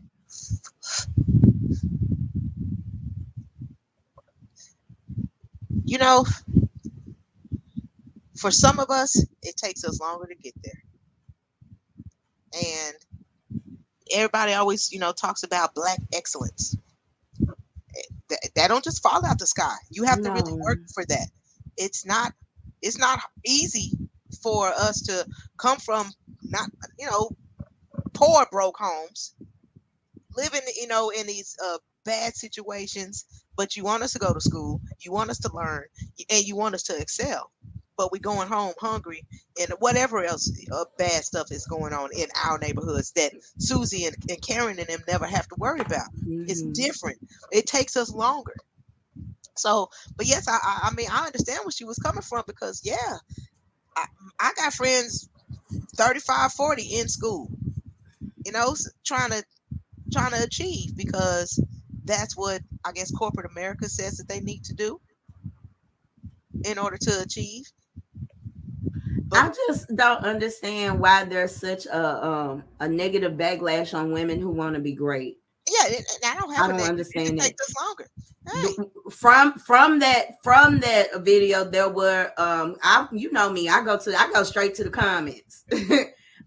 you 5.85 5.99
know, 5.99 6.25
for 8.37 8.51
some 8.51 8.81
of 8.81 8.91
us, 8.91 9.25
it 9.43 9.57
takes 9.57 9.85
us 9.85 10.01
longer 10.01 10.27
to 10.27 10.35
get 10.35 10.55
there. 10.65 10.83
And 12.53 12.97
everybody 14.12 14.53
always, 14.53 14.93
you 14.93 14.99
know, 14.99 15.12
talks 15.12 15.43
about 15.43 15.75
black 15.75 15.99
excellence. 16.14 16.77
That, 18.29 18.49
that 18.57 18.69
don't 18.69 18.83
just 18.85 19.03
fall 19.03 19.25
out 19.25 19.38
the 19.38 19.47
sky. 19.47 19.75
You 19.90 20.05
have 20.05 20.23
to 20.23 20.31
really 20.33 20.55
work 20.55 20.79
for 20.95 21.05
that. 21.07 21.29
It's 21.77 22.07
not 22.07 22.33
it's 22.83 22.99
not 22.99 23.21
easy 23.45 23.93
for 24.43 24.69
us 24.69 25.01
to 25.03 25.27
come 25.59 25.79
from 25.79 26.11
not 26.43 26.69
you 26.99 27.07
know 27.07 27.31
poor 28.12 28.47
broke 28.51 28.77
homes 28.79 29.35
living 30.37 30.61
you 30.77 30.87
know 30.87 31.11
in 31.11 31.27
these 31.27 31.57
uh 31.64 31.79
bad 32.05 32.35
situations 32.35 33.25
but 33.57 33.77
you 33.77 33.83
want 33.85 34.03
us 34.03 34.12
to 34.12 34.19
go 34.19 34.33
to 34.35 34.40
school 34.40 34.81
you 35.01 35.12
want 35.12 35.31
us 35.31 35.38
to 35.38 35.51
learn 35.55 35.85
and 36.31 36.45
you 36.45 36.55
want 36.57 36.75
us 36.75 36.83
to 36.83 36.97
excel 36.97 37.51
but 37.97 38.11
we're 38.13 38.19
going 38.19 38.49
home 38.49 38.75
hungry 38.81 39.23
and 39.61 39.71
whatever 39.79 40.25
else 40.25 40.51
uh, 40.73 40.85
bad 40.99 41.25
stuff 41.25 41.51
is 41.53 41.67
going 41.67 41.93
on 41.93 42.11
in 42.17 42.27
our 42.45 42.59
neighborhoods 42.59 43.13
that 43.13 43.33
susie 43.59 44.05
and, 44.07 44.17
and 44.29 44.41
karen 44.43 44.79
and 44.79 44.89
them 44.89 45.01
never 45.09 45.27
have 45.27 45.47
to 45.49 45.55
worry 45.57 45.81
about. 45.81 46.09
It's 46.47 46.63
Mhm. 46.63 46.75
different. 46.75 47.19
It 47.53 47.67
takes 47.67 47.97
us 47.97 48.13
longer. 48.13 48.57
So 49.57 49.89
but 50.17 50.27
yes 50.27 50.49
I, 50.49 50.57
I 50.63 50.89
i 50.91 50.95
mean 50.95 51.09
i 51.11 51.27
understand 51.27 51.61
where 51.65 51.71
she 51.71 51.85
was 51.85 51.99
coming 51.99 52.23
from 52.23 52.43
because 52.47 52.81
yeah 52.85 53.19
i, 53.97 54.05
I 54.41 54.53
got 54.57 54.73
friends 54.75 55.29
35 55.97 56.53
40 56.53 56.83
in 56.83 57.09
school 57.09 57.49
you 58.45 58.53
know 58.53 58.75
trying 59.05 59.31
to 59.31 59.45
trying 60.13 60.33
to 60.33 60.43
achieve 60.43 60.97
because 60.97 61.63
that's 62.05 62.37
what 62.37 62.61
i 62.85 62.93
guess 62.93 63.11
corporate 63.13 63.51
america 63.51 63.89
says 63.89 64.17
that 64.17 64.29
they 64.29 64.41
need 64.41 64.65
to 64.65 64.75
do 64.75 65.01
in 66.65 66.79
order 66.79 66.97
to 66.97 67.21
achieve 67.21 67.65
I 69.33 69.53
just 69.69 69.95
don't 69.97 70.25
understand 70.25 71.01
why 71.01 71.25
there's 71.25 71.55
such 71.55 71.87
a 71.87 72.27
um 72.27 72.65
a 72.81 72.89
negative 72.89 73.33
backlash 73.33 73.95
on 73.95 74.13
women 74.13 74.41
who 74.41 74.51
want 74.51 74.75
to 74.75 74.81
be 74.81 74.93
great. 74.93 75.39
yeah 75.67 75.99
i 76.25 76.37
don't 76.39 76.55
have 76.55 76.71
I 76.71 76.77
don't 76.77 76.89
understand 76.89 77.39
it 77.39 77.43
takes 77.43 77.75
longer 77.81 78.07
hey, 78.53 78.75
From 79.11 79.55
from 79.59 79.99
that 80.01 80.43
from 80.43 80.81
that 80.81 81.23
video, 81.23 81.65
there 81.65 81.89
were 81.89 82.33
um 82.39 82.77
I 82.83 83.09
you 83.13 83.33
know 83.33 83.51
me, 83.51 83.69
I 83.69 83.85
go 83.85 83.99
to 83.99 84.15
I 84.15 84.31
go 84.33 84.43
straight 84.43 84.75
to 84.77 84.85
the 84.85 84.91
comments. 84.91 85.65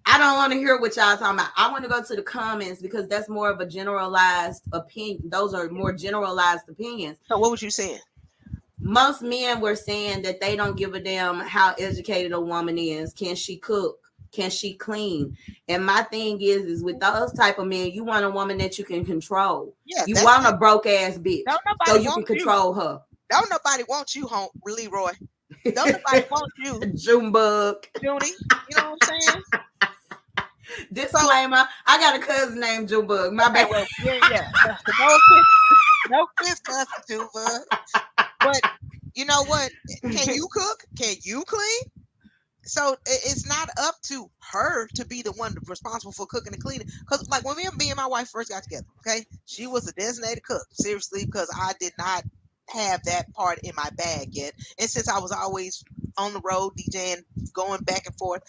I 0.10 0.18
don't 0.18 0.38
want 0.38 0.54
to 0.54 0.58
hear 0.58 0.80
what 0.80 0.96
y'all 0.96 1.18
talking 1.18 1.40
about. 1.40 1.50
I 1.58 1.70
want 1.70 1.84
to 1.84 1.90
go 1.90 2.02
to 2.02 2.16
the 2.16 2.22
comments 2.22 2.82
because 2.82 3.10
that's 3.10 3.28
more 3.28 3.50
of 3.50 3.60
a 3.60 3.66
generalized 3.66 4.63
opinion. 4.72 5.24
Those 5.26 5.54
are 5.54 5.68
more 5.70 5.92
generalized 5.92 6.70
opinions. 6.70 7.18
So 7.28 7.38
what 7.38 7.52
was 7.52 7.62
you 7.62 7.70
saying? 7.70 8.00
Most 8.80 9.22
men 9.22 9.60
were 9.60 9.76
saying 9.76 10.22
that 10.24 10.40
they 10.40 10.56
don't 10.56 10.78
give 10.78 10.94
a 10.94 11.00
damn 11.00 11.40
how 11.40 11.74
educated 11.80 12.32
a 12.32 12.40
woman 12.40 12.78
is. 12.78 13.13
Can 13.13 13.36
she 13.36 13.58
cook? 13.58 13.98
Can 14.32 14.50
she 14.50 14.76
clean? 14.76 15.36
And 15.68 15.86
my 15.86 16.04
thing 16.04 16.40
is, 16.42 16.63
is 16.66 16.84
with 16.84 17.00
those 17.00 17.34
type 17.34 17.58
of 17.60 17.68
men, 17.68 17.92
you 17.92 18.04
want 18.04 18.26
a 18.26 18.30
woman 18.30 18.58
that 18.60 18.78
you 18.78 18.84
can 18.86 19.04
control. 19.06 19.74
Yeah, 19.86 20.04
You 20.06 20.16
want 20.24 20.46
it. 20.46 20.54
a 20.54 20.58
broke 20.58 20.86
ass 20.86 21.18
bitch, 21.18 21.44
Don't 21.46 21.60
so 21.86 21.94
nobody 21.94 22.00
you 22.04 22.04
can 22.04 22.12
want 22.18 22.30
you. 22.30 22.36
control 22.36 22.74
her. 22.74 23.02
Don't 23.30 23.50
nobody 23.50 23.84
want 23.90 24.16
you, 24.16 24.28
home 24.28 24.50
Leroy. 24.66 25.12
Don't 25.74 25.92
nobody 25.92 26.26
want 26.32 26.52
you, 26.58 26.80
Junebug. 26.96 27.88
Judy. 28.02 28.28
You 28.70 28.78
know 28.78 28.92
what 28.92 29.00
I'm 29.10 29.20
saying? 29.32 29.44
Disclaimer: 30.94 31.63
I 31.86 31.98
got 31.98 32.16
a 32.16 32.20
cousin 32.20 32.60
named 32.60 32.90
Junebug. 32.90 33.34
My 33.34 33.46
Okay, 33.46 33.54
bad. 33.63 33.70
well, 33.72 33.86
yeah, 34.04 34.20
yeah. 34.30 34.48
No, 35.00 36.18
no 36.20 36.28
Chris 36.38 36.60
cussing 36.60 37.04
too, 37.08 37.28
but 37.34 37.62
but 38.48 38.62
you 39.16 39.26
know 39.26 39.44
what? 39.44 39.72
Can 40.12 40.34
you 40.34 40.48
cook? 40.52 40.84
Can 40.98 41.16
you 41.24 41.44
clean? 41.46 41.82
So 42.64 42.98
it's 43.06 43.48
not 43.48 43.70
up 43.78 43.96
to 44.04 44.30
her 44.52 44.88
to 44.96 45.06
be 45.06 45.22
the 45.22 45.32
one 45.34 45.56
responsible 45.68 46.12
for 46.12 46.26
cooking 46.26 46.54
and 46.54 46.62
cleaning. 46.62 46.88
Because 47.00 47.28
like 47.30 47.46
when 47.46 47.56
me 47.56 47.66
and 47.66 47.78
me 47.78 47.90
and 47.90 47.98
my 47.98 48.08
wife 48.08 48.30
first 48.30 48.50
got 48.50 48.64
together, 48.64 48.86
okay, 49.00 49.24
she 49.46 49.68
was 49.68 49.88
a 49.88 49.94
designated 49.94 50.44
cook. 50.44 50.66
Seriously, 50.74 51.26
because 51.26 51.50
I 51.56 51.74
did 51.80 51.94
not 51.98 52.24
have 52.70 53.04
that 53.04 53.32
part 53.34 53.60
in 53.64 53.72
my 53.76 53.90
bag 53.96 54.30
yet. 54.32 54.54
And 54.78 54.90
since 54.90 55.08
I 55.08 55.20
was 55.20 55.32
always 55.32 55.82
on 56.17 56.34
the 56.34 56.41
road 56.41 56.73
DJing, 56.77 57.23
going 57.53 57.82
back 57.82 58.06
and 58.06 58.15
forth, 58.17 58.41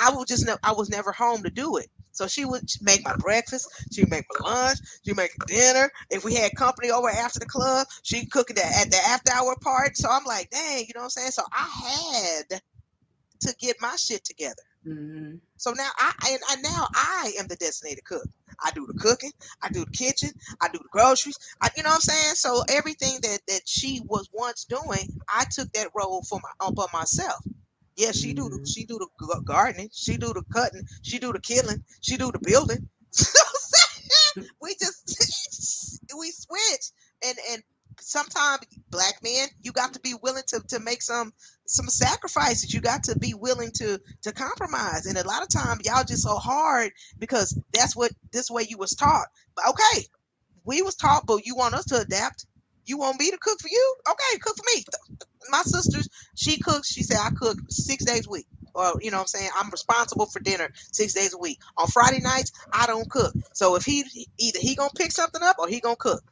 I 0.00 0.10
was 0.10 0.26
just 0.26 0.46
ne- 0.46 0.56
I 0.62 0.72
was 0.72 0.90
never 0.90 1.12
home 1.12 1.42
to 1.44 1.50
do 1.50 1.76
it. 1.76 1.88
So 2.12 2.26
she 2.26 2.44
would 2.44 2.64
make 2.82 3.04
my 3.04 3.16
breakfast, 3.16 3.68
she 3.92 4.02
would 4.02 4.10
make 4.10 4.26
my 4.40 4.50
lunch, 4.50 4.78
she 5.04 5.12
would 5.12 5.16
make 5.18 5.32
dinner. 5.46 5.90
If 6.10 6.24
we 6.24 6.34
had 6.34 6.54
company 6.56 6.90
over 6.90 7.08
after 7.08 7.38
the 7.38 7.46
club, 7.46 7.86
she'd 8.02 8.30
cook 8.30 8.50
it 8.50 8.58
at 8.58 8.90
the 8.90 8.98
after 9.08 9.32
hour 9.32 9.56
part. 9.62 9.96
So 9.96 10.08
I'm 10.10 10.24
like, 10.24 10.50
dang, 10.50 10.80
you 10.80 10.92
know 10.94 11.00
what 11.00 11.04
I'm 11.04 11.10
saying? 11.10 11.30
So 11.32 11.42
I 11.52 12.44
had 12.50 12.62
to 13.42 13.56
get 13.60 13.76
my 13.80 13.96
shit 13.96 14.24
together. 14.24 14.62
Mhm. 14.86 15.40
So 15.58 15.72
now 15.72 15.90
I 15.98 16.12
and, 16.30 16.40
and 16.50 16.62
now 16.62 16.88
I 16.94 17.32
am 17.38 17.46
the 17.46 17.56
designated 17.56 18.04
cook. 18.04 18.26
I 18.64 18.70
do 18.72 18.86
the 18.86 18.94
cooking, 18.94 19.32
I 19.62 19.68
do 19.68 19.84
the 19.84 19.90
kitchen, 19.92 20.30
I 20.60 20.68
do 20.68 20.78
the 20.78 20.88
groceries. 20.90 21.38
I, 21.60 21.70
you 21.76 21.82
know 21.84 21.90
what 21.90 21.96
I'm 21.96 22.00
saying? 22.00 22.34
So 22.34 22.62
everything 22.68 23.20
that 23.22 23.40
that 23.48 23.62
she 23.66 24.00
was 24.06 24.28
once 24.32 24.64
doing, 24.64 25.20
I 25.28 25.44
took 25.50 25.72
that 25.72 25.88
role 25.94 26.22
for 26.28 26.40
my 26.42 26.66
upon 26.68 26.88
myself. 26.92 27.44
Yeah, 27.96 28.12
she 28.12 28.32
do 28.34 28.48
the 28.48 28.58
Mhm. 28.58 28.66
she 28.66 28.84
do 28.86 28.98
the 28.98 29.42
gardening, 29.44 29.90
she 29.92 30.16
do 30.16 30.32
the 30.32 30.42
cutting, 30.52 30.84
she 31.02 31.18
do 31.18 31.32
the 31.32 31.40
killing, 31.40 31.84
she 32.00 32.16
do 32.16 32.32
the 32.32 32.40
building. 32.40 32.88
we 34.60 34.74
just 34.80 36.00
we 36.18 36.30
switch 36.32 36.90
and 37.24 37.36
and 37.52 37.62
sometimes 38.02 38.60
black 38.90 39.14
men 39.22 39.48
you 39.62 39.72
got 39.72 39.94
to 39.94 40.00
be 40.00 40.14
willing 40.22 40.44
to 40.48 40.60
to 40.68 40.80
make 40.80 41.02
some 41.02 41.32
some 41.66 41.88
sacrifices. 41.88 42.74
You 42.74 42.80
got 42.80 43.04
to 43.04 43.18
be 43.18 43.34
willing 43.34 43.72
to 43.76 44.00
to 44.22 44.32
compromise. 44.32 45.06
And 45.06 45.18
a 45.18 45.26
lot 45.26 45.42
of 45.42 45.48
times 45.50 45.82
y'all 45.84 46.04
just 46.04 46.24
so 46.24 46.36
hard 46.36 46.92
because 47.18 47.58
that's 47.72 47.96
what 47.96 48.12
this 48.32 48.50
way 48.50 48.66
you 48.68 48.78
was 48.78 48.92
taught. 48.92 49.28
But 49.56 49.68
okay 49.70 50.06
we 50.64 50.82
was 50.82 50.96
taught 50.96 51.26
but 51.26 51.46
you 51.46 51.56
want 51.56 51.74
us 51.74 51.86
to 51.86 52.00
adapt. 52.00 52.46
You 52.86 52.98
want 52.98 53.20
me 53.20 53.30
to 53.30 53.38
cook 53.40 53.60
for 53.60 53.68
you? 53.68 53.96
Okay 54.10 54.38
cook 54.40 54.56
for 54.56 54.64
me. 54.76 54.84
My 55.50 55.62
sisters 55.62 56.08
she 56.36 56.58
cooks. 56.58 56.92
She 56.92 57.02
said 57.02 57.18
i 57.20 57.30
cook 57.30 57.58
six 57.68 58.04
days 58.04 58.26
a 58.26 58.30
week. 58.30 58.46
Or 58.74 58.94
you 59.00 59.10
know 59.10 59.20
i'm 59.20 59.26
saying? 59.26 59.50
I'm 59.58 59.70
responsible 59.70 60.26
for 60.26 60.40
dinner 60.40 60.70
six 60.92 61.14
days 61.14 61.34
a 61.34 61.38
week. 61.38 61.58
On 61.78 61.86
friday 61.88 62.20
nights 62.20 62.52
i 62.72 62.86
don't 62.86 63.10
cook. 63.10 63.34
So 63.54 63.76
if 63.76 63.84
he 63.84 64.04
either 64.38 64.58
he 64.60 64.74
gonna 64.76 64.90
pick 64.96 65.12
something 65.12 65.42
up 65.42 65.56
or 65.58 65.68
he 65.68 65.80
gonna 65.80 65.96
cook 65.96 66.22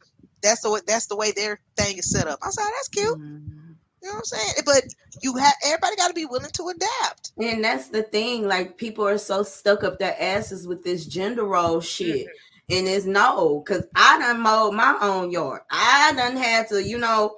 that's 0.43 0.61
the 0.61 0.71
way 0.71 0.79
that's 0.87 1.07
the 1.07 1.15
way 1.15 1.31
their 1.31 1.59
thing 1.77 1.97
is 1.97 2.11
set 2.11 2.27
up 2.27 2.39
i 2.43 2.49
said 2.49 2.63
that's 2.75 2.87
cute 2.89 3.07
Mhm. 3.19 3.75
you 4.01 4.07
know 4.09 4.15
what 4.15 4.19
i'm 4.19 4.25
saying 4.25 4.53
but 4.65 4.83
you 5.21 5.35
have 5.37 5.53
everybody 5.65 5.95
got 5.95 6.07
to 6.07 6.13
be 6.13 6.25
willing 6.25 6.51
to 6.51 6.69
adapt 6.69 7.31
And 7.37 7.63
that's 7.63 7.87
the 7.87 8.03
thing. 8.03 8.47
Like 8.47 8.77
people 8.77 9.07
are 9.07 9.17
so 9.17 9.43
stuck 9.43 9.83
up 9.83 9.99
their 9.99 10.15
asses 10.19 10.67
with 10.67 10.83
this 10.83 11.05
gender 11.05 11.43
role 11.45 11.79
shit. 11.81 12.27
And 12.69 12.87
it's 12.87 13.05
no, 13.05 13.61
because 13.65 13.85
I 13.95 14.17
done 14.19 14.41
mowed 14.41 14.73
my 14.75 14.97
own 15.01 15.31
yard. 15.31 15.61
I 15.71 16.13
done 16.15 16.37
had 16.37 16.67
to, 16.69 16.81
you 16.83 16.97
know, 16.97 17.35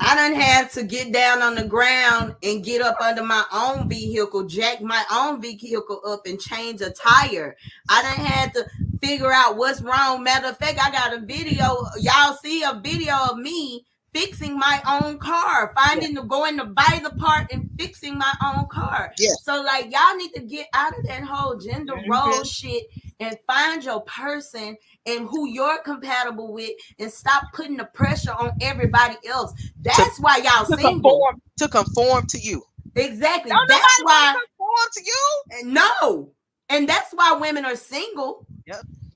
I 0.00 0.14
done 0.14 0.34
had 0.34 0.70
to 0.72 0.84
get 0.84 1.12
down 1.12 1.42
on 1.42 1.54
the 1.56 1.64
ground 1.64 2.34
and 2.42 2.64
get 2.64 2.82
up 2.82 3.00
under 3.00 3.24
my 3.24 3.44
own 3.52 3.88
vehicle, 3.88 4.44
jack 4.46 4.80
my 4.80 5.04
own 5.12 5.40
vehicle 5.40 6.00
up 6.06 6.26
and 6.26 6.38
change 6.40 6.80
a 6.80 6.90
tire. 6.90 7.56
I 7.88 8.02
done 8.02 8.24
had 8.24 8.54
to 8.54 8.66
figure 9.02 9.32
out 9.32 9.56
what's 9.56 9.80
wrong. 9.80 10.22
Matter 10.22 10.48
of 10.48 10.58
fact, 10.58 10.78
I 10.82 10.90
got 10.90 11.14
a 11.16 11.20
video. 11.20 11.84
Y'all 11.98 12.36
see 12.42 12.62
a 12.62 12.80
video 12.82 13.14
of 13.30 13.38
me 13.38 13.84
fixing 14.14 14.58
my 14.58 14.80
own 14.88 15.18
car, 15.18 15.72
finding 15.76 16.14
the 16.14 16.22
going 16.22 16.56
to 16.56 16.64
buy 16.64 17.00
the 17.02 17.10
part 17.10 17.46
and 17.52 17.68
fixing 17.78 18.16
my 18.18 18.32
own 18.42 18.66
car. 18.68 19.12
Yeah. 19.18 19.30
So 19.42 19.62
like 19.62 19.92
y'all 19.92 20.16
need 20.16 20.32
to 20.34 20.40
get 20.40 20.66
out 20.72 20.92
of 20.98 21.04
that 21.06 21.22
whole 21.22 21.56
gender 21.58 21.92
Mhm. 21.94 22.08
role 22.08 22.42
shit 22.42 22.84
and 23.20 23.36
find 23.46 23.84
your 23.84 24.00
person 24.02 24.76
and 25.06 25.28
who 25.28 25.46
you're 25.46 25.78
compatible 25.82 26.52
with 26.52 26.70
and 26.98 27.12
stop 27.12 27.44
putting 27.52 27.76
the 27.76 27.84
pressure 27.84 28.32
on 28.32 28.52
everybody 28.62 29.16
else. 29.28 29.52
That's 29.82 30.18
why 30.20 30.38
y'all 30.38 30.64
to 30.66 30.76
single. 30.76 30.92
conform 31.02 31.42
to 31.58 31.68
conform 31.68 32.26
to 32.28 32.38
you 32.38 32.62
Exactly. 32.96 33.50
Don't 33.50 33.68
That's 33.68 33.98
nobody 34.00 34.04
why 34.04 34.32
wanna 34.34 34.38
conform 34.56 34.88
to 34.96 35.02
you 35.04 35.72
no. 35.72 36.32
And 36.70 36.88
that's 36.88 37.12
why 37.12 37.32
women 37.32 37.64
are 37.64 37.76
single. 37.76 38.46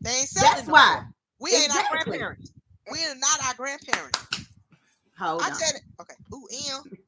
They 0.02 0.10
ain't 0.10 0.28
That's 0.34 0.66
why. 0.68 1.04
we 1.40 1.54
ain't 1.54 1.70
our 1.70 1.82
grandparents 1.90 2.52
we 2.90 2.98
are 3.04 3.14
not 3.16 3.44
our 3.46 3.54
grandparents 3.54 4.18
Hold 5.18 5.42
i 5.42 5.48
on. 5.48 5.54
said 5.54 5.76
it 5.76 5.82
okay 6.00 6.14
ooh 6.34 6.46
ew. 6.50 6.98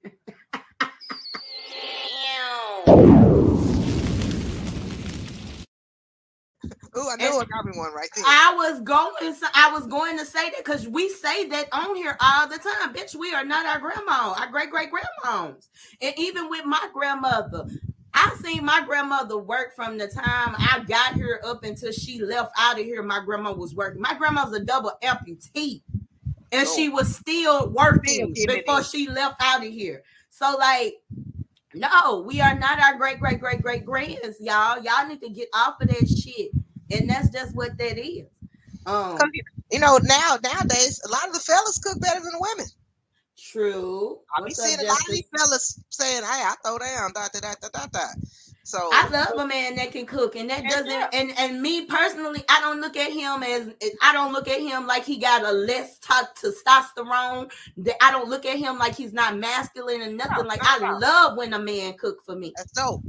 Ooh, 6.97 7.09
I 7.11 7.17
know 7.17 7.41
I 7.41 7.45
got 7.47 7.65
me 7.65 7.77
one 7.77 7.93
right 7.93 8.09
there. 8.15 8.25
I 8.27 8.55
was 8.55 8.81
going. 8.83 9.35
I 9.55 9.73
was 9.73 9.87
going 9.89 10.17
to 10.19 10.25
say 10.25 10.51
that 10.51 10.65
because 10.65 10.87
we 10.87 11.09
say 11.09 11.47
that 11.49 11.67
on 11.73 11.97
here 11.97 12.17
all 12.21 12.49
the 12.49 12.59
time, 12.59 12.95
bitch. 12.95 13.17
We 13.17 13.35
are 13.35 13.45
not 13.45 13.67
our 13.67 13.81
grandma, 13.81 14.35
our 14.39 14.47
great 14.49 14.71
great 14.71 14.91
grandmoms, 14.93 15.69
and 16.01 16.15
even 16.17 16.49
with 16.49 16.65
my 16.65 16.89
grandmother, 16.95 17.67
I 18.14 18.37
seen 18.42 18.64
my 18.64 18.83
grandmother 18.87 19.37
work 19.38 19.74
from 19.74 19.98
the 19.98 20.09
time 20.09 20.55
I 20.57 20.85
got 20.87 21.14
here 21.14 21.40
up 21.44 21.64
until 21.64 21.92
she 21.92 22.22
left 22.22 22.53
out 22.57 22.79
of 22.79 22.85
here. 22.85 23.03
My 23.03 23.20
grandma 23.24 23.53
was 23.53 23.74
working. 23.74 24.00
My 24.00 24.14
grandma's 24.14 24.53
a 24.53 24.61
double 24.64 24.92
amputee, 25.03 25.83
and 26.53 26.68
she 26.68 26.88
was 26.88 27.14
still 27.14 27.70
working 27.70 28.33
before 28.33 28.85
she 28.85 29.09
left 29.09 29.37
out 29.40 29.64
of 29.64 29.72
here. 29.72 30.03
So 30.31 30.57
like. 30.59 30.94
No, 31.77 32.20
we 32.24 32.40
are 32.40 32.57
not 32.57 32.79
our 32.79 32.96
great 32.96 33.18
great 33.18 33.40
great 33.40 33.61
great 33.61 33.85
grands, 33.85 34.40
y'all. 34.40 34.81
Y'all 34.81 35.09
need 35.09 35.20
to 35.22 35.29
get 35.29 35.48
off 35.53 35.81
of 35.81 35.88
that 35.88 36.09
shit, 36.09 36.53
and 36.92 37.11
that's 37.11 37.31
just 37.31 37.53
what 37.57 37.77
that 37.79 37.98
is. 37.98 38.27
Um, 38.87 39.18
You 39.72 39.81
know, 39.81 39.98
now 40.05 40.37
nowadays 40.40 41.00
a 41.05 41.11
lot 41.11 41.27
of 41.27 41.35
the 41.35 41.40
fellas 41.40 41.79
cook 41.79 42.00
better 42.00 42.20
than 42.20 42.31
the 42.31 42.38
women. 42.38 42.66
True. 43.55 44.19
I 44.37 44.45
be 44.45 44.53
seeing 44.53 44.81
a 44.81 44.85
lot 44.85 44.99
of 45.01 45.07
these 45.11 45.25
fellas 45.37 45.81
saying, 45.90 46.23
"Hey, 46.23 46.43
I 46.45 46.55
throw 46.64 46.79
down, 46.79 47.12
da 47.14 47.29
da 47.33 47.40
da 47.40 47.55
da 47.62 47.69
da 47.73 47.87
da." 47.87 48.07
So 48.67 48.79
I 48.93 49.09
love 49.09 49.38
a 49.38 49.47
man 49.47 49.77
that 49.77 49.93
can 49.93 50.07
cook, 50.07 50.37
and 50.37 50.49
that 50.51 50.61
And 50.61 50.69
doesn't. 50.71 50.87
yeah. 50.88 51.09
And 51.12 51.33
and 51.38 51.61
me 51.62 51.85
personally, 51.87 52.43
I 52.49 52.61
don't 52.61 52.81
look 52.81 52.97
at 52.97 53.12
him 53.12 53.43
as 53.43 53.69
I 54.03 54.12
don't 54.12 54.33
look 54.33 54.49
at 54.49 54.61
him 54.61 54.87
like 54.87 55.05
he 55.05 55.19
got 55.19 55.45
a 55.45 55.53
less 55.53 55.99
to- 56.01 56.31
testosterone. 56.43 57.53
That 57.79 57.97
I 58.03 58.11
don't 58.11 58.29
look 58.29 58.47
at 58.47 58.59
him 58.59 58.79
like 58.79 58.95
he's 58.97 59.12
not 59.12 59.37
masculine 59.38 60.03
and 60.03 60.17
nothing. 60.17 60.45
No, 60.45 60.49
like 60.49 60.62
no, 60.62 60.69
I 60.69 60.79
no. 60.93 60.99
love 60.99 61.37
when 61.37 61.53
a 61.55 61.59
man 61.59 61.95
cook 61.99 62.25
for 62.25 62.35
me. 62.37 62.53
that's 62.57 62.73
dope. 62.73 63.03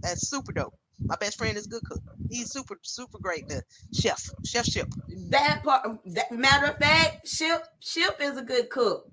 That's 0.00 0.28
super 0.28 0.52
dope. 0.52 0.74
My 1.04 1.16
best 1.16 1.36
friend 1.36 1.56
is 1.56 1.66
a 1.66 1.68
good 1.68 1.82
cook. 1.84 2.00
He's 2.30 2.52
super 2.52 2.76
super 2.82 3.18
great. 3.18 3.48
The 3.48 3.62
chef, 3.92 4.30
chef 4.44 4.66
ship. 4.66 4.88
That 5.30 5.62
part. 5.64 5.98
That 6.06 6.30
matter 6.30 6.66
of 6.66 6.78
fact, 6.78 7.26
Ship 7.26 7.64
Ship 7.80 8.16
is 8.20 8.36
a 8.36 8.42
good 8.42 8.70
cook. 8.70 9.08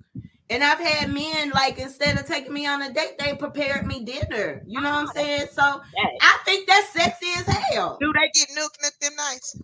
And 0.50 0.64
I've 0.64 0.80
had 0.80 1.12
men 1.12 1.52
like 1.52 1.78
instead 1.78 2.18
of 2.18 2.26
taking 2.26 2.54
me 2.54 2.66
on 2.66 2.82
a 2.82 2.92
date, 2.92 3.18
they 3.20 3.36
prepared 3.36 3.86
me 3.86 4.04
dinner. 4.04 4.64
You 4.68 4.82
know 4.82 4.90
what 4.90 5.00
I'm 5.02 5.08
saying? 5.08 5.48
So 5.54 5.82
I 6.22 6.38
think 6.44 6.68
that's 6.68 6.92
sexy 6.92 7.28
as 7.38 7.46
hell. 7.48 7.98
Do 8.02 8.12
they 8.14 8.32
get 8.34 8.50
nook 8.56 8.72
nook 8.82 8.94
them 9.00 9.16
nights? 9.16 9.56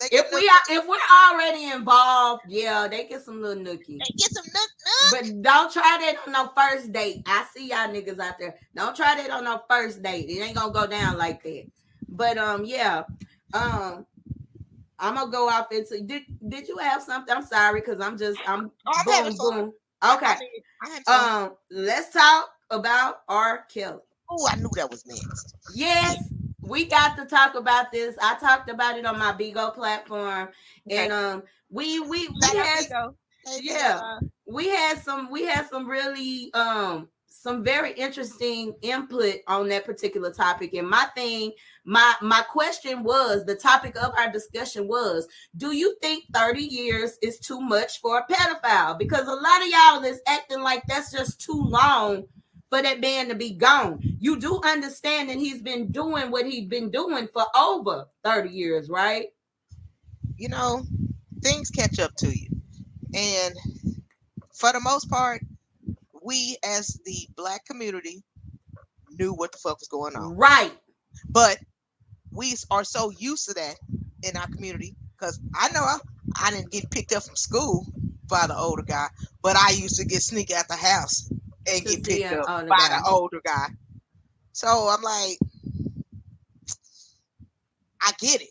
They 0.00 0.06
If 0.12 0.32
we 0.32 0.48
are, 0.48 0.78
if 0.78 0.86
we're 0.86 0.96
already 1.32 1.70
involved, 1.70 2.42
yeah, 2.48 2.86
they 2.86 3.08
get 3.08 3.24
some 3.24 3.42
little 3.42 3.62
nookie. 3.62 3.98
they 3.98 4.06
get 4.16 4.32
some 4.32 4.44
nook 4.46 4.70
nook. 4.84 5.10
But 5.10 5.42
don't 5.42 5.72
try 5.72 5.98
that 6.00 6.16
on 6.24 6.32
no 6.32 6.52
first 6.56 6.92
date. 6.92 7.22
I 7.26 7.44
see 7.52 7.68
y'all 7.70 7.88
niggas 7.88 8.20
out 8.20 8.38
there. 8.38 8.54
Don't 8.76 8.94
try 8.94 9.16
that 9.16 9.30
on 9.30 9.42
no 9.44 9.60
first 9.68 10.02
date. 10.02 10.30
It 10.30 10.40
ain't 10.40 10.56
gonna 10.56 10.72
go 10.72 10.86
down 10.86 11.18
like 11.18 11.42
that. 11.42 11.64
But 12.08 12.38
um, 12.38 12.64
yeah. 12.64 13.04
Um, 13.52 14.06
I'm 15.00 15.14
gonna 15.14 15.30
go 15.30 15.48
off 15.48 15.70
into 15.72 16.00
did 16.00 16.22
did 16.48 16.68
you 16.68 16.78
have 16.78 17.02
something? 17.02 17.34
I'm 17.34 17.44
sorry, 17.44 17.80
because 17.80 18.00
I'm 18.00 18.16
just 18.18 18.40
I'm 18.46 18.70
Oh, 18.86 18.92
I'm 18.96 19.04
boom 19.04 19.14
having 19.14 19.36
fun. 19.36 19.60
boom. 19.64 19.72
Okay. 20.04 20.26
I, 20.26 20.38
mean, 20.38 20.62
I 20.84 20.88
had 20.90 21.04
fun. 21.04 21.42
Um, 21.44 21.52
let's 21.70 22.12
talk 22.12 22.50
about 22.70 23.22
R. 23.28 23.64
Kelly. 23.72 23.98
oh, 24.30 24.48
I 24.50 24.56
knew 24.56 24.70
that 24.76 24.90
was 24.90 25.06
next. 25.06 25.56
Yes, 25.74 26.22
we 26.60 26.84
got 26.84 27.16
to 27.16 27.24
talk 27.24 27.54
about 27.54 27.90
this. 27.92 28.14
I 28.22 28.36
talked 28.38 28.70
about 28.70 28.98
it 28.98 29.06
on 29.06 29.18
my 29.18 29.32
Bigo 29.32 29.74
platform, 29.74 30.48
and 30.90 31.12
um, 31.12 31.42
we 31.70 31.98
we 32.00 32.28
we 32.28 32.58
had 32.58 32.84
Bigo. 32.86 33.14
Hey, 33.46 33.60
Bigo, 33.60 33.62
Yeah. 33.62 34.18
we 34.46 34.68
had 34.68 35.02
some 35.02 35.30
we 35.30 35.44
had 35.46 35.68
some 35.68 35.88
really 35.88 36.52
um 36.54 37.08
some 37.26 37.62
very 37.62 37.92
interesting 37.92 38.74
input 38.82 39.36
on 39.46 39.68
that 39.68 39.84
particular 39.84 40.32
topic 40.32 40.74
and 40.74 40.88
my 40.88 41.06
thing 41.14 41.52
my 41.88 42.14
my 42.22 42.42
question 42.42 43.02
was 43.02 43.44
the 43.44 43.54
topic 43.54 43.96
of 43.96 44.12
our 44.16 44.30
discussion 44.30 44.86
was 44.86 45.26
do 45.56 45.72
you 45.72 45.96
think 46.02 46.24
30 46.34 46.62
years 46.62 47.18
is 47.22 47.38
too 47.38 47.60
much 47.60 48.00
for 48.00 48.18
a 48.18 48.32
pedophile 48.32 48.98
because 48.98 49.26
a 49.26 49.32
lot 49.32 49.62
of 49.62 49.68
y'all 49.68 50.04
is 50.04 50.20
acting 50.26 50.60
like 50.60 50.82
that's 50.86 51.10
just 51.10 51.40
too 51.40 51.64
long 51.64 52.24
for 52.70 52.82
that 52.82 53.00
man 53.00 53.28
to 53.28 53.34
be 53.34 53.54
gone 53.54 53.98
you 54.20 54.38
do 54.38 54.60
understand 54.64 55.28
that 55.28 55.38
he's 55.38 55.62
been 55.62 55.90
doing 55.90 56.30
what 56.30 56.46
he's 56.46 56.66
been 56.66 56.90
doing 56.90 57.28
for 57.32 57.44
over 57.56 58.06
30 58.24 58.50
years 58.50 58.88
right 58.90 59.28
you 60.38 60.48
know, 60.48 60.84
things 61.42 61.70
catch 61.70 61.98
up 61.98 62.14
to 62.18 62.28
you. 62.28 62.48
And 63.14 63.54
for 64.54 64.72
the 64.72 64.80
most 64.80 65.10
part, 65.10 65.42
we 66.22 66.56
as 66.64 66.98
the 67.04 67.26
black 67.36 67.64
community 67.66 68.22
knew 69.18 69.34
what 69.34 69.52
the 69.52 69.58
fuck 69.58 69.78
was 69.80 69.88
going 69.88 70.14
on. 70.14 70.36
right 70.36 70.72
But 71.30 71.58
we 72.32 72.54
are 72.70 72.84
so 72.84 73.10
used 73.10 73.48
to 73.48 73.54
that 73.54 73.76
in 74.22 74.36
our 74.36 74.46
community 74.48 74.94
because 75.16 75.38
I 75.54 75.68
know 75.70 75.80
I, 75.82 75.98
I 76.42 76.50
didn't 76.50 76.70
get 76.70 76.90
picked 76.90 77.12
up 77.12 77.24
from 77.24 77.36
school 77.36 77.86
by 78.28 78.46
the 78.46 78.56
older 78.56 78.82
guy, 78.82 79.06
but 79.42 79.56
I 79.56 79.70
used 79.70 79.96
to 79.96 80.04
get 80.04 80.22
sneak 80.22 80.50
out 80.52 80.68
the 80.68 80.76
house 80.76 81.28
and 81.30 81.84
get 81.84 82.04
picked 82.04 82.32
up 82.32 82.46
by 82.46 82.76
guy. 82.76 82.88
the 82.88 83.02
older 83.08 83.40
guy. 83.44 83.66
So 84.52 84.68
I'm 84.68 85.02
like, 85.02 85.38
I 88.02 88.12
get 88.20 88.42
it. 88.42 88.48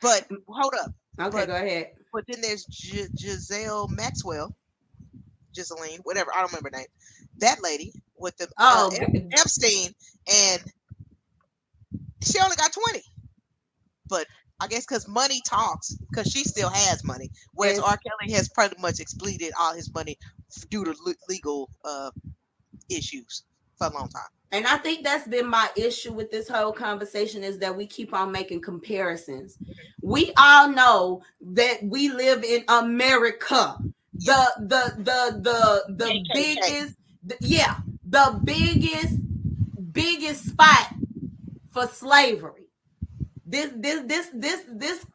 But 0.00 0.26
hold 0.48 0.74
up. 0.82 0.92
okay 1.20 1.30
But- 1.30 1.46
go 1.46 1.56
ahead 1.56 1.92
But 2.12 2.24
then 2.28 2.40
there's 2.40 2.64
G- 2.66 3.06
Giselle 3.18 3.88
Maxwell, 3.88 4.54
Giseline, 5.56 6.00
whatever. 6.04 6.30
I 6.34 6.40
don't 6.40 6.52
remember 6.52 6.70
her 6.72 6.78
name. 6.78 6.86
That 7.38 7.62
lady 7.62 7.92
with 8.18 8.36
the 8.38 8.48
Oh, 8.58 8.90
uh, 8.92 9.06
Epstein, 9.32 9.92
and 10.32 10.62
she 12.22 12.38
only 12.40 12.56
got 12.56 12.72
20. 12.72 13.02
But 14.08 14.26
I 14.60 14.68
guess 14.68 14.86
because 14.86 15.06
money 15.08 15.40
talks, 15.48 15.94
because 16.10 16.30
she 16.30 16.44
still 16.44 16.70
has 16.70 17.04
money. 17.04 17.30
Whereas 17.52 17.78
Yes. 17.78 17.86
R. 17.86 17.98
Kelly 17.98 18.32
has 18.34 18.48
pretty 18.48 18.76
much 18.80 19.00
expleted 19.00 19.52
all 19.58 19.74
his 19.74 19.92
money 19.92 20.16
due 20.70 20.84
to 20.84 20.94
le- 21.04 21.14
legal 21.28 21.68
uh, 21.84 22.10
issues 22.88 23.42
for 23.76 23.88
a 23.88 23.90
long 23.92 24.08
time. 24.08 24.22
And 24.52 24.66
I 24.66 24.78
think 24.78 25.02
that's 25.04 25.26
been 25.26 25.46
my 25.48 25.68
issue 25.76 26.12
with 26.12 26.30
this 26.30 26.48
whole 26.48 26.72
conversation 26.72 27.42
is 27.42 27.58
that 27.58 27.76
we 27.76 27.86
keep 27.86 28.14
on 28.14 28.30
making 28.32 28.62
comparisons. 28.62 29.58
We 30.02 30.32
all 30.38 30.68
know 30.70 31.22
that 31.40 31.82
we 31.82 32.08
live 32.10 32.44
in 32.44 32.64
America. 32.68 33.76
The 34.14 34.46
the 34.58 34.94
the 34.96 35.40
the 35.42 35.94
the 35.94 36.24
biggest 36.32 36.94
the- 37.24 37.36
yeah, 37.40 37.76
the 38.08 38.40
biggest 38.44 39.16
biggest 39.92 40.46
spot 40.50 40.94
for 41.76 41.86
slavery. 41.88 42.68
This 43.44 43.70
this 43.76 44.00
this 44.06 44.30
this 44.32 44.62
this 44.66 45.06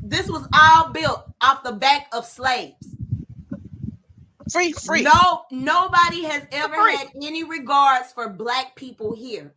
this 0.00 0.26
was 0.26 0.48
all 0.54 0.88
built 0.90 1.30
off 1.42 1.62
the 1.62 1.72
back 1.72 2.08
of 2.12 2.24
slaves. 2.24 2.96
Free, 4.50 4.72
free. 4.72 5.02
No, 5.02 5.42
nobody 5.50 6.24
has 6.24 6.46
ever 6.50 6.74
free. 6.74 6.96
had 6.96 7.08
any 7.22 7.44
regards 7.44 8.10
for 8.12 8.30
black 8.30 8.74
people 8.74 9.14
here. 9.14 9.52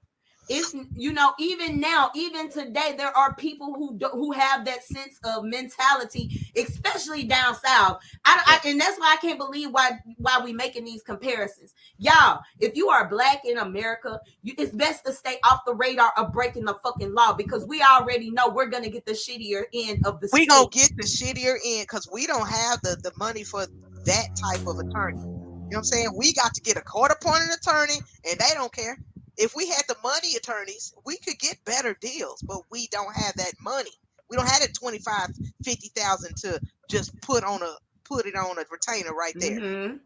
It's 0.48 0.76
you 0.96 1.12
know, 1.12 1.34
even 1.40 1.80
now, 1.80 2.12
even 2.16 2.52
today, 2.52 2.94
there 2.98 3.16
are 3.16 3.36
people 3.36 3.74
who 3.74 3.98
do, 3.98 4.08
who 4.12 4.32
have 4.32 4.66
that 4.66 4.84
sense 4.84 5.20
of 5.24 5.44
mentality, 5.44 6.40
especially 6.56 7.24
down 7.24 7.56
south. 7.56 8.00
I, 8.26 8.60
I 8.64 8.70
and 8.70 8.80
that's 8.80 9.00
why 9.00 9.14
I 9.14 9.16
can't 9.18 9.40
believe 9.40 9.72
why 9.72 10.00
why 10.18 10.40
we 10.44 10.54
making 10.54 10.86
these 10.86 11.02
comparisons, 11.02 11.74
y'all. 11.98 12.42
If 12.60 12.76
you 12.76 12.90
are 12.90 13.10
black 13.10 13.42
in 13.46 13.58
America, 13.58 14.20
you, 14.44 14.54
it's 14.58 14.72
best 14.72 15.06
to 15.06 15.14
stay 15.14 15.40
off 15.44 15.62
the 15.66 15.74
radar 15.74 16.12
of 16.18 16.32
breaking 16.32 16.66
the 16.66 16.78
fucking 16.84 17.14
law 17.14 17.34
because 17.34 17.66
we 17.66 17.82
already 17.82 18.30
know 18.30 18.50
we're 18.50 18.70
gonna 18.70 18.90
get 18.90 19.06
the 19.06 19.14
shittier 19.14 19.64
end 19.74 20.06
of 20.06 20.20
the. 20.20 20.30
we 20.32 20.44
stick. 20.44 20.50
gonna 20.50 20.70
get 20.70 20.92
the 20.98 21.04
shittier 21.04 21.56
end 21.66 21.84
because 21.84 22.08
we 22.12 22.28
don't 22.28 22.48
have 22.48 22.82
the, 22.82 22.98
the 23.02 23.12
money 23.18 23.44
for 23.44 23.66
that 24.06 24.28
type 24.36 24.68
of 24.68 24.78
attorney. 24.78 25.18
You 25.18 25.72
know 25.72 25.78
what 25.78 25.78
I'm 25.78 25.84
saying? 25.86 26.10
We 26.16 26.34
got 26.34 26.54
to 26.54 26.62
get 26.62 26.78
a 26.78 26.82
court 26.82 27.12
appointed 27.12 27.50
attorney, 27.50 28.00
and 28.30 28.40
they 28.40 28.54
don't 28.54 28.72
care. 28.72 29.00
If 29.38 29.56
we 29.56 29.68
had 29.68 29.84
the 29.88 29.98
money 30.04 30.36
attorneys, 30.36 30.94
we 31.06 31.18
could 31.18 31.40
get 31.40 31.64
better 31.66 31.96
deals, 32.00 32.42
but 32.42 32.62
we 32.72 32.88
don't 32.88 33.14
have 33.16 33.36
that 33.36 33.54
money. 33.62 33.92
We 34.30 34.38
don't 34.38 34.48
have 34.48 34.62
that 34.62 34.74
25, 34.74 35.30
50,000 35.64 36.36
to 36.38 36.60
just 36.90 37.20
put 37.22 37.44
on 37.44 37.62
a 37.62 37.76
put 38.04 38.26
it 38.26 38.36
on 38.36 38.58
a 38.58 38.66
retainer 38.72 39.14
right 39.14 39.36
there. 39.40 39.60
Mhm. 39.60 40.00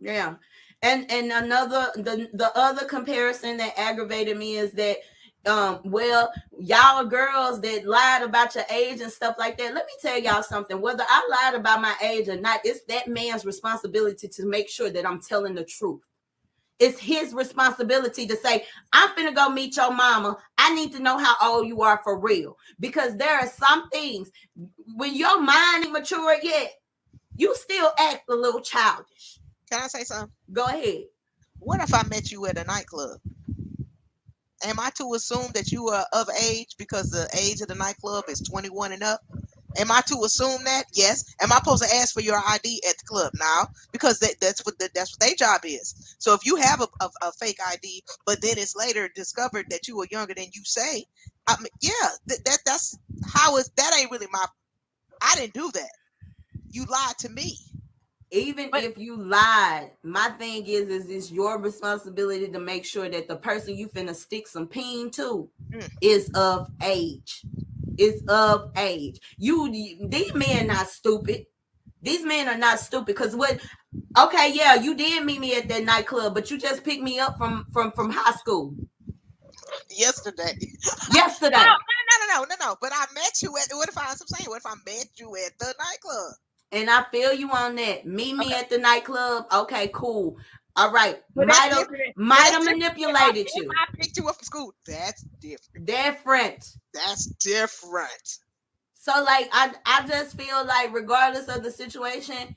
Yeah. 0.00 0.34
And 0.82 1.10
and 1.10 1.32
another 1.32 1.90
the 1.96 2.28
the 2.34 2.52
other 2.56 2.84
comparison 2.86 3.56
that 3.58 3.78
aggravated 3.78 4.36
me 4.36 4.56
is 4.56 4.72
that 4.72 4.98
um 5.46 5.80
well 5.84 6.32
y'all 6.58 7.04
girls 7.06 7.60
that 7.62 7.86
lied 7.86 8.22
about 8.22 8.54
your 8.54 8.64
age 8.70 9.00
and 9.00 9.10
stuff 9.12 9.36
like 9.38 9.56
that. 9.58 9.74
Let 9.74 9.86
me 9.86 9.92
tell 10.02 10.18
y'all 10.18 10.42
something. 10.42 10.80
Whether 10.80 11.04
I 11.08 11.28
lied 11.30 11.60
about 11.60 11.80
my 11.80 11.94
age 12.02 12.28
or 12.28 12.38
not, 12.40 12.60
it's 12.64 12.82
that 12.84 13.08
man's 13.08 13.44
responsibility 13.46 14.28
to 14.28 14.46
make 14.46 14.68
sure 14.68 14.90
that 14.90 15.06
I'm 15.06 15.20
telling 15.20 15.54
the 15.54 15.64
truth. 15.64 16.02
It's 16.78 17.00
his 17.00 17.32
responsibility 17.32 18.26
to 18.26 18.36
say, 18.36 18.64
I'm 18.92 19.08
finna 19.10 19.34
go 19.34 19.48
meet 19.48 19.76
your 19.76 19.92
mama. 19.92 20.36
I 20.58 20.74
need 20.74 20.92
to 20.92 21.00
know 21.00 21.16
how 21.18 21.34
old 21.42 21.66
you 21.66 21.82
are 21.82 22.00
for 22.04 22.18
real. 22.18 22.58
Because 22.80 23.16
there 23.16 23.38
are 23.38 23.46
some 23.46 23.88
things 23.90 24.30
when 24.94 25.14
your 25.14 25.40
mind 25.40 25.84
ain't 25.84 25.92
mature 25.92 26.36
yet, 26.42 26.72
you 27.36 27.54
still 27.54 27.90
act 27.98 28.28
a 28.28 28.34
little 28.34 28.60
childish. 28.60 29.38
Can 29.70 29.82
I 29.82 29.86
say 29.88 30.04
something? 30.04 30.30
Go 30.52 30.66
ahead. 30.66 31.04
What 31.58 31.80
if 31.80 31.94
I 31.94 32.02
met 32.04 32.30
you 32.30 32.46
at 32.46 32.58
a 32.58 32.64
nightclub? 32.64 33.20
Am 34.64 34.80
I 34.80 34.90
to 34.96 35.14
assume 35.14 35.48
that 35.54 35.70
you 35.70 35.88
are 35.88 36.06
of 36.12 36.28
age 36.42 36.76
because 36.78 37.10
the 37.10 37.28
age 37.38 37.60
of 37.60 37.68
the 37.68 37.74
nightclub 37.74 38.24
is 38.28 38.40
21 38.40 38.92
and 38.92 39.02
up? 39.02 39.20
Am 39.78 39.90
I 39.90 40.00
to 40.08 40.22
assume 40.24 40.64
that? 40.64 40.84
Yes. 40.94 41.24
Am 41.40 41.52
I 41.52 41.56
supposed 41.56 41.82
to 41.84 41.94
ask 41.96 42.14
for 42.14 42.20
your 42.22 42.38
ID 42.48 42.82
at 42.88 42.96
the 42.98 43.04
club 43.06 43.32
now? 43.38 43.68
Because 43.92 44.18
that, 44.20 44.36
that's 44.40 44.64
what 44.64 44.78
the, 44.78 44.88
that's 44.94 45.12
what 45.12 45.20
their 45.20 45.34
job 45.36 45.60
is. 45.64 46.16
So 46.18 46.34
if 46.34 46.44
you 46.46 46.56
have 46.56 46.80
a, 46.80 46.86
a, 47.00 47.10
a 47.22 47.32
fake 47.32 47.58
ID, 47.72 48.02
but 48.24 48.40
then 48.42 48.54
it's 48.58 48.76
later 48.76 49.08
discovered 49.14 49.66
that 49.70 49.86
you 49.88 49.96
were 49.96 50.06
younger 50.10 50.34
than 50.34 50.46
you 50.52 50.62
say, 50.64 51.04
I 51.46 51.56
mean, 51.60 51.68
yeah, 51.80 52.08
that, 52.26 52.44
that 52.44 52.58
that's 52.66 52.98
how 53.26 53.56
is 53.56 53.70
that 53.76 53.92
ain't 53.98 54.10
really 54.10 54.26
my. 54.32 54.44
I 55.22 55.34
didn't 55.36 55.54
do 55.54 55.70
that. 55.72 55.90
You 56.70 56.84
lied 56.84 57.18
to 57.20 57.28
me. 57.28 57.56
Even 58.32 58.70
But- 58.70 58.82
if 58.84 58.98
you 58.98 59.16
lied, 59.16 59.92
my 60.02 60.30
thing 60.30 60.66
is, 60.66 60.88
is 60.88 61.08
it's 61.08 61.30
your 61.30 61.58
responsibility 61.60 62.48
to 62.48 62.58
make 62.58 62.84
sure 62.84 63.08
that 63.08 63.28
the 63.28 63.36
person 63.36 63.76
you 63.76 63.88
finna 63.88 64.14
stick 64.14 64.48
some 64.48 64.66
peen 64.66 65.10
to 65.12 65.48
Mm. 65.72 65.88
is 66.00 66.30
of 66.34 66.68
age. 66.82 67.44
Is 67.98 68.22
of 68.28 68.70
age. 68.76 69.20
You 69.38 69.70
these 70.08 70.34
men 70.34 70.68
not 70.68 70.88
stupid. 70.88 71.46
These 72.02 72.24
men 72.24 72.48
are 72.48 72.58
not 72.58 72.78
stupid 72.80 73.06
because 73.06 73.34
what 73.36 73.58
okay, 74.18 74.52
yeah, 74.54 74.74
you 74.76 74.94
did 74.96 75.24
meet 75.24 75.40
me 75.40 75.56
at 75.56 75.68
that 75.68 75.84
nightclub, 75.84 76.34
but 76.34 76.50
you 76.50 76.58
just 76.58 76.84
picked 76.84 77.02
me 77.02 77.18
up 77.18 77.36
from 77.38 77.66
from 77.72 77.92
from 77.92 78.10
high 78.10 78.32
school 78.36 78.74
Yesterday. 79.90 80.52
yesterday. 81.12 81.56
No, 81.56 81.62
no, 81.64 82.36
no, 82.36 82.40
no, 82.40 82.44
no, 82.44 82.56
no. 82.60 82.76
But 82.80 82.92
I 82.94 83.06
met 83.14 83.42
you 83.42 83.54
at. 83.56 83.68
What 83.72 83.88
if 83.88 83.98
I? 83.98 84.06
I'm 84.10 84.16
saying, 84.16 84.48
what 84.48 84.58
if 84.58 84.66
I 84.66 84.74
met 84.84 85.08
you 85.16 85.34
at 85.36 85.58
the 85.58 85.66
nightclub? 85.78 86.34
And 86.72 86.90
I 86.90 87.04
feel 87.12 87.32
you 87.32 87.50
on 87.50 87.76
that. 87.76 88.06
Meet 88.06 88.36
me 88.36 88.46
Okay. 88.46 88.60
at 88.60 88.70
the 88.70 88.78
nightclub. 88.78 89.46
Okay, 89.52 89.90
cool. 89.94 90.36
All 90.76 90.92
right. 90.92 91.22
But 91.34 91.48
Might 91.48 91.72
have 91.72 91.88
might 92.16 92.50
have 92.50 92.64
manipulated 92.64 93.48
you. 93.54 93.70
I 93.70 93.96
picked 93.96 94.16
you 94.18 94.28
up 94.28 94.36
from 94.36 94.44
school. 94.44 94.74
That's 94.86 95.22
different. 95.40 95.86
Different. 95.86 96.72
That's 96.92 97.26
different. 97.26 98.38
So 98.94 99.12
like 99.24 99.48
I 99.52 99.72
I 99.86 100.06
just 100.06 100.36
feel 100.36 100.66
like 100.66 100.92
regardless 100.92 101.48
of 101.48 101.62
the 101.62 101.70
situation, 101.70 102.56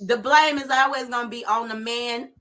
the 0.00 0.16
blame 0.16 0.58
is 0.58 0.70
always 0.70 1.08
gonna 1.08 1.28
be 1.28 1.44
on 1.44 1.68
the 1.68 1.76
man. 1.76 2.32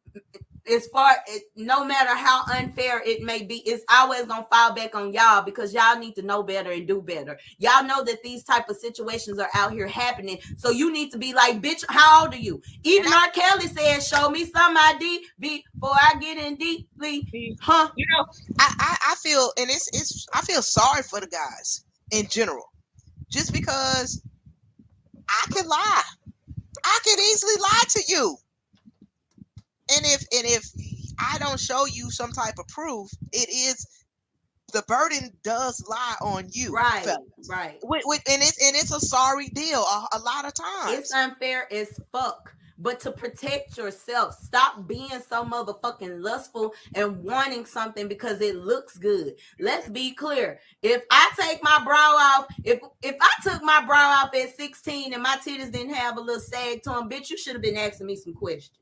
As 0.71 0.87
far 0.87 1.15
it, 1.27 1.43
no 1.55 1.83
matter 1.83 2.15
how 2.15 2.43
unfair 2.53 3.01
it 3.05 3.21
may 3.21 3.43
be, 3.43 3.57
it's 3.67 3.83
always 3.91 4.25
gonna 4.25 4.47
fall 4.51 4.73
back 4.73 4.95
on 4.95 5.11
y'all 5.13 5.41
because 5.41 5.73
y'all 5.73 5.97
need 5.97 6.15
to 6.15 6.21
know 6.21 6.43
better 6.43 6.71
and 6.71 6.87
do 6.87 7.01
better. 7.01 7.37
Y'all 7.57 7.83
know 7.83 8.03
that 8.03 8.21
these 8.23 8.43
type 8.43 8.69
of 8.69 8.77
situations 8.77 9.39
are 9.39 9.49
out 9.53 9.71
here 9.71 9.87
happening, 9.87 10.39
so 10.57 10.69
you 10.69 10.91
need 10.91 11.11
to 11.11 11.17
be 11.17 11.33
like, 11.33 11.61
bitch, 11.61 11.83
how 11.89 12.23
old 12.23 12.33
are 12.33 12.37
you? 12.37 12.61
Even 12.83 13.11
R. 13.11 13.29
Kelly 13.31 13.67
said, 13.67 13.99
"Show 14.01 14.29
me 14.29 14.45
some 14.45 14.75
ID 14.77 15.25
before 15.39 15.95
I 15.95 16.13
get 16.19 16.37
in 16.37 16.55
deeply." 16.55 17.57
Huh? 17.61 17.89
You 17.95 18.05
know, 18.17 18.25
I, 18.59 18.73
I 18.79 18.97
I 19.11 19.15
feel, 19.15 19.51
and 19.57 19.69
it's 19.69 19.87
it's 19.93 20.27
I 20.33 20.41
feel 20.41 20.61
sorry 20.61 21.03
for 21.03 21.19
the 21.19 21.27
guys 21.27 21.85
in 22.11 22.27
general, 22.27 22.71
just 23.29 23.53
because 23.53 24.21
I 25.29 25.45
can 25.53 25.67
lie. 25.67 26.03
I 26.83 26.99
can 27.03 27.19
easily 27.19 27.55
lie 27.61 27.83
to 27.89 28.03
you. 28.07 28.37
And 29.95 30.05
if 30.05 30.21
and 30.21 30.45
if 30.45 30.65
I 31.19 31.37
don't 31.39 31.59
show 31.59 31.85
you 31.85 32.09
some 32.11 32.31
type 32.31 32.55
of 32.59 32.67
proof, 32.67 33.09
it 33.31 33.49
is 33.49 33.85
the 34.71 34.83
burden 34.87 35.31
does 35.43 35.83
lie 35.89 36.15
on 36.21 36.47
you, 36.51 36.71
Right, 36.71 37.03
fellas. 37.03 37.23
right. 37.49 37.79
With, 37.83 38.03
with, 38.05 38.21
and 38.29 38.41
it's 38.41 38.63
and 38.63 38.75
it's 38.75 38.93
a 38.93 38.99
sorry 38.99 39.49
deal 39.49 39.79
a, 39.81 40.07
a 40.13 40.19
lot 40.19 40.45
of 40.45 40.53
times. 40.53 40.97
It's 40.97 41.13
unfair 41.13 41.71
as 41.73 41.99
fuck. 42.11 42.53
But 42.81 43.01
to 43.01 43.11
protect 43.11 43.77
yourself, 43.77 44.35
stop 44.35 44.87
being 44.87 45.09
so 45.09 45.43
motherfucking 45.43 46.23
lustful 46.23 46.73
and 46.95 47.21
wanting 47.23 47.65
something 47.65 48.07
because 48.07 48.39
it 48.39 48.55
looks 48.55 48.97
good. 48.97 49.33
Let's 49.59 49.89
be 49.89 50.11
clear. 50.13 50.61
If 50.81 51.01
I 51.11 51.29
take 51.37 51.61
my 51.61 51.81
bra 51.83 51.97
off, 51.97 52.45
if 52.63 52.79
if 53.03 53.15
I 53.19 53.29
took 53.43 53.61
my 53.63 53.83
bra 53.85 53.97
off 54.23 54.33
at 54.33 54.55
16 54.55 55.13
and 55.13 55.21
my 55.21 55.35
titties 55.45 55.73
didn't 55.73 55.93
have 55.93 56.15
a 56.17 56.21
little 56.21 56.39
sag 56.39 56.81
to 56.83 56.91
them, 56.91 57.09
bitch, 57.09 57.29
you 57.29 57.37
should 57.37 57.51
have 57.53 57.61
been 57.61 57.75
asking 57.75 58.07
me 58.07 58.15
some 58.15 58.33
questions. 58.33 58.77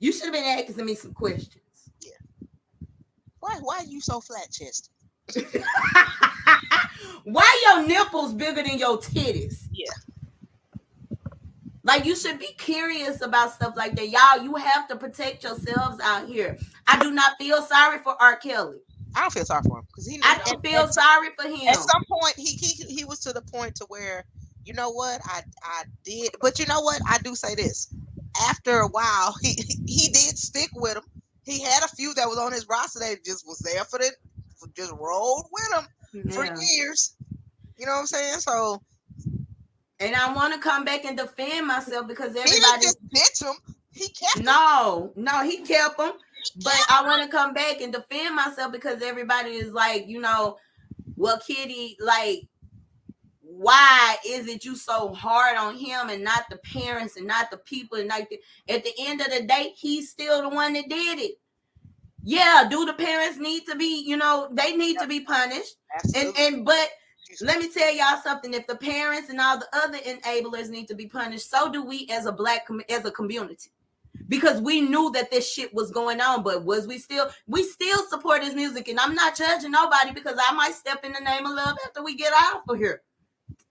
You 0.00 0.12
should 0.12 0.24
have 0.24 0.32
been 0.32 0.44
asking 0.44 0.84
me 0.84 0.94
some 0.94 1.12
questions. 1.12 1.62
Yeah. 2.00 2.12
Why 3.38 3.56
why 3.60 3.78
are 3.78 3.84
you 3.84 4.00
so 4.00 4.20
flat 4.20 4.50
chested? 4.50 4.90
Why 7.24 7.62
your 7.66 7.86
nipples 7.86 8.32
bigger 8.34 8.62
than 8.62 8.78
your 8.78 8.98
titties? 8.98 9.68
Yeah. 9.72 9.92
Like 11.82 12.04
you 12.04 12.14
should 12.14 12.38
be 12.38 12.48
curious 12.58 13.22
about 13.22 13.52
stuff 13.52 13.74
like 13.76 13.94
that. 13.96 14.08
Y'all, 14.08 14.42
you 14.42 14.54
have 14.56 14.88
to 14.88 14.96
protect 14.96 15.44
yourselves 15.44 15.98
out 16.02 16.28
here. 16.28 16.58
I 16.86 16.98
do 17.02 17.10
not 17.10 17.36
feel 17.38 17.62
sorry 17.62 17.98
for 17.98 18.20
R. 18.20 18.36
Kelly. 18.36 18.78
I 19.14 19.22
don't 19.22 19.32
feel 19.32 19.44
sorry 19.44 19.62
for 19.66 19.78
him 19.78 19.84
because 19.86 20.06
he. 20.06 20.20
I 20.22 20.40
don't 20.44 20.62
feel 20.64 20.82
at- 20.82 20.94
sorry 20.94 21.28
for 21.38 21.48
him. 21.48 21.68
At 21.68 21.76
some 21.76 22.04
point, 22.08 22.34
he 22.36 22.44
he 22.46 22.84
he 22.84 23.04
was 23.04 23.18
to 23.20 23.32
the 23.32 23.42
point 23.42 23.74
to 23.76 23.84
where, 23.88 24.24
you 24.64 24.72
know 24.74 24.90
what, 24.90 25.20
I 25.24 25.42
I 25.62 25.84
did, 26.04 26.30
but 26.40 26.58
you 26.58 26.66
know 26.66 26.80
what, 26.80 27.00
I 27.08 27.18
do 27.18 27.34
say 27.34 27.54
this. 27.54 27.92
After 28.48 28.80
a 28.80 28.88
while, 28.88 29.34
he 29.42 29.52
he 29.86 30.08
did 30.08 30.38
stick 30.38 30.70
with 30.74 30.96
him. 30.96 31.04
He 31.44 31.60
had 31.62 31.82
a 31.82 31.88
few 31.88 32.14
that 32.14 32.28
was 32.28 32.38
on 32.38 32.52
his 32.52 32.66
roster 32.68 33.00
that 33.00 33.24
just 33.24 33.46
was 33.46 33.58
there 33.58 33.84
for 33.84 33.98
the, 33.98 34.10
just 34.76 34.92
rolled 34.92 35.46
with 35.50 35.82
him 35.82 35.88
for 36.30 36.44
years. 36.44 37.16
You 37.76 37.86
know 37.86 37.92
what 37.92 38.00
I'm 38.00 38.06
saying? 38.06 38.40
So 38.40 38.82
And 39.98 40.14
I 40.14 40.32
want 40.32 40.54
to 40.54 40.60
come 40.60 40.84
back 40.84 41.04
and 41.04 41.16
defend 41.16 41.66
myself 41.66 42.06
because 42.06 42.36
everybody 42.36 42.82
just 42.82 42.98
ditch 43.10 43.42
him. 43.42 43.56
He 43.92 44.08
kept 44.08 44.38
him. 44.38 44.44
No, 44.44 45.12
no, 45.16 45.42
he 45.42 45.62
kept 45.62 45.98
them. 45.98 46.12
But 46.56 46.80
I 46.88 47.02
want 47.06 47.22
to 47.22 47.28
come 47.28 47.54
back 47.54 47.80
and 47.80 47.92
defend 47.92 48.34
myself 48.34 48.72
because 48.72 49.02
everybody 49.02 49.50
is 49.50 49.72
like, 49.72 50.06
you 50.08 50.20
know, 50.20 50.56
well, 51.16 51.38
Kitty, 51.38 51.96
like, 52.00 52.48
why 53.60 54.16
is 54.26 54.48
it 54.48 54.64
you 54.64 54.74
so 54.74 55.12
hard 55.12 55.58
on 55.58 55.76
him 55.76 56.08
and 56.08 56.24
not 56.24 56.44
the 56.48 56.56
parents 56.56 57.18
and 57.18 57.26
not 57.26 57.50
the 57.50 57.58
people? 57.58 57.98
And 57.98 58.08
like, 58.08 58.40
at 58.70 58.82
the 58.82 58.92
end 59.00 59.20
of 59.20 59.26
the 59.30 59.42
day, 59.42 59.74
he's 59.76 60.08
still 60.08 60.40
the 60.40 60.48
one 60.48 60.72
that 60.72 60.88
did 60.88 61.18
it. 61.18 61.32
Yeah, 62.22 62.66
do 62.70 62.86
the 62.86 62.94
parents 62.94 63.38
need 63.38 63.66
to 63.66 63.76
be, 63.76 64.02
you 64.06 64.16
know, 64.16 64.48
they 64.50 64.74
need 64.74 64.98
to 65.00 65.06
be 65.06 65.20
punished. 65.20 65.76
And 66.14 66.28
Absolutely. 66.28 66.46
and 66.46 66.64
but 66.64 66.88
let 67.42 67.58
me 67.58 67.68
tell 67.70 67.94
y'all 67.94 68.22
something. 68.22 68.54
If 68.54 68.66
the 68.66 68.76
parents 68.76 69.28
and 69.28 69.38
all 69.38 69.58
the 69.58 69.68
other 69.74 69.98
enablers 69.98 70.70
need 70.70 70.88
to 70.88 70.94
be 70.94 71.06
punished, 71.06 71.50
so 71.50 71.70
do 71.70 71.84
we 71.84 72.08
as 72.10 72.24
a 72.24 72.32
black 72.32 72.66
as 72.88 73.04
a 73.04 73.10
community. 73.10 73.70
Because 74.28 74.62
we 74.62 74.80
knew 74.80 75.10
that 75.12 75.30
this 75.30 75.50
shit 75.50 75.74
was 75.74 75.90
going 75.90 76.22
on, 76.22 76.42
but 76.42 76.64
was 76.64 76.86
we 76.86 76.96
still 76.96 77.28
we 77.46 77.62
still 77.62 78.06
support 78.08 78.42
his 78.42 78.54
music, 78.54 78.88
and 78.88 78.98
I'm 78.98 79.14
not 79.14 79.36
judging 79.36 79.70
nobody 79.70 80.12
because 80.12 80.38
I 80.38 80.54
might 80.54 80.74
step 80.74 81.04
in 81.04 81.12
the 81.12 81.20
name 81.20 81.44
of 81.44 81.52
love 81.52 81.76
after 81.86 82.02
we 82.02 82.16
get 82.16 82.32
out 82.34 82.62
of 82.66 82.78
here. 82.78 83.02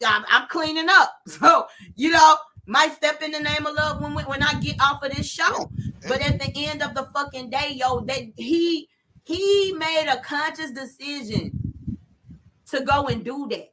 I'm, 0.06 0.24
I'm 0.30 0.48
cleaning 0.48 0.88
up, 0.90 1.22
so 1.28 1.68
you 1.96 2.12
know, 2.12 2.38
might 2.66 2.94
step 2.94 3.22
in 3.22 3.32
the 3.32 3.40
name 3.40 3.66
of 3.66 3.76
love 3.76 4.02
when 4.02 4.14
we, 4.16 4.24
when 4.24 4.44
I 4.44 4.54
get 4.60 4.80
off 4.82 5.04
of 5.04 5.12
this 5.12 5.30
show. 5.30 5.72
But 6.08 6.22
at 6.22 6.40
the 6.40 6.52
end 6.56 6.82
of 6.82 6.94
the 6.94 7.10
fucking 7.14 7.50
day, 7.50 7.74
yo, 7.76 8.02
that 8.02 8.22
he 8.36 8.88
he 9.24 9.74
made 9.78 10.08
a 10.08 10.20
conscious 10.22 10.72
decision 10.72 11.52
to 12.68 12.82
go 12.82 13.08
and 13.08 13.24
do 13.24 13.48
that. 13.50 13.70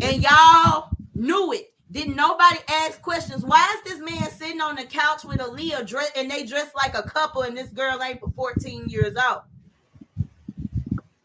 And 0.00 0.22
y'all 0.22 0.90
knew 1.14 1.52
it. 1.52 1.72
Didn't 1.90 2.16
nobody 2.16 2.58
ask 2.68 3.00
questions? 3.00 3.44
Why 3.44 3.74
is 3.76 3.92
this 3.92 4.00
man 4.00 4.30
sitting 4.30 4.60
on 4.60 4.76
the 4.76 4.84
couch 4.84 5.24
with 5.24 5.38
Aaliyah 5.38 5.86
dress 5.86 6.10
and 6.16 6.30
they 6.30 6.44
dress 6.44 6.70
like 6.74 6.94
a 6.94 7.02
couple 7.02 7.42
and 7.42 7.56
this 7.56 7.68
girl 7.68 8.02
ain't 8.02 8.20
for 8.20 8.30
14 8.30 8.88
years 8.88 9.16
old? 9.16 9.42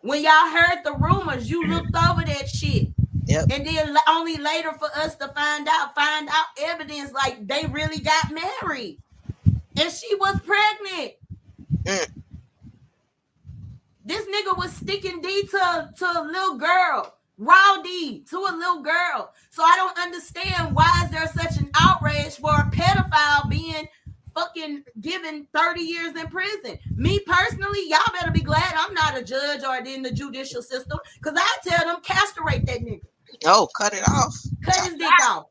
When 0.02 0.24
y'all 0.24 0.50
heard 0.50 0.84
the 0.84 0.94
rumors, 0.94 1.50
you 1.50 1.68
looked 1.68 1.96
over 1.96 2.24
that 2.24 2.48
shit. 2.48 2.88
Yep. 3.26 3.52
And 3.52 3.66
then 3.66 3.96
only 4.08 4.38
later 4.38 4.74
for 4.74 4.90
us 4.96 5.16
to 5.18 5.28
find 5.30 5.68
out, 5.68 5.96
find 5.96 6.28
out 6.30 6.46
evidence 6.60 7.12
like 7.14 7.46
they 7.48 7.66
really 7.68 8.00
got 8.00 8.32
married. 8.32 8.98
And 9.46 9.92
she 9.92 10.16
was 10.16 10.40
pregnant. 10.42 11.14
Mm. 11.84 12.12
This 14.04 14.26
nigga 14.26 14.58
was 14.58 14.72
sticking 14.74 15.22
D 15.22 15.44
to, 15.44 15.90
to 15.98 16.06
a 16.06 16.24
little 16.26 16.58
girl, 16.58 17.16
raw 17.38 17.82
D 17.84 18.24
to 18.30 18.38
a 18.38 18.54
little 18.56 18.82
girl. 18.82 19.32
So 19.52 19.64
I 19.64 19.76
don't 19.76 19.98
understand 20.00 20.76
why 20.76 20.90
is 21.06 21.12
there 21.12 21.28
such 21.28 21.60
an 21.60 21.70
outrage 21.80 22.36
for 22.38 22.52
a 22.52 22.70
pedophile 22.72 23.50
being 23.50 23.88
fucking 24.34 24.84
given 25.02 25.48
30 25.54 25.82
years 25.82 26.16
in 26.16 26.28
prison. 26.28 26.78
Me 26.96 27.20
personally, 27.20 27.82
y'all 27.88 28.00
better 28.14 28.32
be 28.32 28.42
glad 28.42 28.74
I'm 28.76 28.94
not 28.94 29.18
a 29.18 29.24
judge 29.24 29.64
or 29.64 29.78
in 29.78 30.02
the 30.02 30.12
judicial 30.12 30.62
system 30.62 31.00
because 31.16 31.38
I 31.38 31.58
tell 31.68 31.88
them 31.88 32.02
castrate 32.02 32.66
that 32.66 32.82
nigga. 32.82 33.02
Oh, 33.46 33.68
cut 33.78 33.94
it 33.94 34.04
off. 34.08 34.36
Cut 34.64 34.76
his 34.86 34.94
dick 34.96 35.10
off. 35.24 35.46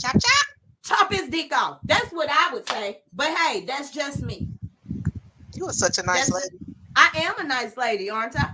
Chop 0.00 0.12
chop. 0.12 0.46
Chop 0.84 1.12
his 1.12 1.28
dick 1.28 1.52
off. 1.56 1.78
That's 1.84 2.12
what 2.12 2.28
I 2.30 2.52
would 2.52 2.68
say. 2.68 3.00
But 3.12 3.28
hey, 3.36 3.64
that's 3.64 3.90
just 3.90 4.22
me. 4.22 4.48
You 5.54 5.66
are 5.66 5.72
such 5.72 5.98
a 5.98 6.02
nice 6.02 6.26
That's- 6.30 6.50
lady. 6.52 6.64
I 6.96 7.10
am 7.24 7.38
a 7.40 7.44
nice 7.48 7.76
lady, 7.76 8.08
aren't 8.08 8.38
I? 8.38 8.50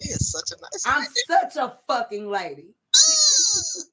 He 0.00 0.08
is 0.08 0.32
such 0.32 0.50
a 0.58 0.60
nice 0.60 0.82
I'm 0.86 1.00
lady. 1.02 1.12
such 1.28 1.56
a 1.56 1.76
fucking 1.86 2.28
lady. 2.28 2.74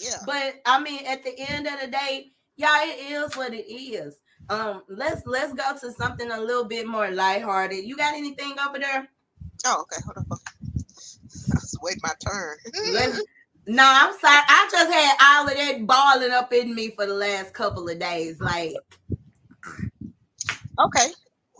yeah. 0.00 0.16
But 0.26 0.56
I 0.66 0.80
mean, 0.80 1.06
at 1.06 1.22
the 1.24 1.34
end 1.38 1.66
of 1.66 1.80
the 1.80 1.86
day, 1.86 2.32
y'all, 2.56 2.68
it 2.82 3.10
is 3.10 3.36
what 3.36 3.54
it 3.54 3.70
is. 3.72 4.16
Um, 4.50 4.82
let's 4.88 5.22
let's 5.26 5.54
go 5.54 5.76
to 5.80 5.92
something 5.92 6.30
a 6.30 6.40
little 6.40 6.64
bit 6.64 6.86
more 6.86 7.10
lighthearted. 7.10 7.84
You 7.84 7.96
got 7.96 8.14
anything 8.14 8.54
over 8.66 8.78
there? 8.78 9.08
Oh, 9.64 9.82
okay. 9.82 10.02
Hold 10.04 10.18
on. 10.30 10.38
Was 11.54 11.78
waiting 11.82 12.00
my 12.02 12.12
turn. 12.24 12.56
No, 13.66 13.82
I'm 13.82 14.12
sorry. 14.20 14.42
I 14.46 14.68
just 14.70 14.92
had 14.92 15.16
all 15.22 15.48
of 15.48 15.54
that 15.54 15.86
balling 15.86 16.32
up 16.32 16.52
in 16.52 16.74
me 16.74 16.90
for 16.90 17.06
the 17.06 17.14
last 17.14 17.54
couple 17.54 17.88
of 17.88 17.98
days. 17.98 18.38
Like, 18.38 18.74
okay. 20.78 21.06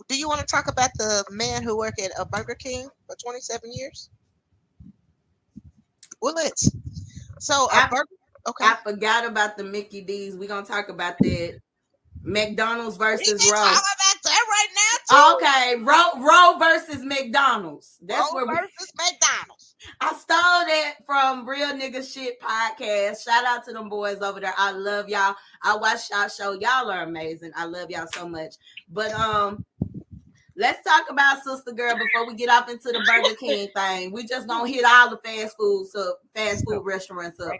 Do 0.07 0.15
you 0.15 0.27
want 0.27 0.39
to 0.41 0.45
talk 0.45 0.67
about 0.71 0.91
the 0.99 1.25
man 1.31 1.63
who 1.63 1.75
worked 1.75 1.99
at 1.99 2.11
a 2.19 2.23
Burger 2.23 2.53
King 2.53 2.87
for 3.07 3.15
27 3.15 3.71
years? 3.73 4.11
Well, 6.21 6.35
let's. 6.35 6.69
So, 7.39 7.65
a 7.73 7.75
I- 7.75 7.87
burger. 7.89 8.05
Okay. 8.47 8.65
I 8.65 8.75
forgot 8.83 9.25
about 9.25 9.57
the 9.57 9.63
Mickey 9.63 10.01
D's. 10.01 10.35
We're 10.35 10.47
gonna 10.47 10.63
talk 10.63 10.89
about 10.89 11.15
that. 11.21 11.59
McDonald's 12.21 12.99
we 12.99 13.05
versus 13.05 13.43
Roe. 13.51 13.57
talk 13.57 13.71
about 13.71 14.23
that 14.23 14.45
right 14.47 14.67
now, 15.09 15.37
too. 15.39 15.45
Okay, 15.45 15.83
Roe 15.83 16.23
Roe 16.23 16.57
versus 16.59 17.03
McDonald's. 17.03 17.97
That's 18.03 18.31
Roe 18.31 18.35
where 18.35 18.45
we, 18.45 18.53
versus 18.53 18.91
McDonald's. 18.95 19.64
I 20.01 20.13
stole 20.13 20.37
that 20.37 20.93
from 21.05 21.47
Real 21.47 21.73
Nigga 21.73 22.03
Shit 22.03 22.39
podcast. 22.39 23.23
Shout 23.23 23.45
out 23.45 23.65
to 23.65 23.73
them 23.73 23.89
boys 23.89 24.21
over 24.21 24.39
there. 24.39 24.53
I 24.57 24.71
love 24.71 25.09
y'all. 25.09 25.35
I 25.63 25.75
watch 25.75 26.09
y'all 26.11 26.27
show. 26.27 26.53
Y'all 26.53 26.89
are 26.89 27.03
amazing. 27.03 27.51
I 27.55 27.65
love 27.65 27.89
y'all 27.89 28.07
so 28.13 28.27
much. 28.27 28.55
But 28.89 29.11
um, 29.13 29.65
let's 30.55 30.83
talk 30.83 31.09
about 31.09 31.43
Sister 31.43 31.71
Girl 31.71 31.95
before 31.95 32.27
we 32.27 32.35
get 32.35 32.49
off 32.49 32.69
into 32.69 32.89
the 32.89 33.03
Burger 33.05 33.35
King 33.39 33.69
thing. 33.75 34.11
We 34.11 34.25
just 34.25 34.47
gonna 34.47 34.67
hit 34.67 34.85
all 34.85 35.09
the 35.09 35.17
fast 35.17 35.55
food 35.57 35.87
so 35.87 36.15
fast 36.33 36.65
food 36.67 36.81
restaurants 36.83 37.39
up. 37.39 37.53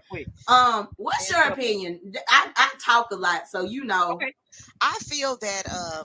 Um, 0.48 0.90
what's 0.98 1.30
your 1.30 1.44
opinion? 1.44 2.14
I, 2.30 2.52
I 2.56 2.72
talk 2.84 3.12
a 3.12 3.16
lot, 3.16 3.48
so 3.48 3.64
you 3.64 3.84
know. 3.84 4.14
Okay. 4.14 4.34
I 4.82 4.98
feel 5.04 5.38
that 5.38 5.64
uh, 5.70 6.04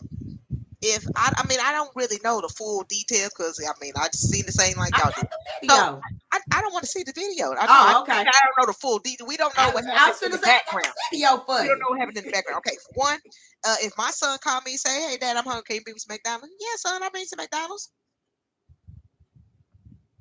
if 0.82 1.04
I, 1.14 1.32
I 1.36 1.46
mean, 1.46 1.58
I 1.62 1.72
don't 1.72 1.90
really 1.94 2.18
know 2.24 2.40
the 2.40 2.48
full 2.48 2.84
details 2.84 3.32
because 3.36 3.60
I 3.62 3.72
mean, 3.84 3.92
I 3.96 4.06
just 4.06 4.30
seen 4.30 4.46
the 4.46 4.52
same 4.52 4.78
like 4.78 4.94
I 4.94 4.98
y'all 4.98 5.12
got 5.14 5.30
do. 5.30 5.66
the. 5.68 6.00
I, 6.32 6.38
I 6.52 6.60
don't 6.62 6.72
want 6.72 6.84
to 6.84 6.90
see 6.90 7.02
the 7.02 7.12
video. 7.12 7.52
I, 7.52 7.66
Oh, 7.68 7.98
I, 7.98 8.00
okay. 8.02 8.12
I 8.12 8.24
don't 8.24 8.58
know 8.58 8.66
the 8.66 8.78
full 8.80 8.98
detail. 9.00 9.26
We 9.26 9.36
don't 9.36 9.54
know 9.56 9.64
I, 9.64 9.74
what 9.74 9.84
I 9.86 9.90
happens 9.94 10.22
in 10.22 10.32
the 10.32 10.38
background. 10.38 10.88
video 11.12 11.38
for 11.44 11.60
We 11.60 11.68
don't 11.68 11.80
know 11.80 11.86
what 11.90 11.98
happened 11.98 12.18
in 12.18 12.24
the 12.24 12.30
background. 12.30 12.62
Okay, 12.66 12.76
one, 12.94 13.18
uh, 13.66 13.76
if 13.80 13.92
my 13.98 14.10
son 14.10 14.38
called 14.42 14.64
me 14.64 14.72
and 14.72 14.80
say, 14.80 15.10
"Hey, 15.10 15.16
Dad, 15.18 15.36
I'm 15.36 15.44
hungry. 15.44 15.64
Can 15.66 15.76
you 15.76 15.82
bring 15.82 15.94
me 15.94 15.98
some 15.98 16.14
McDonald's?" 16.14 16.54
Yeah, 16.58 16.76
son, 16.76 17.02
I'll 17.02 17.10
bring 17.10 17.24
some 17.24 17.38
McDonald's. 17.38 17.90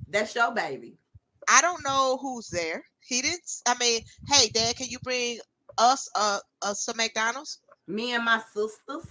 That's 0.09 0.35
your 0.35 0.53
baby. 0.53 0.97
I 1.47 1.61
don't 1.61 1.83
know 1.85 2.17
who's 2.21 2.49
there. 2.49 2.83
He 2.99 3.21
didn't. 3.21 3.49
I 3.65 3.75
mean, 3.79 4.01
hey, 4.27 4.49
Dad, 4.49 4.75
can 4.75 4.87
you 4.87 4.99
bring 4.99 5.39
us 5.77 6.09
uh, 6.15 6.39
uh 6.61 6.73
some 6.73 6.97
McDonald's? 6.97 7.59
Me 7.87 8.13
and 8.13 8.25
my 8.25 8.41
sisters. 8.53 9.05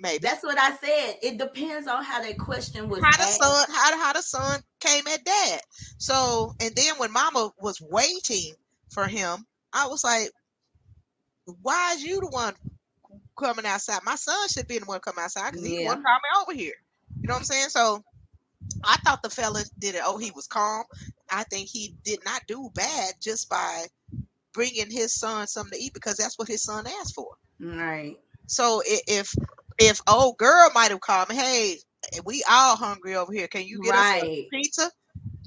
Maybe. 0.00 0.18
That's 0.18 0.42
what 0.42 0.58
I 0.58 0.76
said. 0.76 1.16
It 1.22 1.38
depends 1.38 1.88
on 1.88 2.04
how 2.04 2.20
that 2.22 2.38
question 2.38 2.88
was 2.88 3.02
how 3.02 3.16
the 3.16 3.22
asked. 3.22 3.38
son 3.38 3.64
how 3.70 3.90
the, 3.90 3.96
how 3.96 4.12
the 4.12 4.22
son 4.22 4.60
came 4.80 5.06
at 5.06 5.24
dad. 5.24 5.60
So 5.98 6.54
and 6.60 6.74
then 6.74 6.94
when 6.98 7.12
mama 7.12 7.50
was 7.60 7.80
waiting 7.80 8.54
for 8.90 9.06
him, 9.08 9.46
I 9.72 9.86
was 9.86 10.04
like, 10.04 10.30
why 11.62 11.94
is 11.94 12.02
you 12.02 12.20
the 12.20 12.28
one 12.28 12.54
coming 13.38 13.66
outside. 13.66 14.00
My 14.04 14.14
son 14.16 14.48
should 14.48 14.66
be 14.66 14.78
the 14.78 14.86
one 14.86 15.00
coming 15.00 15.22
outside 15.22 15.52
because 15.52 15.66
he 15.66 15.80
Yeah. 15.80 15.86
want 15.88 16.00
to 16.00 16.04
call 16.04 16.14
me 16.14 16.40
over 16.42 16.52
here. 16.54 16.74
You 17.20 17.28
know 17.28 17.34
what 17.34 17.40
I'm 17.40 17.44
saying? 17.44 17.68
So 17.68 18.02
I 18.84 18.96
thought 18.98 19.22
the 19.22 19.30
fella 19.30 19.62
did 19.78 19.94
it. 19.94 20.02
Oh, 20.04 20.18
he 20.18 20.30
was 20.32 20.46
calm. 20.46 20.84
I 21.30 21.44
think 21.44 21.68
he 21.68 21.96
did 22.04 22.24
not 22.24 22.42
do 22.46 22.70
bad 22.74 23.14
just 23.20 23.48
by 23.48 23.86
bringing 24.52 24.90
his 24.90 25.14
son 25.14 25.46
something 25.46 25.78
to 25.78 25.84
eat 25.84 25.92
because 25.94 26.16
that's 26.16 26.38
what 26.38 26.48
his 26.48 26.62
son 26.62 26.86
asked 27.00 27.14
for. 27.14 27.36
Right. 27.60 28.16
So 28.46 28.82
if 28.86 29.34
if 29.78 30.00
old 30.08 30.38
girl 30.38 30.70
might 30.74 30.90
have 30.90 31.00
called 31.00 31.28
me, 31.28 31.36
hey, 31.36 31.76
we 32.24 32.42
all 32.50 32.76
hungry 32.76 33.16
over 33.16 33.32
here. 33.32 33.48
Can 33.48 33.64
you 33.64 33.80
get 33.82 33.94
us 33.94 34.12
a 34.22 34.48
pizza? 34.50 34.90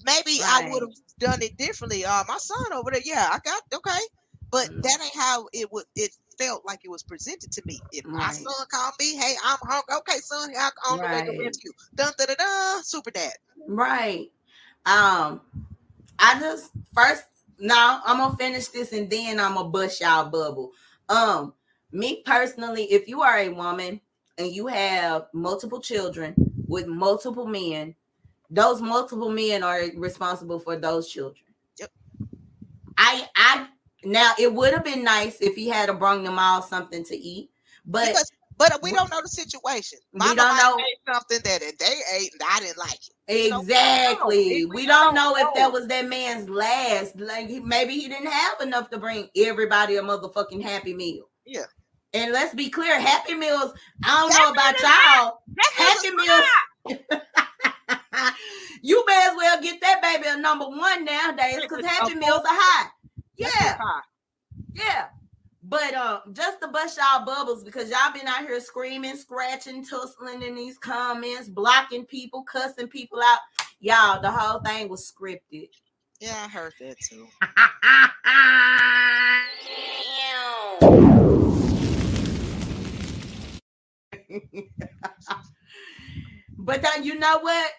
Maybe 0.05 0.39
I 0.43 0.61
would 0.71 0.81
have 0.83 0.95
done 1.19 1.41
it 1.41 1.57
differently. 1.57 2.05
Uh, 2.05 2.23
my 2.27 2.37
son 2.37 2.73
over 2.73 2.91
there, 2.91 3.01
yeah, 3.03 3.29
I 3.31 3.39
got 3.43 3.61
okay, 3.73 3.99
but 4.51 4.69
Mm. 4.69 4.81
that 4.83 4.99
ain't 5.01 5.15
how 5.15 5.47
it 5.53 5.71
would. 5.71 5.85
It 5.95 6.11
felt 6.37 6.65
like 6.65 6.79
it 6.83 6.89
was 6.89 7.03
presented 7.03 7.51
to 7.51 7.61
me. 7.65 7.79
If 7.91 8.05
my 8.05 8.29
son 8.31 8.65
called 8.71 8.93
me, 8.99 9.15
hey, 9.17 9.35
I'm 9.43 9.57
hungry. 9.61 9.95
Okay, 9.97 10.19
son, 10.19 10.49
I'm 10.57 10.71
on 10.89 10.97
the 11.01 11.03
way 11.03 11.21
Right. 11.21 11.25
to 11.25 11.43
rescue. 11.45 11.71
Dun 11.95 12.13
da 12.17 12.25
da 12.25 12.35
da. 12.35 12.81
Super 12.81 13.11
dad. 13.11 13.33
Right. 13.67 14.31
Um, 14.85 15.41
I 16.19 16.39
just 16.39 16.71
first 16.93 17.25
now 17.59 18.01
I'm 18.05 18.17
gonna 18.17 18.37
finish 18.37 18.67
this 18.69 18.93
and 18.93 19.09
then 19.09 19.39
I'm 19.39 19.55
gonna 19.55 19.69
bust 19.69 20.01
y'all 20.01 20.29
bubble. 20.29 20.71
Um, 21.09 21.53
me 21.91 22.23
personally, 22.25 22.83
if 22.85 23.07
you 23.07 23.21
are 23.21 23.37
a 23.37 23.49
woman 23.49 23.99
and 24.39 24.51
you 24.51 24.65
have 24.67 25.27
multiple 25.33 25.79
children 25.81 26.33
with 26.67 26.87
multiple 26.87 27.45
men, 27.45 27.93
those 28.49 28.81
multiple 28.81 29.29
men 29.29 29.61
are 29.61 29.83
responsible 29.95 30.59
for 30.59 30.77
those 30.77 31.07
children. 31.09 31.43
Yep. 31.79 31.91
I 32.97 33.27
I 33.35 33.67
now 34.03 34.33
it 34.39 34.51
would 34.51 34.73
have 34.73 34.83
been 34.83 35.03
nice 35.03 35.39
if 35.41 35.55
he 35.55 35.67
had 35.67 35.89
a 35.89 35.93
brung 35.93 36.23
them 36.23 36.39
all 36.39 36.61
something 36.61 37.03
to 37.03 37.15
eat, 37.17 37.51
but 37.85 38.07
because, 38.07 38.31
but 38.57 38.79
we 38.81 38.91
we- 38.91 38.97
don't 38.97 39.11
know 39.11 39.21
the 39.21 39.27
situation. 39.27 39.99
we 40.13 40.19
Mama 40.19 40.35
don't 40.35 40.57
know- 40.57 40.77
ate 40.79 41.13
something 41.13 41.39
that 41.43 41.59
they 41.77 42.17
ate 42.17 42.31
and 42.33 42.41
I 42.49 42.59
didn't 42.61 42.77
like 42.77 42.93
it. 42.93 43.13
know, 43.27 43.33
we 43.33 43.49
don't 43.49 43.49
know. 43.51 43.59
Exactly. 43.61 44.37
We- 44.37 44.65
We 44.65 44.71
we 44.75 44.85
don't 44.87 45.13
don't 45.13 45.15
know 45.15 45.35
if 45.47 45.53
that 45.55 45.71
was 45.71 45.87
that 45.87 46.07
man's 46.07 46.49
last. 46.49 47.19
Like 47.19 47.47
he, 47.49 47.59
maybe 47.59 47.93
he 47.99 48.07
didn't 48.07 48.31
have 48.31 48.61
enough 48.61 48.89
to 48.91 48.97
bring 48.97 49.29
everybody 49.35 49.97
a 49.97 50.01
motherfucking 50.01 50.61
happy 50.63 50.93
meal. 50.93 51.29
Yeah. 51.45 51.65
And 52.13 52.31
let's 52.31 52.53
be 52.55 52.69
clear, 52.69 52.97
happy 52.99 53.35
meals. 53.35 53.73
I 54.03 54.21
don't 54.21 54.33
know 54.33 54.49
about 54.51 54.79
y'all. 54.79 55.41
That 55.55 55.71
Happy 55.75 56.09
was 56.11 56.43
meals. 56.87 57.01
you 58.81 59.05
may 59.05 59.27
as 59.29 59.35
well 59.35 59.61
get 59.61 59.79
that 59.81 60.01
baby 60.01 60.23
a 60.27 60.37
number 60.37 60.65
one 60.65 61.05
nowadays 61.05 61.59
because 61.61 61.85
happy 61.85 62.15
meals 62.15 62.39
are 62.39 62.47
hot. 62.47 62.91
Yeah. 63.37 63.77
Yeah. 64.73 65.05
But 65.61 65.93
uh, 65.93 66.21
just 66.33 66.61
to 66.61 66.67
bust 66.69 66.97
y'all 66.97 67.23
bubbles 67.25 67.63
because 67.63 67.91
y'all 67.91 68.11
been 68.13 68.27
out 68.27 68.41
here 68.41 68.59
screaming, 68.59 69.15
scratching, 69.15 69.85
tussling 69.85 70.41
in 70.41 70.55
these 70.55 70.79
comments, 70.79 71.47
blocking 71.47 72.05
people, 72.05 72.41
cussing 72.43 72.87
people 72.87 73.21
out. 73.21 73.39
Y'all, 73.79 74.19
the 74.19 74.31
whole 74.31 74.61
thing 74.61 74.89
was 74.89 75.11
scripted. 75.11 75.69
Yeah, 76.19 76.35
I 76.43 76.47
heard 76.47 76.73
that 76.79 76.97
too. 76.99 77.27
but 86.57 86.81
then 86.81 87.03
you 87.03 87.17
know 87.19 87.39
what? 87.39 87.71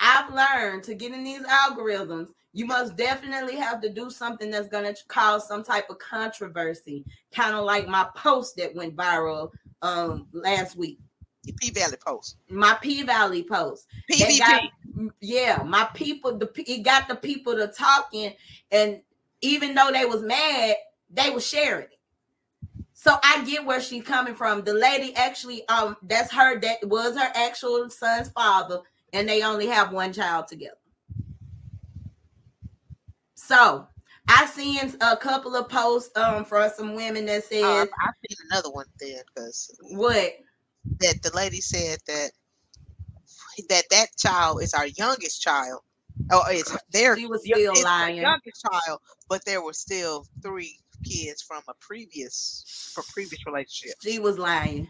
I've 0.00 0.32
learned 0.34 0.82
to 0.84 0.94
get 0.94 1.12
in 1.12 1.22
these 1.22 1.42
algorithms, 1.42 2.28
you 2.52 2.66
must 2.66 2.96
definitely 2.96 3.56
have 3.56 3.80
to 3.82 3.88
do 3.88 4.10
something 4.10 4.50
that's 4.50 4.68
going 4.68 4.84
to 4.84 5.00
cause 5.08 5.46
some 5.46 5.62
type 5.62 5.88
of 5.90 5.98
controversy, 5.98 7.04
kind 7.34 7.54
of 7.54 7.64
like 7.64 7.88
my 7.88 8.06
post 8.16 8.56
that 8.56 8.74
went 8.74 8.96
viral 8.96 9.50
um 9.82 10.26
last 10.32 10.76
week. 10.76 10.98
The 11.44 11.52
P 11.52 11.70
Valley 11.70 11.96
Post. 12.04 12.36
My 12.48 12.78
P 12.80 13.02
Valley 13.02 13.42
post. 13.42 13.86
PVP. 14.10 14.38
got- 14.38 14.62
yeah, 15.20 15.62
my 15.64 15.88
people, 15.94 16.36
the 16.36 16.50
it 16.56 16.82
got 16.82 17.08
the 17.08 17.16
people 17.16 17.54
to 17.56 17.66
talking, 17.68 18.34
and 18.70 19.00
even 19.40 19.74
though 19.74 19.90
they 19.90 20.04
was 20.04 20.22
mad, 20.22 20.76
they 21.10 21.30
was 21.30 21.46
sharing 21.46 21.84
it. 21.84 21.98
So 23.02 23.18
I 23.20 23.42
get 23.44 23.66
where 23.66 23.80
she's 23.80 24.04
coming 24.04 24.36
from. 24.36 24.62
The 24.62 24.74
lady 24.74 25.12
actually, 25.16 25.66
um, 25.66 25.96
that's 26.04 26.32
her. 26.32 26.60
That 26.60 26.86
was 26.88 27.16
her 27.16 27.32
actual 27.34 27.90
son's 27.90 28.28
father, 28.28 28.78
and 29.12 29.28
they 29.28 29.42
only 29.42 29.66
have 29.66 29.92
one 29.92 30.12
child 30.12 30.46
together. 30.46 30.76
So 33.34 33.88
I 34.28 34.46
seen 34.46 34.94
a 35.00 35.16
couple 35.16 35.56
of 35.56 35.68
posts 35.68 36.16
um 36.16 36.44
from 36.44 36.70
some 36.76 36.94
women 36.94 37.26
that 37.26 37.42
said 37.42 37.64
Oh, 37.64 37.88
I, 38.00 38.10
seen 38.28 38.36
another 38.52 38.70
one 38.70 38.86
then 39.00 39.18
because 39.34 39.76
what 39.90 40.34
that 41.00 41.20
the 41.24 41.32
lady 41.34 41.60
said 41.60 41.98
that 42.06 42.30
that 43.68 43.82
that 43.90 44.16
child 44.16 44.62
is 44.62 44.74
our 44.74 44.86
youngest 44.86 45.42
child. 45.42 45.80
Oh, 46.30 46.44
it's 46.48 46.76
there. 46.92 47.16
She 47.16 47.26
was 47.26 47.42
still 47.44 47.74
lying. 47.82 48.22
youngest 48.22 48.64
child, 48.70 49.00
but 49.28 49.44
there 49.44 49.60
were 49.60 49.72
still 49.72 50.24
three 50.40 50.78
kids 51.02 51.42
from 51.42 51.62
a 51.68 51.74
previous 51.80 52.92
from 52.94 53.04
previous 53.12 53.44
relationship. 53.46 53.96
she 54.02 54.18
was 54.18 54.38
lying. 54.38 54.88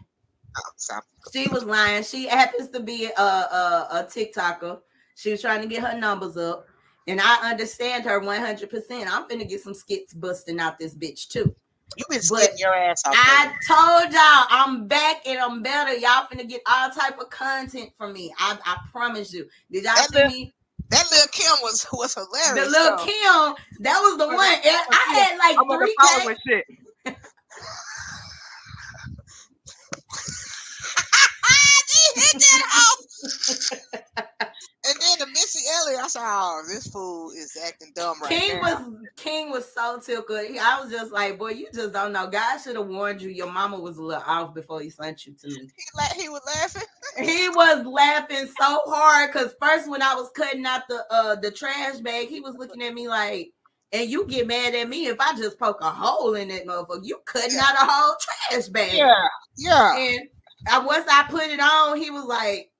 Oh, 0.57 1.01
She 1.31 1.47
was 1.47 1.63
lying. 1.63 2.03
She 2.03 2.27
happens 2.27 2.69
to 2.69 2.79
be 2.79 3.09
a, 3.17 3.21
a, 3.21 3.87
a 3.91 4.03
TikToker. 4.03 4.79
She 5.15 5.31
was 5.31 5.41
trying 5.41 5.61
to 5.61 5.67
get 5.67 5.83
her 5.83 5.97
numbers 5.97 6.37
up. 6.37 6.67
And 7.07 7.19
I 7.21 7.49
understand 7.51 8.05
her 8.05 8.21
100%. 8.21 9.07
I'm 9.07 9.27
finna 9.27 9.47
get 9.47 9.61
some 9.61 9.73
skits 9.73 10.13
busting 10.13 10.59
out 10.59 10.79
this 10.79 10.95
bitch 10.95 11.27
too. 11.27 11.53
you've 11.97 12.07
been 12.07 12.21
splitting 12.21 12.57
your 12.57 12.73
ass 12.73 13.03
off. 13.05 13.15
I 13.17 13.53
told 13.67 14.13
y'all 14.13 14.45
I'm 14.49 14.87
back 14.87 15.27
and 15.27 15.39
I'm 15.39 15.61
better. 15.61 15.93
Y'all 15.93 16.27
finna 16.31 16.47
get 16.47 16.61
all 16.67 16.89
type 16.89 17.19
of 17.19 17.29
content 17.29 17.91
from 17.97 18.13
me. 18.13 18.33
I, 18.37 18.57
I 18.65 18.77
promise 18.91 19.33
you. 19.33 19.47
Did 19.71 19.83
y'all 19.83 19.95
see 19.95 20.25
me? 20.25 20.53
That 20.93 21.05
little 21.11 21.27
Kim 21.31 21.51
was 21.61 21.85
was 21.91 22.13
hilarious. 22.13 22.65
The 22.65 22.69
little 22.69 22.97
though. 22.97 23.03
Kim, 23.03 23.55
that 23.83 23.99
was 23.99 24.17
the 24.17 24.27
one. 24.27 24.37
I 24.37 25.15
had 25.15 25.37
like 25.37 25.57
I'm 25.57 25.79
three 25.79 25.95
phone 25.99 26.25
with 26.25 26.37
shit. 26.47 26.65
She 31.93 32.21
hit 32.21 32.39
that. 32.39 34.47
and 34.85 34.95
then 34.99 35.19
the 35.19 35.27
Missy 35.27 35.59
Elliott, 35.75 36.01
I 36.03 36.07
said, 36.07 36.21
"Oh, 36.23 36.63
this 36.67 36.87
fool 36.87 37.31
is 37.31 37.57
acting 37.65 37.91
dumb 37.95 38.21
right 38.21 38.29
King 38.29 38.61
now." 38.61 38.61
was 38.61 38.95
King 39.15 39.49
was 39.51 39.71
so 39.73 39.99
tickled. 39.99 40.39
I 40.61 40.81
was 40.81 40.91
just 40.91 41.11
like, 41.11 41.37
boy, 41.37 41.51
you 41.51 41.67
just 41.73 41.93
don't 41.93 42.11
know. 42.13 42.27
God 42.27 42.57
should 42.59 42.75
have 42.75 42.87
warned 42.87 43.21
you. 43.21 43.29
Your 43.29 43.51
mama 43.51 43.79
was 43.79 43.97
a 43.97 44.03
little 44.03 44.23
off 44.25 44.53
before 44.53 44.81
he 44.81 44.89
sent 44.89 45.25
you 45.25 45.33
to 45.41 45.47
me. 45.47 45.53
he, 45.55 45.83
la- 45.97 46.21
he 46.21 46.29
was 46.29 46.41
laughing. 46.45 46.83
He 47.23 47.47
was 47.49 47.85
laughing 47.85 48.47
so 48.59 48.81
hard 48.87 49.31
because 49.31 49.53
first 49.61 49.87
when 49.87 50.01
I 50.01 50.15
was 50.15 50.31
cutting 50.35 50.65
out 50.65 50.81
the 50.89 51.05
uh 51.11 51.35
the 51.35 51.51
trash 51.51 51.97
bag, 51.99 52.27
he 52.27 52.39
was 52.41 52.55
looking 52.57 52.81
at 52.81 52.93
me 52.93 53.07
like, 53.07 53.51
and 53.91 54.09
you 54.09 54.25
get 54.25 54.47
mad 54.47 54.73
at 54.73 54.89
me 54.89 55.05
if 55.07 55.19
I 55.19 55.37
just 55.37 55.59
poke 55.59 55.79
a 55.81 55.91
hole 55.91 56.33
in 56.33 56.47
that 56.47 56.65
motherfucker. 56.65 57.01
You 57.03 57.19
cutting 57.25 57.51
Yeah. 57.51 57.61
out 57.67 57.75
a 57.87 57.91
whole 57.91 58.15
trash 58.49 58.67
bag. 58.69 58.93
Yeah, 58.95 59.27
yeah. 59.57 59.95
And 59.95 60.21
I, 60.67 60.79
once 60.79 61.05
I 61.07 61.23
put 61.29 61.43
it 61.43 61.59
on, 61.59 61.97
he 62.01 62.09
was 62.09 62.25
like. 62.25 62.71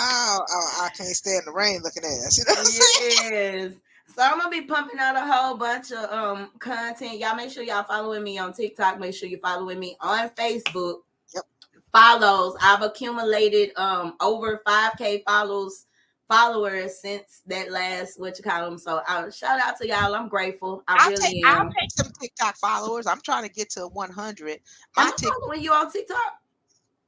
Oh, 0.00 0.44
oh, 0.48 0.82
I 0.84 0.90
can't 0.96 1.08
stand 1.08 1.42
the 1.46 1.52
rain 1.52 1.80
looking 1.82 2.04
at 2.04 2.26
us. 2.26 2.38
You 2.38 2.44
know 2.46 2.54
what 2.54 3.32
yes. 3.32 3.72
So 4.14 4.22
I'm 4.22 4.38
gonna 4.38 4.50
be 4.50 4.62
pumping 4.62 5.00
out 5.00 5.16
a 5.16 5.20
whole 5.20 5.56
bunch 5.56 5.90
of 5.90 6.10
um 6.12 6.50
content. 6.60 7.18
Y'all 7.18 7.34
make 7.34 7.50
sure 7.50 7.64
y'all 7.64 7.82
following 7.82 8.22
me 8.22 8.38
on 8.38 8.52
TikTok. 8.52 9.00
Make 9.00 9.14
sure 9.14 9.28
you're 9.28 9.40
following 9.40 9.80
me 9.80 9.96
on 10.00 10.30
Facebook. 10.30 11.00
Yep. 11.34 11.44
Follows. 11.92 12.56
I've 12.62 12.82
accumulated 12.82 13.72
um 13.76 14.14
over 14.20 14.62
5k 14.64 15.24
follows 15.24 15.86
followers 16.28 17.00
since 17.00 17.42
that 17.46 17.70
last 17.70 18.20
what 18.20 18.36
you 18.38 18.44
call 18.44 18.68
them. 18.68 18.78
So 18.78 19.00
uh, 19.08 19.30
shout 19.30 19.60
out 19.60 19.76
to 19.78 19.88
y'all. 19.88 20.14
I'm 20.14 20.28
grateful. 20.28 20.82
I 20.86 20.96
I'll 21.00 21.10
really 21.10 21.22
take, 21.22 21.46
am. 21.46 21.66
I'll 21.66 21.72
take 21.72 21.90
some 21.90 22.12
TikTok 22.20 22.56
followers. 22.56 23.06
I'm 23.06 23.20
trying 23.22 23.44
to 23.44 23.52
get 23.52 23.70
to 23.70 23.88
100. 23.88 24.60
My 24.96 25.02
I'm 25.04 25.12
Tik 25.16 25.28
following 25.30 25.62
you 25.62 25.72
on 25.72 25.90
TikTok. 25.90 26.18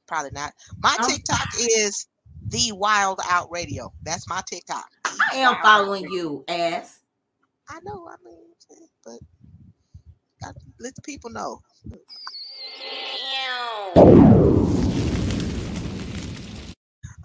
probably 0.07 0.31
not. 0.31 0.53
My 0.81 0.95
I'm- 0.99 1.09
TikTok 1.09 1.47
is 1.59 2.07
the 2.49 2.71
Wild 2.73 3.19
Out 3.29 3.49
Radio. 3.51 3.93
That's 4.03 4.27
my 4.27 4.41
TikTok. 4.47 4.89
I 5.05 5.35
am 5.37 5.55
following 5.61 6.03
you, 6.11 6.43
ass. 6.47 6.99
I 7.69 7.79
know. 7.83 8.09
I 8.09 8.15
mean, 8.25 8.37
but 9.05 9.19
gotta 10.41 10.59
let 10.79 10.95
the 10.95 11.01
people 11.01 11.29
know. 11.29 11.61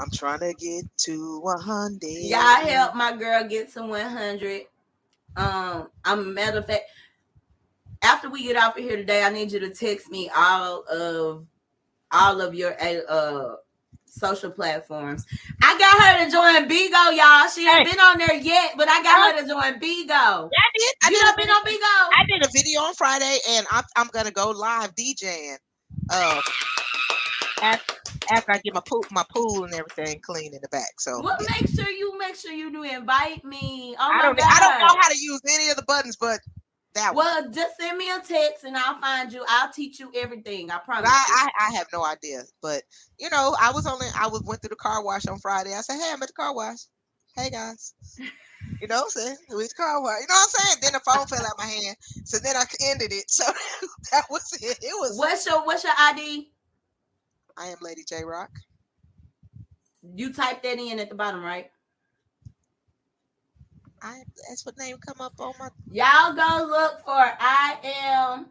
I'm 0.00 0.10
trying 0.12 0.40
to 0.40 0.54
get 0.54 0.84
to 1.04 1.40
100. 1.40 2.00
Y'all 2.02 2.40
help 2.40 2.94
my 2.94 3.16
girl 3.16 3.44
get 3.48 3.72
to 3.74 3.82
100. 3.82 4.62
Um, 5.36 5.88
I'm 6.04 6.20
a 6.20 6.24
matter 6.24 6.58
of 6.58 6.66
fact, 6.66 6.84
after 8.02 8.30
we 8.30 8.44
get 8.44 8.56
off 8.56 8.76
of 8.76 8.82
here 8.84 8.96
today, 8.96 9.22
I 9.22 9.30
need 9.30 9.52
you 9.52 9.60
to 9.60 9.70
text 9.70 10.10
me 10.10 10.30
all 10.34 10.84
of 10.90 11.46
all 12.12 12.40
of 12.40 12.54
your 12.54 12.76
uh 13.08 13.56
social 14.06 14.50
platforms. 14.50 15.24
I 15.62 15.78
got 15.78 16.02
her 16.02 16.24
to 16.24 16.30
join 16.30 16.68
Bigo, 16.68 17.16
y'all. 17.16 17.48
She 17.48 17.68
ain't 17.68 17.86
Hey. 17.86 17.92
been 17.92 18.00
on 18.00 18.18
there 18.18 18.34
yet, 18.34 18.72
but 18.76 18.88
I 18.88 19.02
got 19.02 19.36
her 19.36 19.42
to 19.42 19.48
join 19.48 19.80
Bigo. 19.80 20.50
I 20.56 20.68
did. 20.74 20.94
I 21.04 21.10
You 21.10 21.16
did, 21.16 21.22
a 21.34 21.36
been 21.36 21.46
video, 21.46 21.54
on 21.54 21.66
Bigo? 21.66 22.10
I 22.16 22.24
did 22.28 22.44
a 22.46 22.48
video 22.52 22.80
on 22.82 22.94
Friday, 22.94 23.38
and 23.50 23.66
I'm, 23.70 23.84
I'm 23.96 24.08
gonna 24.08 24.30
go 24.30 24.50
live 24.50 24.94
DJing. 24.94 25.56
Uh, 26.10 26.40
after, 27.62 27.95
after 28.30 28.52
I 28.52 28.58
get 28.58 28.74
my 28.74 28.82
pool, 28.86 29.04
my 29.10 29.24
pool 29.30 29.64
and 29.64 29.74
everything 29.74 30.20
clean 30.20 30.54
in 30.54 30.60
the 30.62 30.68
back. 30.68 31.00
So 31.00 31.20
Well, 31.22 31.36
make 31.38 31.68
sure 31.74 31.88
you 31.88 32.18
make 32.18 32.36
sure 32.36 32.52
you 32.52 32.70
do 32.72 32.82
invite 32.82 33.44
me. 33.44 33.96
Oh 33.98 34.10
I 34.12 34.22
don't. 34.22 34.36
God. 34.36 34.46
I 34.48 34.60
don't 34.60 34.80
know 34.80 35.00
how 35.00 35.08
to 35.08 35.18
use 35.18 35.40
any 35.48 35.70
of 35.70 35.76
the 35.76 35.84
buttons, 35.84 36.16
but 36.16 36.40
that 36.94 37.14
one. 37.14 37.24
Well, 37.24 37.50
just 37.50 37.76
send 37.78 37.96
me 37.96 38.10
a 38.10 38.18
text 38.20 38.64
and 38.64 38.76
I'll 38.76 39.00
find 39.00 39.32
you. 39.32 39.44
I'll 39.48 39.72
teach 39.72 40.00
you 40.00 40.10
everything. 40.14 40.70
I 40.70 40.78
promise. 40.78 41.10
I, 41.10 41.48
I, 41.60 41.68
I 41.68 41.76
have 41.76 41.86
no 41.92 42.04
idea. 42.04 42.42
But 42.60 42.82
you 43.18 43.30
know, 43.30 43.56
I 43.60 43.70
was 43.72 43.86
only 43.86 44.06
I 44.18 44.26
was 44.26 44.42
went 44.44 44.62
through 44.62 44.70
the 44.70 44.76
car 44.76 45.04
wash 45.04 45.26
on 45.26 45.38
Friday. 45.38 45.74
I 45.74 45.80
said, 45.80 45.98
Hey, 46.00 46.10
I'm 46.12 46.22
at 46.22 46.28
the 46.28 46.34
car 46.34 46.54
wash. 46.54 46.78
Hey 47.36 47.50
guys. 47.50 47.94
You 48.80 48.88
know 48.88 48.96
what 48.96 49.04
I'm 49.04 49.10
saying? 49.10 49.36
It 49.48 49.54
was 49.54 49.72
car 49.72 50.02
wash. 50.02 50.20
You 50.20 50.26
know 50.28 50.34
what 50.34 50.50
I'm 50.54 50.66
saying? 50.66 50.76
Then 50.82 50.92
the 50.92 51.00
phone 51.00 51.26
fell 51.28 51.40
out 51.46 51.52
of 51.52 51.58
my 51.58 51.64
hand. 51.64 51.96
So 52.24 52.36
then 52.38 52.56
I 52.56 52.64
ended 52.84 53.10
it. 53.10 53.30
So 53.30 53.44
that 54.12 54.24
was 54.28 54.52
it. 54.60 54.76
It 54.82 54.92
was 55.00 55.16
What's 55.16 55.46
your 55.46 55.64
What's 55.64 55.82
your 55.84 55.94
ID? 55.98 56.50
I 57.58 57.66
am 57.66 57.78
Lady 57.80 58.04
J 58.06 58.24
Rock. 58.24 58.50
You 60.14 60.32
type 60.32 60.62
that 60.62 60.78
in 60.78 60.98
at 60.98 61.08
the 61.08 61.14
bottom, 61.14 61.42
right? 61.42 61.70
I 64.02 64.22
that's 64.48 64.64
what 64.66 64.78
name 64.78 64.96
come 64.98 65.20
up 65.20 65.40
on 65.40 65.54
my 65.58 65.68
Y'all 65.90 66.34
go 66.34 66.66
look 66.66 67.00
for 67.04 67.32
I 67.40 67.78
am 68.04 68.46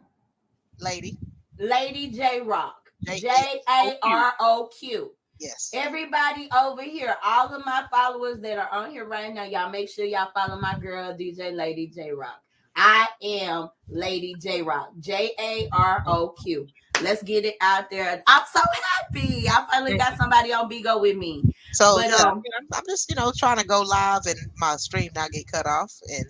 lady. 0.80 1.18
Lady 1.58 2.08
J 2.10 2.40
Rock. 2.40 2.90
J 3.04 3.28
A 3.68 3.96
R 4.02 4.32
O 4.40 4.68
Q. 4.78 5.12
Yes. 5.38 5.70
Everybody 5.74 6.48
over 6.58 6.82
here, 6.82 7.14
all 7.22 7.54
of 7.54 7.64
my 7.64 7.84
followers 7.90 8.40
that 8.40 8.58
are 8.58 8.72
on 8.72 8.90
here 8.90 9.06
right 9.06 9.32
now, 9.32 9.44
y'all 9.44 9.70
make 9.70 9.88
sure 9.88 10.04
y'all 10.04 10.30
follow 10.34 10.58
my 10.58 10.78
girl 10.78 11.14
DJ 11.14 11.54
Lady 11.54 11.86
J 11.86 12.12
Rock. 12.12 12.40
I 12.74 13.06
am 13.22 13.68
Lady 13.88 14.34
J 14.40 14.62
Rock. 14.62 14.90
J 14.98 15.32
A 15.38 15.68
R 15.72 16.02
O 16.06 16.34
Q. 16.42 16.66
Let's 17.02 17.22
get 17.22 17.44
it 17.44 17.56
out 17.60 17.90
there. 17.90 18.22
I'm 18.26 18.42
so 18.52 18.60
happy. 19.00 19.48
I 19.48 19.66
finally 19.70 19.96
got 19.98 20.16
somebody 20.16 20.52
on 20.52 20.68
Bigo 20.70 21.00
with 21.00 21.16
me. 21.16 21.42
So 21.72 21.96
But, 21.96 22.12
um, 22.20 22.42
I'm 22.72 22.82
just, 22.88 23.08
you 23.10 23.16
know, 23.16 23.32
trying 23.36 23.58
to 23.58 23.66
go 23.66 23.82
live 23.82 24.22
and 24.26 24.38
my 24.56 24.76
stream 24.76 25.10
not 25.14 25.30
get 25.30 25.46
cut 25.50 25.66
off. 25.66 25.92
And 26.08 26.24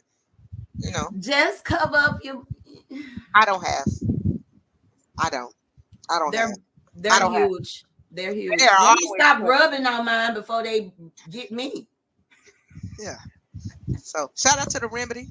you 0.78 0.90
know, 0.92 1.08
Just 1.18 1.64
cover 1.64 1.96
up 1.96 2.18
your. 2.22 2.42
I 3.34 3.44
don't 3.44 3.64
have. 3.64 3.86
I 5.18 5.30
don't. 5.30 5.54
I 6.10 6.18
don't 6.18 6.30
They're 6.32 6.48
have. 6.48 6.56
they're 6.94 7.18
don't 7.20 7.32
have- 7.34 7.48
huge. 7.50 7.84
They're 8.10 8.32
huge. 8.34 8.58
They're 8.58 8.70
Let 8.80 8.96
me 8.98 9.10
stop 9.18 9.38
huge. 9.38 9.48
rubbing 9.48 9.86
on 9.86 10.04
mine 10.04 10.34
before 10.34 10.62
they 10.62 10.92
get 11.30 11.50
me. 11.52 11.86
Yeah. 12.98 13.16
So 14.02 14.30
shout 14.36 14.58
out 14.58 14.70
to 14.70 14.78
the 14.80 14.88
remedy. 14.88 15.28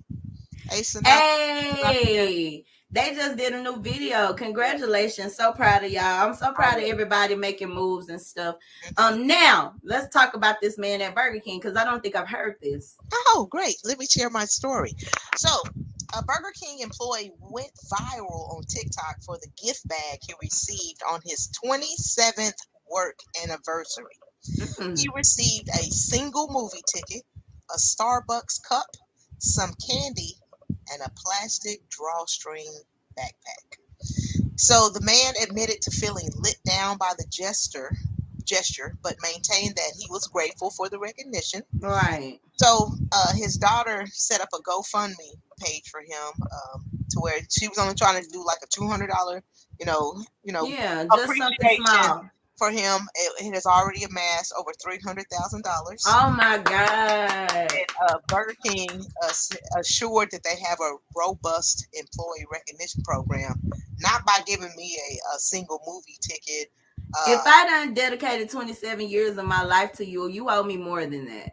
Ace 0.72 0.96
and 0.96 1.06
Hey, 1.08 2.64
they 2.92 3.14
just 3.14 3.38
did 3.38 3.54
a 3.54 3.62
new 3.62 3.78
video. 3.78 4.34
Congratulations. 4.34 5.36
So 5.36 5.52
proud 5.52 5.84
of 5.84 5.92
y'all. 5.92 6.28
I'm 6.28 6.34
so 6.34 6.52
proud 6.54 6.78
of 6.78 6.84
everybody 6.84 7.36
making 7.36 7.70
moves 7.70 8.10
and 8.10 8.22
stuff. 8.22 8.56
Um, 8.98 9.28
now 9.28 9.74
let's 9.84 10.14
talk 10.14 10.34
about 10.34 10.58
this 10.62 10.78
man 10.78 11.02
at 11.02 11.16
Burger 11.16 11.40
King 11.40 11.60
because 11.60 11.76
I 11.76 11.84
don't 11.84 12.02
think 12.02 12.16
I've 12.16 12.30
heard 12.30 12.56
this. 12.62 12.98
Oh, 13.14 13.48
great. 13.50 13.76
Let 13.84 14.00
me 14.00 14.06
share 14.06 14.30
my 14.30 14.46
story. 14.46 14.94
So, 15.36 15.50
a 16.18 16.24
Burger 16.24 16.54
King 16.60 16.80
employee 16.80 17.32
went 17.40 17.72
viral 17.92 18.56
on 18.56 18.64
TikTok 18.64 19.18
for 19.26 19.38
the 19.38 19.50
gift 19.62 19.88
bag 19.88 20.20
he 20.26 20.34
received 20.42 21.02
on 21.10 21.20
his 21.26 21.50
27th 21.66 22.54
work 22.90 23.20
anniversary. 23.44 24.06
Mm. 24.80 25.00
He 25.00 25.10
received 25.16 25.70
a 25.70 25.84
single 25.92 26.48
movie 26.52 26.84
ticket, 26.94 27.24
a 27.74 27.78
Starbucks 27.78 28.62
cup, 28.68 28.86
some 29.40 29.74
candy, 29.90 30.36
and 30.92 31.02
a 31.02 31.12
plastic 31.16 31.88
drawstring 31.90 32.72
backpack. 33.18 33.78
So 34.58 34.90
the 34.90 35.02
man 35.02 35.34
admitted 35.44 35.82
to 35.84 35.92
feeling 35.92 36.30
lit 36.36 36.58
down 36.66 36.98
by 36.98 37.14
the 37.18 37.26
gesture, 37.30 37.92
gesture, 38.44 38.96
but 39.04 39.16
maintained 39.22 39.76
that 39.76 39.92
he 39.98 40.06
was 40.10 40.28
grateful 40.28 40.70
for 40.70 40.90
the 40.90 41.00
recognition. 41.00 41.62
Right. 41.80 42.40
So 42.58 42.92
uh, 43.12 43.34
his 43.34 43.58
daughter 43.58 44.06
set 44.12 44.42
up 44.42 44.50
a 44.54 44.62
GoFundMe 44.62 45.36
page 45.60 45.90
for 45.90 46.02
him 46.02 46.42
um, 46.42 46.86
to 47.12 47.20
where 47.20 47.40
she 47.50 47.68
was 47.68 47.78
only 47.78 47.96
trying 47.96 48.24
to 48.24 48.30
do 48.30 48.46
like 48.46 48.60
a 48.64 48.68
two 48.68 48.88
hundred 48.88 49.10
dollar, 49.10 49.44
you 49.80 49.86
know, 49.86 50.22
you 50.44 50.54
know, 50.54 50.66
Yeah, 50.66 51.06
just 51.14 51.38
something 51.38 51.86
small. 51.86 52.30
For 52.58 52.72
him. 52.72 53.02
It, 53.16 53.46
it 53.46 53.54
has 53.54 53.66
already 53.66 54.04
amassed 54.04 54.54
over 54.58 54.72
three 54.82 55.00
hundred 55.06 55.26
thousand 55.32 55.64
dollars. 55.64 56.04
Oh 56.08 56.32
my 56.32 56.58
god. 56.60 57.72
And 57.72 57.86
uh, 58.10 58.18
Burger 58.28 58.56
King 58.66 58.90
uh, 59.24 59.32
assured 59.80 60.30
that 60.32 60.44
they 60.44 60.56
have 60.68 60.80
a 60.80 60.96
robust 61.16 61.88
employee 61.94 62.46
recognition 62.52 63.02
program, 63.04 63.62
not 64.00 64.26
by 64.26 64.40
giving 64.46 64.72
me 64.76 64.98
a, 65.12 65.36
a 65.36 65.40
single 65.40 65.82
movie 65.88 66.18
ticket. 66.22 66.72
Uh, 67.14 67.34
If 67.34 67.42
I 67.46 67.66
done 67.66 67.94
dedicated 67.94 68.50
27 68.50 69.08
years 69.08 69.38
of 69.38 69.46
my 69.46 69.64
life 69.64 69.94
to 69.94 70.06
you, 70.06 70.28
you 70.28 70.50
owe 70.50 70.64
me 70.64 70.78
more 70.78 71.06
than 71.06 71.26
that. 71.28 71.52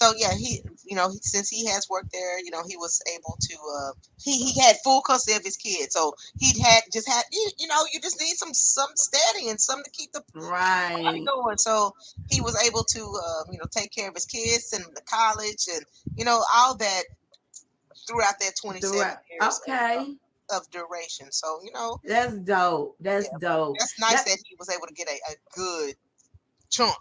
So 0.00 0.12
yeah, 0.16 0.32
he, 0.36 0.62
you 0.84 0.94
know, 0.94 1.10
he- 1.10 1.18
since 1.22 1.48
he 1.48 1.66
has 1.66 1.88
worked 1.90 2.12
there, 2.12 2.38
you 2.38 2.52
know, 2.52 2.62
he 2.68 2.76
was 2.76 3.02
able 3.16 3.36
to. 3.40 3.56
Uh, 3.78 3.92
he 4.22 4.52
he 4.52 4.60
had 4.60 4.76
full 4.84 5.02
custody 5.02 5.36
of 5.36 5.42
his 5.42 5.56
kids, 5.56 5.92
so 5.94 6.14
he 6.38 6.56
had 6.60 6.82
just 6.92 7.08
had, 7.08 7.24
you, 7.32 7.50
you 7.58 7.66
know, 7.66 7.82
you 7.92 8.00
just 8.00 8.20
need 8.20 8.36
some 8.36 8.54
some 8.54 8.90
steady 8.94 9.48
and 9.48 9.60
some 9.60 9.82
to 9.82 9.90
keep 9.90 10.12
the 10.12 10.22
Right. 10.34 11.20
going. 11.26 11.58
So 11.58 11.96
he 12.30 12.40
was 12.40 12.54
able 12.64 12.84
to, 12.84 13.00
uh, 13.00 13.42
you 13.50 13.58
know, 13.58 13.64
take 13.72 13.90
care 13.90 14.08
of 14.08 14.14
his 14.14 14.24
kids 14.26 14.72
and 14.72 14.84
the 14.94 15.02
college 15.02 15.66
and 15.74 15.84
you 16.16 16.24
know 16.24 16.40
all 16.54 16.76
that 16.76 17.02
throughout 18.06 18.38
that 18.40 18.52
27 18.62 18.92
Throughout- 18.92 19.18
years 19.30 19.60
Okay. 19.68 20.16
of, 20.50 20.62
of 20.62 20.70
duration. 20.70 21.32
So 21.32 21.60
you 21.64 21.72
know, 21.72 22.00
That's 22.04 22.34
dope. 22.38 22.96
That's 23.00 23.28
dope. 23.40 23.76
that's 23.80 23.98
nice 23.98 24.12
That- 24.22 24.26
that 24.26 24.38
he 24.48 24.54
was 24.60 24.68
able 24.70 24.86
to 24.86 24.94
get 24.94 25.08
a, 25.08 25.18
a 25.32 25.34
good 25.54 25.96
chunk. 26.70 26.96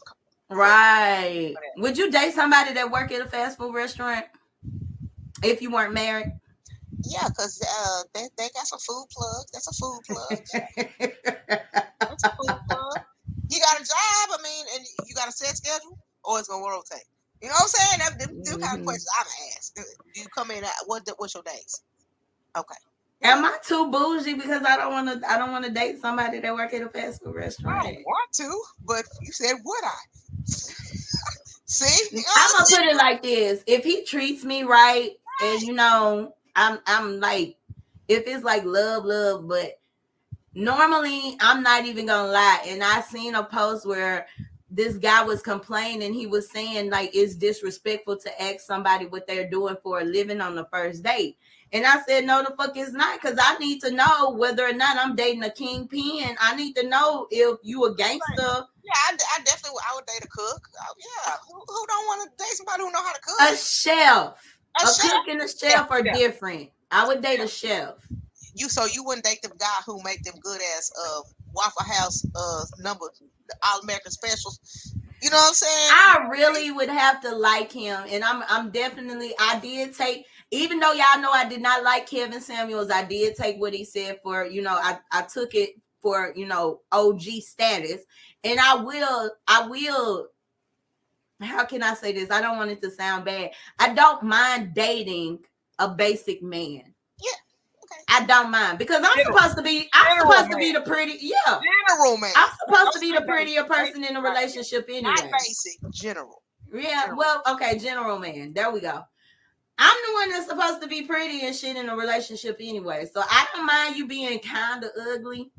Right. 0.49 1.55
Would 1.77 1.97
you 1.97 2.09
date 2.09 2.33
somebody 2.33 2.73
that 2.73 2.89
work 2.91 3.11
at 3.11 3.21
a 3.21 3.25
fast 3.25 3.57
food 3.57 3.73
restaurant 3.73 4.25
if 5.43 5.61
you 5.61 5.71
weren't 5.71 5.93
married? 5.93 6.31
Yeah, 7.03 7.27
because 7.27 7.61
uh, 7.61 8.03
they, 8.13 8.27
they 8.37 8.49
got 8.53 8.65
some 8.67 8.79
food 8.79 9.05
plugs. 9.11 9.51
That's 9.51 9.67
a 9.67 9.73
food 9.73 10.01
plug. 10.07 10.39
That's 11.99 12.23
a 12.23 12.29
food 12.31 12.59
plug. 12.69 12.99
You 13.49 13.59
got 13.59 13.79
a 13.79 13.83
job, 13.83 14.39
I 14.39 14.43
mean, 14.43 14.65
and 14.75 14.85
you 15.05 15.15
got 15.15 15.27
a 15.27 15.31
set 15.31 15.55
schedule, 15.57 15.97
or 16.23 16.39
it's 16.39 16.47
gonna 16.47 16.63
rotate. 16.63 17.05
You 17.41 17.49
know 17.49 17.53
what 17.53 17.63
I'm 17.63 17.67
saying? 17.69 17.99
That, 17.99 18.19
them, 18.19 18.43
them 18.43 18.59
kind 18.59 18.77
Mhm. 18.77 18.81
of 18.81 18.85
questions 18.85 19.07
I'm 19.19 19.25
gonna 19.25 19.55
ask. 19.57 19.75
Do 19.75 20.21
you 20.21 20.27
come 20.35 20.51
in? 20.51 20.63
At, 20.63 20.71
what 20.87 21.07
what's 21.17 21.33
your 21.33 21.43
days? 21.43 21.81
Okay. 22.57 22.75
Am 23.23 23.43
I 23.43 23.57
too 23.65 23.89
bougie 23.91 24.35
because 24.35 24.63
I 24.63 24.77
don't 24.77 24.91
want 24.91 25.21
to? 25.21 25.29
I 25.29 25.37
don't 25.37 25.51
want 25.51 25.65
to 25.65 25.71
date 25.71 25.99
somebody 25.99 26.39
that 26.39 26.53
work 26.53 26.73
at 26.73 26.83
a 26.83 26.89
fast 26.89 27.23
food 27.23 27.35
restaurant. 27.35 27.79
I 27.79 27.83
don't 27.83 28.03
want 28.05 28.31
to, 28.33 28.61
but 28.85 29.05
you 29.21 29.31
said 29.31 29.55
would 29.63 29.83
I? 29.83 29.95
See, 31.65 32.23
I'm 32.37 32.51
gonna 32.53 32.65
put 32.69 32.91
it 32.91 32.95
like 32.95 33.23
this: 33.23 33.63
if 33.65 33.83
he 33.83 34.03
treats 34.05 34.45
me 34.45 34.63
right, 34.63 35.11
and 35.43 35.61
you 35.63 35.73
know, 35.73 36.35
I'm 36.55 36.79
I'm 36.85 37.19
like, 37.19 37.57
if 38.07 38.23
it's 38.27 38.43
like 38.43 38.63
love, 38.63 39.03
love, 39.03 39.47
but 39.47 39.79
normally 40.53 41.37
I'm 41.39 41.63
not 41.63 41.85
even 41.85 42.05
gonna 42.05 42.31
lie. 42.31 42.63
And 42.67 42.83
I 42.83 43.01
seen 43.01 43.35
a 43.35 43.43
post 43.43 43.85
where 43.85 44.27
this 44.69 44.97
guy 44.97 45.23
was 45.23 45.41
complaining. 45.41 46.13
He 46.13 46.27
was 46.27 46.51
saying 46.51 46.89
like 46.89 47.11
it's 47.13 47.35
disrespectful 47.35 48.17
to 48.17 48.41
ask 48.41 48.61
somebody 48.61 49.05
what 49.05 49.27
they're 49.27 49.49
doing 49.49 49.77
for 49.81 50.01
a 50.01 50.03
living 50.03 50.41
on 50.41 50.55
the 50.55 50.65
first 50.65 51.03
date. 51.03 51.37
And 51.73 51.85
I 51.85 52.01
said, 52.07 52.25
no, 52.25 52.43
the 52.43 52.55
fuck 52.55 52.77
it's 52.77 52.93
not, 52.93 53.21
because 53.21 53.37
I 53.41 53.57
need 53.57 53.81
to 53.81 53.91
know 53.91 54.31
whether 54.31 54.65
or 54.65 54.71
not 54.73 54.97
I'm 54.97 55.15
dating 55.15 55.43
a 55.43 55.49
kingpin. 55.49 56.35
I 56.39 56.55
need 56.55 56.75
to 56.77 56.87
know 56.87 57.27
if 57.29 57.59
you 57.61 57.83
a 57.85 57.93
gangster. 57.93 58.23
Yeah, 58.37 58.93
I, 59.09 59.13
I 59.35 59.43
definitely 59.43 59.71
would- 59.73 59.83
I 59.91 59.95
would 59.95 60.05
date 60.05 60.23
a 60.23 60.27
cook. 60.29 60.69
Oh, 60.79 60.93
yeah, 60.97 61.33
who, 61.45 61.55
who 61.67 61.85
don't 61.87 62.05
want 62.05 62.31
to 62.31 62.43
date 62.43 62.53
somebody 62.53 62.83
who 62.83 62.91
know 62.91 63.03
how 63.03 63.11
to 63.11 63.21
cook? 63.21 63.51
A 63.51 63.55
chef. 63.57 64.33
A 64.81 64.85
A, 64.85 64.93
chef? 64.93 65.11
cook 65.11 65.27
and 65.27 65.41
a 65.41 65.47
chef 65.49 65.91
are 65.91 66.05
Yeah. 66.05 66.13
different. 66.13 66.69
I 66.89 67.05
would 67.05 67.21
date 67.21 67.41
a 67.41 67.47
chef. 67.49 67.95
You 68.55 68.69
so 68.69 68.85
you 68.85 69.03
wouldn't 69.03 69.25
date 69.25 69.41
the 69.43 69.49
guy 69.49 69.65
who 69.85 70.01
make 70.03 70.23
them 70.23 70.35
good 70.41 70.61
ass 70.77 70.91
uh 71.05 71.21
Waffle 71.53 71.83
House 71.85 72.25
uh 72.35 72.63
number 72.79 73.05
the 73.49 73.55
All 73.65 73.81
American 73.81 74.11
specials. 74.11 74.93
You 75.21 75.29
know 75.31 75.35
what 75.37 75.47
I'm 75.49 75.53
saying? 75.53 75.89
I 75.91 76.27
really 76.31 76.71
would 76.71 76.89
have 76.89 77.21
to 77.21 77.35
like 77.35 77.71
him, 77.71 78.05
and 78.09 78.23
I'm 78.23 78.43
I'm 78.47 78.71
definitely 78.71 79.33
I 79.39 79.59
did 79.59 79.95
take 79.95 80.25
even 80.51 80.79
though 80.79 80.93
y'all 80.93 81.19
know 81.21 81.31
I 81.31 81.45
did 81.47 81.61
not 81.61 81.83
like 81.83 82.09
Kevin 82.09 82.39
Samuels, 82.41 82.89
I 82.91 83.03
did 83.03 83.35
take 83.35 83.57
what 83.59 83.73
he 83.73 83.83
said 83.83 84.19
for 84.23 84.45
you 84.45 84.61
know 84.61 84.75
I 84.81 84.99
I 85.11 85.23
took 85.23 85.53
it 85.55 85.71
for 86.01 86.33
you 86.35 86.45
know 86.45 86.81
OG 86.91 87.21
status, 87.41 88.01
and 88.43 88.59
I 88.59 88.75
will 88.75 89.31
I 89.47 89.67
will. 89.67 90.27
How 91.41 91.65
can 91.65 91.83
I 91.83 91.93
say 91.93 92.13
this? 92.13 92.31
I 92.31 92.41
don't 92.41 92.57
want 92.57 92.71
it 92.71 92.81
to 92.81 92.89
sound 92.89 93.25
bad. 93.25 93.51
I 93.77 93.93
don't 93.93 94.23
mind 94.23 94.73
dating 94.73 95.39
a 95.79 95.87
basic 95.87 96.41
man. 96.41 96.93
Okay. 97.89 98.03
I 98.09 98.25
don't 98.25 98.51
mind 98.51 98.79
because 98.79 98.97
I'm 99.01 99.15
General. 99.17 99.37
supposed 99.37 99.57
to 99.57 99.63
be. 99.63 99.87
I'm 99.93 100.17
General 100.17 100.31
supposed 100.33 100.51
to 100.51 100.57
be 100.57 100.71
the 100.73 100.81
pretty. 100.81 101.17
Yeah, 101.21 101.35
General 101.89 102.17
man. 102.17 102.31
I'm 102.35 102.49
supposed 102.67 102.93
to 102.93 102.99
be 102.99 103.13
the 103.13 103.19
Not 103.19 103.27
prettier 103.27 103.63
person 103.63 104.03
in 104.03 104.15
a 104.17 104.21
right? 104.21 104.29
relationship 104.35 104.87
Not 104.89 105.19
anyway. 105.21 105.31
basic, 105.39 105.89
general. 105.91 106.41
Yeah, 106.73 107.01
General. 107.03 107.17
well, 107.17 107.43
okay, 107.51 107.77
general 107.77 108.19
man. 108.19 108.51
There 108.53 108.71
we 108.71 108.81
go. 108.81 109.03
I'm 109.79 109.95
the 110.07 110.13
one 110.13 110.29
that's 110.31 110.47
supposed 110.47 110.81
to 110.81 110.87
be 110.87 111.03
pretty 111.03 111.45
and 111.45 111.55
shit 111.55 111.77
in 111.77 111.89
a 111.89 111.95
relationship 111.95 112.57
anyway. 112.59 113.07
So 113.13 113.21
I 113.21 113.45
don't 113.53 113.65
mind 113.65 113.95
you 113.95 114.07
being 114.07 114.39
kind 114.39 114.83
of 114.83 114.89
ugly 114.99 115.51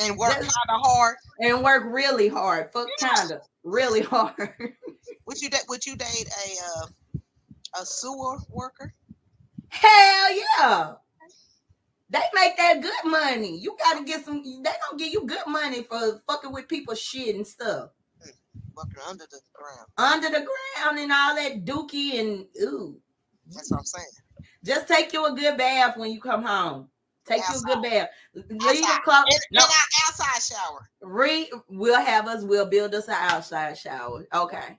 And 0.00 0.16
work 0.16 0.34
kind 0.34 0.46
of 0.46 0.80
hard. 0.82 1.16
and 1.40 1.62
work 1.64 1.84
really 1.86 2.28
hard. 2.28 2.70
Fuck 2.72 2.86
kind 3.00 3.32
of 3.32 3.40
really 3.64 4.02
hard. 4.02 4.54
Would 5.26 5.40
you 5.40 5.50
date? 5.50 5.64
Would 5.68 5.84
you 5.84 5.96
date 5.96 6.28
a 6.28 6.50
uh, 6.64 6.86
a 7.82 7.86
sewer 7.86 8.38
worker? 8.50 8.94
Hell 9.68 10.36
yeah. 10.60 10.92
They 12.08 12.20
make 12.34 12.56
that 12.56 12.80
good 12.80 13.10
money. 13.10 13.58
You 13.58 13.76
gotta 13.78 14.04
get 14.04 14.24
some. 14.24 14.42
They 14.44 14.70
gonna 14.88 14.96
give 14.98 15.12
you 15.12 15.26
good 15.26 15.46
money 15.48 15.82
for 15.82 16.22
fucking 16.28 16.52
with 16.52 16.68
people's 16.68 17.00
shit 17.00 17.34
and 17.34 17.44
stuff 17.46 17.90
Under 19.08 19.24
the 19.30 19.40
ground. 19.54 19.86
under 19.96 20.28
the 20.28 20.44
ground 20.46 20.98
and 20.98 21.12
all 21.12 21.34
that 21.34 21.64
dookie 21.64 22.18
and 22.20 22.46
ooh. 22.62 22.98
That's 23.50 23.70
what 23.70 23.78
I'm 23.78 23.84
saying. 23.84 24.06
Just 24.64 24.88
take 24.88 25.12
you 25.12 25.24
a 25.26 25.34
good 25.34 25.56
bath 25.56 25.96
when 25.96 26.10
you 26.10 26.20
come 26.20 26.42
home. 26.42 26.88
Take 27.26 27.42
you 27.48 27.56
a 27.58 27.74
good 27.74 27.82
bath. 27.82 28.08
Leave 28.34 28.48
the 28.60 28.68
Outside. 28.68 29.02
clock. 29.02 29.24
In, 29.30 29.38
No, 29.52 29.60
in 29.64 29.70
our 29.70 30.08
outside 30.08 30.42
shower. 30.56 30.88
re 31.00 31.50
we'll 31.68 32.00
have 32.00 32.26
us. 32.28 32.44
We'll 32.44 32.66
build 32.66 32.94
us 32.94 33.08
an 33.08 33.14
outside 33.18 33.78
shower. 33.78 34.26
Okay. 34.34 34.78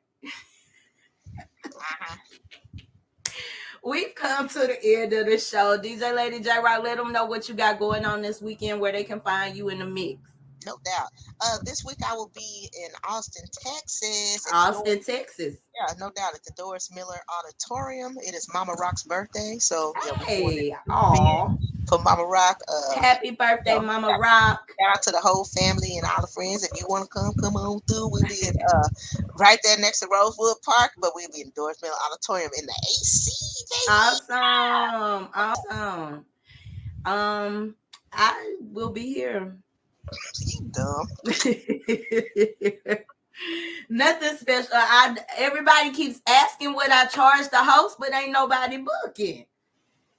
Uh-huh. 1.66 2.16
We've 3.84 4.14
come 4.16 4.50
to 4.50 4.60
the 4.60 4.78
end 4.84 5.14
of 5.14 5.28
the 5.28 5.38
show. 5.38 5.78
DJ 5.78 6.14
Lady 6.16 6.39
J 6.41 6.58
Rock, 6.64 6.84
let 6.84 6.98
them 6.98 7.12
know 7.14 7.26
what 7.26 7.48
you 7.48 7.56
got 7.56 7.80
going 7.80 8.06
on 8.06 8.22
this 8.22 8.41
weekend, 8.41 8.82
where 8.82 8.91
they 8.91 9.04
can 9.04 9.22
find 9.22 9.56
you 9.56 9.70
in 9.70 9.80
the 9.80 9.86
mix. 9.86 10.20
No 10.66 10.78
doubt. 10.84 11.10
Uh, 11.41 11.58
this 11.64 11.86
week 11.86 11.97
I 12.05 12.14
will 12.16 12.32
be 12.36 12.70
in 12.84 12.89
Austin, 13.08 13.45
Texas. 13.51 14.45
Austin, 14.51 15.01
Texas. 15.03 15.55
Yeah, 15.76 15.93
no 15.99 16.10
doubt 16.12 16.34
at 16.36 16.43
the 16.43 16.51
Doris 16.58 16.89
Miller 16.93 17.18
Auditorium. 17.39 18.18
It 18.22 18.34
is 18.34 18.47
Mama 18.53 18.74
Rock's 18.74 19.03
birthday, 19.03 19.58
so 19.60 19.93
yeah, 20.05 20.18
Hey, 20.26 20.76
aw. 20.89 21.53
for 21.88 21.99
Mama 22.01 22.26
Rock. 22.26 22.60
Uh, 22.68 22.99
Happy 22.99 23.32
birthday, 23.32 23.76
Yeah. 23.76 23.80
Mama 23.82 24.18
Rock. 24.20 24.68
shout 24.80 24.95
out 24.97 25.01
to 25.03 25.12
the 25.12 25.20
whole 25.20 25.45
family 25.45 25.97
and 25.97 26.05
all 26.08 26.22
the 26.22 26.28
friends. 26.28 26.64
If 26.64 26.80
you 26.82 26.88
want 26.89 27.03
to 27.03 27.10
come, 27.10 27.34
come 27.39 27.55
on 27.55 27.80
through. 27.82 28.10
We'll 28.10 28.24
be 28.24 28.47
in, 28.47 28.55
uh, 28.74 28.88
right 29.39 29.60
there 29.64 29.78
next 29.78 29.99
to 29.99 30.08
Rosewood 30.12 30.58
Park, 30.66 30.91
but 30.99 31.12
we'll 31.16 31.30
be 31.34 31.41
in 31.41 31.51
Doris 31.55 31.78
Miller 31.84 31.93
Auditorium 32.10 32.51
in 32.60 32.66
the 32.66 32.74
AC. 32.89 33.32
Baby. 33.70 33.82
Awesome. 33.89 35.30
Awesome. 35.36 36.26
Um, 37.05 37.76
I 38.12 38.55
will 38.60 38.89
be 38.89 39.14
here. 39.14 39.55
You 40.41 40.72
dumb. 40.72 41.08
Nothing 43.89 44.38
special. 44.38 44.70
I 44.74 45.18
everybody 45.38 45.91
keeps 45.91 46.22
asking 46.28 46.74
what 46.74 46.91
I 46.91 47.05
charge 47.08 47.49
the 47.49 47.64
host, 47.64 47.97
but 47.99 48.14
ain't 48.14 48.32
nobody 48.32 48.78
booking. 48.80 49.45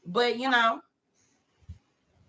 But 0.06 0.38
you 0.38 0.50
know, 0.50 0.80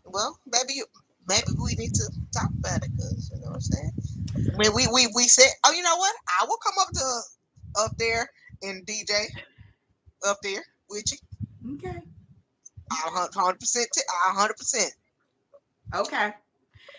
Well, 0.06 0.40
maybe 0.48 0.74
you, 0.76 0.86
maybe 1.28 1.44
we 1.64 1.76
need 1.76 1.94
to 1.96 2.04
talk 2.34 2.52
about 2.64 2.84
it 2.84 2.90
because 2.98 3.32
you 3.34 3.42
know 3.42 3.50
what 3.50 3.56
I'm 3.56 3.62
saying. 3.62 3.92
I 4.56 4.58
mean, 4.58 4.72
we 4.76 4.88
we 4.88 5.08
we 5.16 5.24
said, 5.26 5.50
oh, 5.66 5.72
you 5.74 5.84
know 5.84 5.98
what? 5.98 6.16
I 6.42 6.46
will 6.48 6.58
come 6.64 6.76
up 6.82 6.90
to 6.94 7.84
up 7.84 7.92
there 8.00 8.30
and 8.64 8.86
DJ 8.86 9.26
up 10.28 10.38
there 10.44 10.64
with 10.90 11.06
you. 11.12 11.18
okay, 11.74 12.00
hundred 12.92 13.60
percent, 13.60 13.88
hundred 14.10 14.58
percent. 14.58 14.92
okay. 15.96 16.34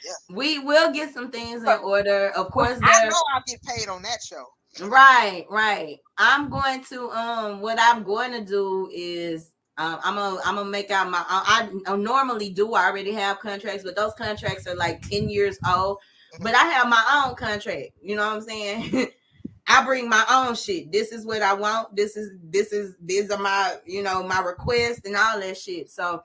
Yeah. 0.04 0.36
We 0.36 0.58
will 0.58 0.92
get 0.92 1.12
some 1.12 1.30
things 1.30 1.62
in 1.62 1.68
order. 1.68 2.30
Of 2.36 2.50
course, 2.50 2.78
I 2.82 3.08
know 3.08 3.16
I'll 3.34 3.42
get 3.46 3.62
paid 3.62 3.88
on 3.88 4.02
that 4.02 4.18
show. 4.26 4.44
Right, 4.80 5.46
right. 5.50 5.98
I'm 6.16 6.48
going 6.48 6.84
to 6.84 7.10
um 7.10 7.60
what 7.60 7.78
I'm 7.80 8.02
going 8.02 8.32
to 8.32 8.44
do 8.44 8.88
is 8.92 9.52
um, 9.78 9.98
I'm 10.04 10.14
gonna 10.14 10.40
I'm 10.44 10.56
gonna 10.56 10.68
make 10.68 10.90
out 10.90 11.10
my 11.10 11.24
I, 11.26 11.70
I 11.86 11.96
normally 11.96 12.50
do 12.50 12.74
I 12.74 12.86
already 12.86 13.12
have 13.12 13.40
contracts, 13.40 13.82
but 13.82 13.96
those 13.96 14.12
contracts 14.14 14.66
are 14.66 14.76
like 14.76 15.08
10 15.08 15.28
years 15.30 15.58
old. 15.66 15.98
But 16.40 16.54
I 16.54 16.64
have 16.64 16.88
my 16.88 17.24
own 17.26 17.34
contract. 17.34 17.92
You 18.02 18.14
know 18.14 18.26
what 18.26 18.36
I'm 18.36 18.42
saying? 18.42 19.08
I 19.66 19.84
bring 19.84 20.08
my 20.08 20.24
own 20.28 20.54
shit. 20.54 20.92
This 20.92 21.12
is 21.12 21.24
what 21.24 21.42
I 21.42 21.54
want. 21.54 21.94
This 21.96 22.16
is 22.16 22.32
this 22.42 22.72
is 22.72 22.94
these 23.00 23.30
are 23.30 23.38
my 23.38 23.76
you 23.86 24.02
know 24.02 24.22
my 24.22 24.40
requests 24.40 25.02
and 25.04 25.16
all 25.16 25.40
that 25.40 25.56
shit. 25.56 25.90
So 25.90 26.22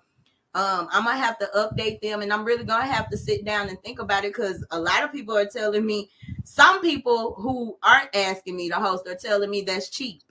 um 0.55 0.87
I'm 0.91 1.03
gonna 1.03 1.17
have 1.17 1.37
to 1.39 1.49
update 1.55 2.01
them 2.01 2.21
and 2.21 2.33
I'm 2.33 2.45
really 2.45 2.63
gonna 2.63 2.85
have 2.87 3.09
to 3.09 3.17
sit 3.17 3.45
down 3.45 3.69
and 3.69 3.79
think 3.83 3.99
about 3.99 4.23
it 4.25 4.33
because 4.33 4.65
a 4.71 4.79
lot 4.79 5.03
of 5.03 5.11
people 5.11 5.37
are 5.37 5.45
telling 5.45 5.85
me 5.85 6.09
some 6.43 6.81
people 6.81 7.35
who 7.35 7.77
aren't 7.83 8.15
asking 8.15 8.55
me 8.55 8.69
to 8.69 8.75
host 8.75 9.07
are 9.07 9.15
telling 9.15 9.49
me 9.49 9.61
that's 9.61 9.89
cheap. 9.89 10.21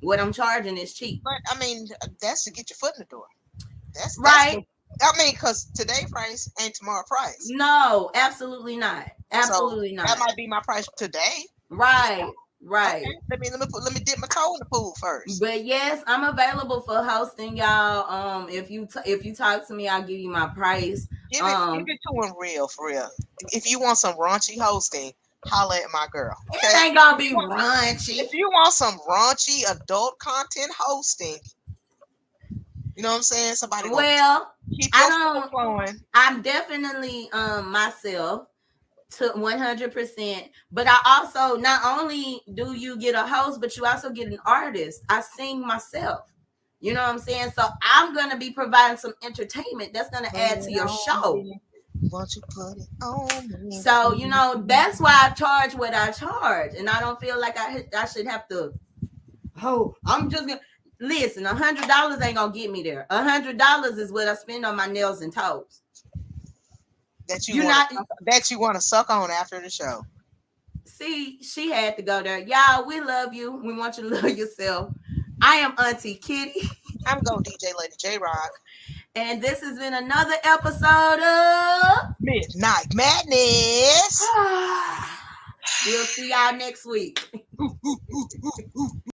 What 0.00 0.20
I'm 0.20 0.32
charging 0.32 0.76
is 0.78 0.94
cheap. 0.94 1.22
But 1.24 1.40
I 1.50 1.58
mean, 1.58 1.88
that's 2.22 2.44
to 2.44 2.52
get 2.52 2.70
your 2.70 2.76
foot 2.76 2.92
in 2.96 3.00
the 3.00 3.06
door. 3.06 3.26
That's, 3.94 4.16
that's 4.16 4.18
Right. 4.18 4.54
the- 4.54 4.64
I 5.00 5.12
mean, 5.18 5.32
because 5.32 5.66
today 5.74 6.06
price 6.10 6.50
ain't 6.60 6.74
tomorrow 6.74 7.04
price. 7.06 7.46
No, 7.50 8.10
absolutely 8.14 8.76
not. 8.76 9.06
Absolutely 9.30 9.90
That 9.90 9.96
not. 9.96 10.08
That 10.08 10.18
might 10.18 10.36
be 10.36 10.46
my 10.46 10.60
price 10.64 10.88
today. 10.96 11.46
Right, 11.70 12.32
right. 12.62 13.02
Okay, 13.02 13.18
Let 13.30 13.40
me 13.40 13.50
let 13.50 13.60
me 13.60 13.66
put, 13.70 13.82
let 13.84 13.94
me 13.94 14.00
dip 14.00 14.18
my 14.18 14.26
toe 14.28 14.54
in 14.54 14.58
the 14.60 14.66
pool 14.66 14.94
first. 15.00 15.40
But 15.40 15.64
yes, 15.64 16.02
I'm 16.06 16.24
available 16.24 16.80
for 16.82 17.02
hosting 17.02 17.56
y'all. 17.56 18.10
Um, 18.10 18.48
if 18.48 18.70
you 18.70 18.86
t- 18.86 19.10
if 19.10 19.24
you 19.24 19.34
talk 19.34 19.66
to 19.68 19.74
me, 19.74 19.88
I'll 19.88 20.02
give 20.02 20.18
you 20.18 20.30
my 20.30 20.48
price. 20.48 21.06
Give 21.30 21.44
it, 21.44 21.52
um, 21.52 21.78
give 21.78 21.86
it 21.88 21.98
to 22.08 22.26
him 22.26 22.34
real 22.40 22.68
for 22.68 22.88
real. 22.88 23.08
If 23.52 23.70
you 23.70 23.78
want 23.80 23.98
some 23.98 24.14
raunchy 24.16 24.58
hosting, 24.58 25.12
holla 25.46 25.76
at 25.76 25.90
my 25.92 26.06
girl. 26.10 26.34
It 26.52 26.76
ain't 26.76 26.94
gonna 26.96 27.16
be 27.16 27.32
raunchy. 27.32 28.18
If 28.18 28.32
you 28.34 28.48
want 28.52 28.72
some 28.74 28.98
raunchy 29.08 29.62
adult 29.70 30.18
content 30.18 30.70
hosting, 30.78 31.36
you 32.96 33.02
know 33.02 33.10
what 33.10 33.16
I'm 33.16 33.22
saying? 33.22 33.54
Somebody 33.54 33.90
Well, 33.90 34.52
keep 34.74 34.90
I 34.94 35.08
your 35.08 35.34
don't- 35.34 35.50
flowing. 35.50 36.00
I'm 36.14 36.42
definitely 36.42 37.28
um 37.32 37.70
myself 37.70 38.46
to 39.12 39.30
100%. 39.30 40.50
But 40.70 40.86
I 40.88 40.98
also 41.06 41.56
not 41.60 41.80
only 41.84 42.40
do 42.54 42.74
you 42.74 42.98
get 42.98 43.14
a 43.14 43.26
host, 43.26 43.60
but 43.60 43.76
you 43.76 43.84
also 43.84 44.10
get 44.10 44.28
an 44.28 44.38
artist. 44.44 45.02
I 45.08 45.20
sing 45.20 45.60
myself. 45.66 46.30
You 46.80 46.94
know 46.94 47.00
what 47.00 47.10
I'm 47.10 47.18
saying? 47.18 47.50
So 47.56 47.66
I'm 47.82 48.14
gonna 48.14 48.36
be 48.36 48.50
providing 48.52 48.98
some 48.98 49.14
entertainment 49.24 49.92
that's 49.92 50.10
gonna 50.10 50.30
add 50.34 50.62
to 50.62 50.70
your 50.70 50.88
show. 50.88 51.42
You 52.36 52.42
put 52.54 52.76
it 52.76 52.88
on 53.02 53.68
me? 53.68 53.80
So 53.80 54.12
you 54.12 54.28
know 54.28 54.62
that's 54.66 55.00
why 55.00 55.18
I 55.20 55.30
charge 55.30 55.74
what 55.74 55.92
I 55.92 56.12
charge, 56.12 56.74
and 56.74 56.88
I 56.88 57.00
don't 57.00 57.18
feel 57.20 57.40
like 57.40 57.58
I 57.58 57.84
I 57.96 58.06
should 58.06 58.26
have 58.26 58.46
to. 58.48 58.72
Oh, 59.60 59.96
I'm 60.06 60.30
just 60.30 60.46
gonna 60.46 60.60
listen. 61.00 61.46
A 61.46 61.54
hundred 61.54 61.88
dollars 61.88 62.22
ain't 62.22 62.36
gonna 62.36 62.52
get 62.52 62.70
me 62.70 62.84
there. 62.84 63.06
A 63.10 63.24
hundred 63.24 63.58
dollars 63.58 63.98
is 63.98 64.12
what 64.12 64.28
I 64.28 64.34
spend 64.34 64.64
on 64.64 64.76
my 64.76 64.86
nails 64.86 65.22
and 65.22 65.32
toes. 65.32 65.82
That 67.28 67.46
you 67.48 67.54
You're 67.56 67.64
want 67.66 67.92
not- 67.92 68.06
that 68.26 68.50
you 68.50 68.58
want 68.58 68.74
to 68.76 68.80
suck 68.80 69.10
on 69.10 69.30
after 69.30 69.60
the 69.60 69.70
show. 69.70 70.02
See, 70.84 71.38
she 71.42 71.70
had 71.70 71.96
to 71.96 72.02
go 72.02 72.22
there. 72.22 72.38
Y'all, 72.38 72.86
we 72.86 73.00
love 73.00 73.32
you. 73.34 73.52
We 73.52 73.74
want 73.76 73.98
you 73.98 74.08
to 74.08 74.14
love 74.16 74.36
yourself. 74.36 74.92
I 75.40 75.56
am 75.56 75.72
Auntie 75.78 76.16
Kitty, 76.16 76.68
I'm 77.06 77.20
going 77.20 77.44
DJ 77.44 77.72
Lady 77.78 77.94
J 77.96 78.18
Rock. 78.18 78.50
and 79.14 79.40
this 79.40 79.60
has 79.60 79.78
been 79.78 79.94
another 79.94 80.34
episode 80.42 81.20
of. 81.20 82.14
Midnight 82.20 82.92
Madness. 82.92 84.26
we'll 85.86 86.04
see 86.06 86.30
y'all 86.30 86.56
next 86.56 86.84
week. 86.86 87.20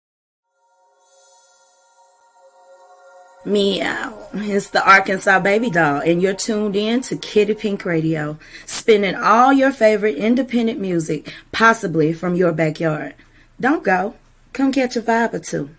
Meow. 3.49 4.15
It's 4.33 4.69
the 4.69 4.87
Arkansas 4.87 5.39
Baby 5.39 5.71
Doll, 5.71 6.01
and 6.01 6.21
you're 6.21 6.35
tuned 6.35 6.75
in 6.75 7.01
to 7.01 7.17
Kitty 7.17 7.55
Pink 7.55 7.83
Radio, 7.83 8.37
spinning 8.67 9.15
all 9.15 9.51
your 9.51 9.71
favorite 9.71 10.17
independent 10.17 10.79
music, 10.79 11.33
possibly 11.51 12.13
from 12.13 12.35
your 12.35 12.51
backyard. 12.51 13.15
Don't 13.59 13.83
go. 13.83 14.13
Come 14.53 14.71
catch 14.71 14.95
a 14.95 15.01
vibe 15.01 15.33
or 15.33 15.39
two. 15.39 15.69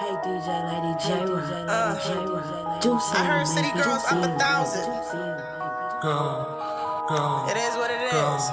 Hey 0.00 0.14
DJ 0.24 0.48
Lady 0.72 0.94
J 1.04 1.32
Rock. 1.32 1.52
Uh, 1.68 2.80
Do 2.80 2.92
I 2.94 3.24
heard 3.24 3.46
City 3.46 3.70
Girls 3.72 4.04
up 4.10 4.24
a 4.24 4.38
thousand. 4.38 4.84
Go, 6.02 6.16
go, 7.08 7.46
It 7.50 7.56
is 7.56 7.74
what 7.76 7.90
it 7.90 8.10
go, 8.10 8.36
is. 8.36 8.50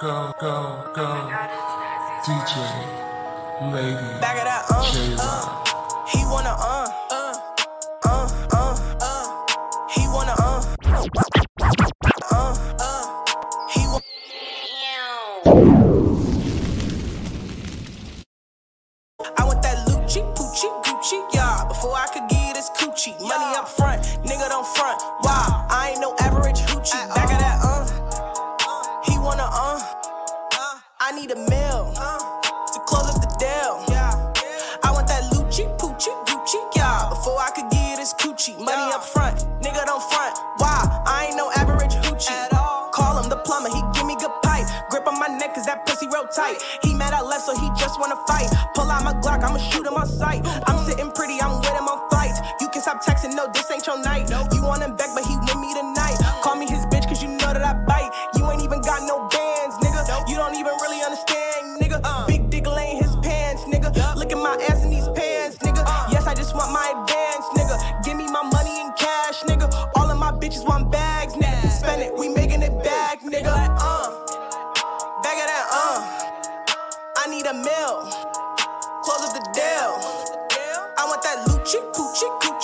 go, 0.00 0.32
go, 0.40 0.92
go. 0.94 1.08
DJ, 2.24 3.07
Lady. 3.60 3.94
Back 4.20 4.38
of 4.38 4.44
that, 4.44 4.64
uh, 4.70 4.92
uh. 5.18 6.06
He 6.06 6.18
wanna, 6.30 6.54
uh, 6.54 6.86
uh, 7.10 7.34
uh, 8.04 8.48
uh. 9.02 9.86
He 9.90 10.06
wanna, 10.06 10.34
uh, 10.38 10.62
uh, 12.30 12.54
uh. 12.78 13.24
He 13.74 13.80
wa- 13.88 14.00
I 19.36 19.44
want 19.44 19.62
that 19.62 19.88
Lucci, 19.88 20.22
Poochie, 20.36 20.70
Gucci, 20.84 21.34
yeah. 21.34 21.64
Before 21.66 21.94
I 21.96 22.06
could 22.12 22.28
get 22.28 22.54
this 22.54 22.70
coochie. 22.70 23.18
Money 23.20 23.56
up 23.56 23.68
front, 23.68 24.02
nigga 24.24 24.48
don't 24.48 24.66
front. 24.66 25.02
Why? 25.22 25.66
I 25.68 25.90
ain't 25.92 26.00
no 26.00 26.14
average 26.20 26.60
hoochie. 26.60 27.17
Gucci, 38.48 38.64
money 38.64 38.82
yeah. 38.88 38.96
up 38.96 39.04
front, 39.04 39.36
nigga 39.62 39.84
don't 39.84 40.02
front. 40.10 40.38
Why? 40.58 41.02
I 41.06 41.26
ain't 41.28 41.36
no 41.36 41.50
average 41.52 41.94
hoochie 41.94 42.30
at 42.30 42.52
all. 42.54 42.88
Call 42.90 43.22
him 43.22 43.28
the 43.28 43.36
plumber, 43.36 43.68
he 43.68 43.80
give 43.94 44.06
me 44.06 44.16
good 44.16 44.32
pipe. 44.42 44.66
Grip 44.90 45.06
on 45.06 45.18
my 45.18 45.28
neck, 45.28 45.54
cause 45.54 45.66
that 45.66 45.86
pussy 45.86 46.06
real 46.06 46.26
tight. 46.26 46.56
He 46.82 46.94
mad 46.94 47.12
I 47.12 47.22
left, 47.22 47.44
so 47.44 47.54
he 47.58 47.68
just 47.78 48.00
wanna 48.00 48.16
fight. 48.26 48.48
Pull 48.74 48.90
out 48.90 49.04
my 49.04 49.14
Glock, 49.14 49.42
I'ma 49.44 49.58
shoot 49.58 49.86
him 49.86 49.94
on 49.94 50.06
sight. 50.06 50.46
I'm 50.66 50.77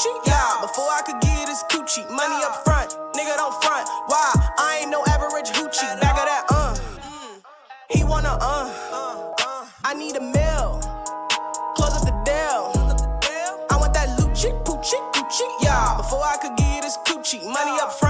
Gucci, 0.05 0.27
yeah. 0.27 0.61
Before 0.61 0.85
I 0.85 1.01
could 1.07 1.21
get 1.21 1.47
this 1.47 1.63
coochie, 1.65 2.05
money 2.11 2.37
up 2.45 2.63
front, 2.65 2.91
nigga 3.17 3.37
don't 3.37 3.63
front. 3.65 3.89
Why? 4.07 4.33
I 4.59 4.81
ain't 4.83 4.91
no 4.91 5.03
average 5.07 5.49
hoochie. 5.51 6.01
Bag 6.01 6.19
of 6.19 6.27
that, 6.27 6.45
uh. 6.51 6.77
He 7.89 8.05
wanna, 8.05 8.37
uh. 8.41 8.69
I 9.85 9.95
need 9.95 10.17
a 10.17 10.21
meal. 10.21 10.81
Close 11.77 11.97
up 11.97 12.05
the 12.05 12.13
deal. 12.25 12.73
I 13.71 13.77
want 13.79 13.95
that 13.95 14.19
Lucci, 14.19 14.53
Gucci, 14.65 15.01
Gucci, 15.13 15.47
yeah. 15.63 15.97
Before 15.97 16.23
I 16.23 16.37
could 16.37 16.57
get 16.57 16.83
this 16.83 16.99
coochie, 17.07 17.43
money 17.45 17.81
up 17.81 17.93
front, 17.93 18.04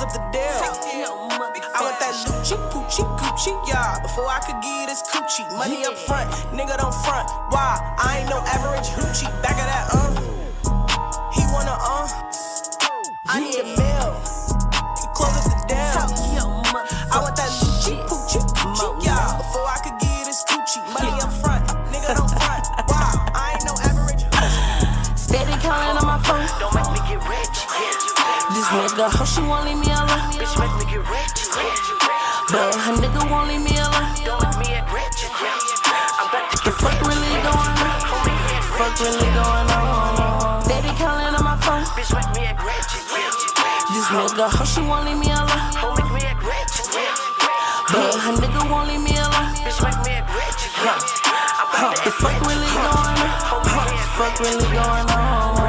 close 0.00 0.16
up 0.16 0.22
the 0.22 0.38
deal. 0.38 1.10
I 1.74 1.82
want 1.82 1.98
that 2.00 2.14
Lucci, 2.26 2.56
Gucci, 2.72 3.04
Gucci, 3.18 3.52
yeah. 3.68 4.00
Before 4.00 4.26
I 4.26 4.40
could 4.40 4.60
get 4.62 4.88
this 4.88 5.02
coochie, 5.02 5.46
money 5.56 5.84
up 5.84 5.96
front, 5.96 6.30
nigga 6.52 6.76
don't 6.78 6.94
front. 7.04 7.28
Why? 7.50 7.78
I 7.98 8.20
ain't 8.20 8.30
no 8.30 8.38
average 8.46 8.88
hoochie. 8.88 9.30
Back 9.42 9.58
of 9.60 9.66
that, 9.68 9.86
uh. 9.92 10.10
He 11.32 11.42
wanna, 11.52 11.76
uh. 11.76 12.08
I 13.28 13.40
need 13.40 13.58
a 13.60 13.64
meal 13.64 14.10
to 15.00 15.06
close 15.14 15.36
up 15.36 15.44
the 15.44 15.66
deal. 15.68 16.48
I 17.12 17.20
want 17.20 17.36
that 17.36 17.50
Lucci, 17.60 17.96
Gucci, 18.08 18.40
Gucci, 18.40 19.04
yeah. 19.04 19.36
Before 19.36 19.66
I 19.68 19.78
could 19.84 19.98
get 20.00 20.24
this 20.26 20.44
coochie, 20.44 20.82
money 20.92 21.19
nigga, 28.70 29.10
how 29.10 29.24
she 29.24 29.40
won't 29.42 29.66
leave 29.66 29.78
me 29.78 29.90
alone. 29.90 30.30
Bitch, 30.38 30.54
make 30.54 30.74
me 30.78 30.84
get 30.86 31.02
rich. 31.10 31.50
But 32.50 32.74
her 32.74 32.94
nigga 33.02 33.22
won't 33.30 33.48
leave 33.50 33.62
me 33.62 33.74
alone. 33.78 34.14
Don't 34.22 34.42
make 34.42 34.58
me 34.62 34.74
act 34.78 34.92
rich. 34.94 35.26
I'm 35.26 36.28
about 36.30 36.50
to 36.54 36.64
The 36.64 36.72
fuck 36.78 36.98
really 37.02 37.34
going 37.42 37.78
on? 37.82 38.30
Fuck 38.78 38.94
really 39.02 39.30
going 39.34 39.70
on? 39.74 40.62
Steady 40.62 40.92
calling 40.98 41.34
on 41.34 41.44
my 41.44 41.56
phone. 41.58 41.82
Bitch, 41.98 42.14
make 42.14 42.30
me 42.34 42.46
act 42.46 42.62
rich. 42.62 42.90
This 43.90 44.06
nigga, 44.14 44.46
how 44.46 44.64
she 44.64 44.80
won't 44.86 45.06
leave 45.06 45.18
me 45.18 45.30
alone. 45.34 45.50
Don't 45.74 45.98
make 45.98 46.12
me 46.14 46.22
act 46.30 46.42
rich. 46.46 46.74
But 47.90 48.14
her 48.22 48.34
nigga 48.38 48.62
won't 48.70 48.86
leave 48.86 49.02
me 49.02 49.18
alone. 49.18 49.50
Bitch, 49.66 49.78
make 49.82 49.98
me 50.06 50.12
act 50.14 50.30
rich. 50.30 50.62
Huh, 50.78 51.94
the 52.04 52.10
fuck 52.10 52.38
really 52.46 52.70
going 52.70 53.18
on? 53.18 53.50
Huh, 53.66 53.90
fuck 54.14 54.38
really 54.38 54.68
going 54.70 55.10
on? 55.10 55.59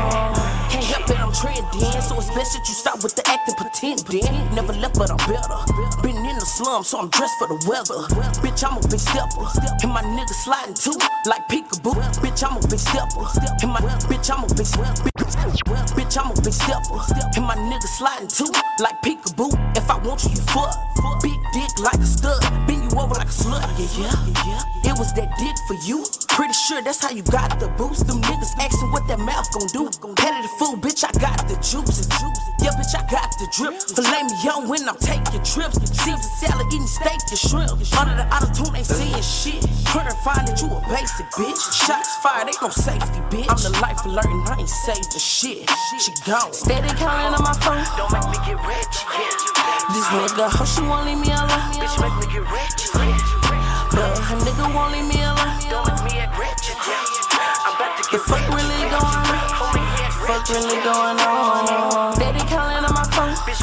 Trending. 1.33 2.01
So 2.01 2.17
it's 2.17 2.27
best 2.35 2.53
that 2.53 2.67
you 2.67 2.75
stop 2.75 3.03
with 3.03 3.15
the 3.15 3.23
acting 3.27 3.55
pretend. 3.55 4.03
Never 4.53 4.73
left, 4.73 4.97
but 4.97 5.09
I'm 5.11 5.17
better. 5.29 5.59
Been 6.01 6.17
in 6.17 6.35
the 6.37 6.45
slum, 6.45 6.83
so 6.83 6.99
I'm 6.99 7.09
dressed 7.09 7.37
for 7.39 7.47
the 7.47 7.59
weather. 7.67 8.03
Bitch, 8.43 8.63
I'm 8.63 8.77
a 8.77 8.81
big 8.87 8.99
stepper. 8.99 9.47
And 9.81 9.91
my 9.91 10.03
nigga 10.03 10.35
sliding 10.43 10.75
too, 10.75 10.97
like 11.25 11.47
peekaboo. 11.47 11.95
Bitch, 12.19 12.43
I'm 12.43 12.57
a 12.57 12.67
big 12.67 12.79
stepper. 12.79 13.25
And 13.63 13.71
my 13.71 13.81
bitch, 14.11 14.29
I'm 14.29 14.43
a 14.43 14.47
big 14.53 14.65
stepper. 14.65 15.07
Bitch, 15.95 16.17
I'm 16.19 16.31
a 16.31 16.41
big 16.41 16.53
stepper. 16.53 16.99
And 17.35 17.45
my 17.45 17.55
nigga 17.55 17.87
sliding 17.87 18.27
too, 18.27 18.51
like 18.79 19.01
peekaboo. 19.01 19.55
If 19.77 19.89
I 19.89 19.97
want 20.03 20.23
you, 20.23 20.31
you 20.31 20.41
fuck. 20.51 20.75
Big 21.21 21.37
dick 21.53 21.71
like 21.79 21.99
a 21.99 22.05
stud. 22.05 22.41
Bend 22.67 22.91
you 22.91 22.99
over 22.99 23.15
like 23.15 23.27
a 23.27 23.31
slut. 23.31 23.61
Yeah, 23.97 24.11
yeah, 24.45 24.63
yeah. 24.75 24.80
Was 25.01 25.17
that 25.17 25.33
dick 25.41 25.57
for 25.65 25.73
you. 25.81 26.05
Pretty 26.29 26.53
sure 26.53 26.77
that's 26.77 27.01
how 27.01 27.09
you 27.09 27.25
got 27.33 27.57
the 27.57 27.73
boost. 27.73 28.05
Them 28.05 28.21
niggas 28.21 28.53
asking 28.61 28.93
what 28.93 29.01
that 29.09 29.17
mouth 29.17 29.49
gon' 29.49 29.65
do. 29.73 29.89
Headed 30.21 30.45
the 30.45 30.51
fool, 30.61 30.77
bitch, 30.77 31.01
I 31.01 31.09
got 31.17 31.41
the 31.49 31.57
juice. 31.57 32.05
Yeah, 32.61 32.69
bitch, 32.77 32.93
I 32.93 33.01
got 33.09 33.33
the 33.41 33.49
drip. 33.49 33.81
Filet 33.97 34.29
me 34.29 34.35
young 34.45 34.69
when 34.69 34.85
I'm 34.85 35.01
taking 35.01 35.41
trips. 35.41 35.81
Caesar 36.05 36.21
salad, 36.37 36.69
eating 36.69 36.85
steak 36.85 37.17
and 37.17 37.41
shrimp. 37.41 37.73
Under 37.97 38.13
the 38.13 38.29
auto 38.29 38.53
tune, 38.53 38.77
ain't 38.77 38.85
seeing 38.85 39.25
shit. 39.25 39.65
Couldn't 39.89 40.13
find 40.21 40.45
that 40.45 40.61
you 40.61 40.69
a 40.69 40.77
basic 40.85 41.25
bitch. 41.33 41.57
Shots 41.81 42.21
fired, 42.21 42.53
ain't 42.53 42.61
no 42.61 42.69
safety, 42.69 43.25
bitch. 43.33 43.49
I'm 43.49 43.57
the 43.57 43.73
life 43.81 44.05
alerting, 44.05 44.45
I 44.53 44.61
ain't 44.61 44.69
for 44.69 45.17
shit. 45.17 45.65
She 45.97 46.13
gone. 46.29 46.53
Steady 46.53 46.93
calling 47.01 47.33
on 47.33 47.41
my 47.41 47.57
phone. 47.65 47.81
Don't 47.97 48.13
make 48.13 48.29
me 48.29 48.37
get 48.45 48.61
rich, 48.69 48.95
yeah. 49.17 49.33
This 49.97 50.05
nigga, 50.13 50.45
how 50.45 50.61
she 50.61 50.85
won't 50.85 51.09
leave 51.09 51.17
me 51.17 51.33
alone. 51.33 51.73
Bitch, 51.73 51.97
make 51.97 52.13
me 52.21 52.29
get 52.29 52.45
rich, 52.45 52.85
yeah. 52.93 53.30
Her 53.91 54.37
nigga 54.39 54.73
won't 54.73 54.93
leave 54.93 55.07
me 55.07 55.21
alone. 55.21 55.37
I'm 57.63 57.75
about 57.75 57.97
to 57.97 58.03
get 58.09 58.21
fuck 58.21 58.47
really 58.47 58.87
going 58.87 58.95
on? 58.95 59.75
Fuck 60.25 60.47
really 60.49 60.79
going 60.83 61.19
on? 61.19 62.13
Steady 62.15 62.39
calling 62.47 62.85
on 62.85 62.93
my 62.93 63.03
phone. 63.11 63.35
This 63.45 63.59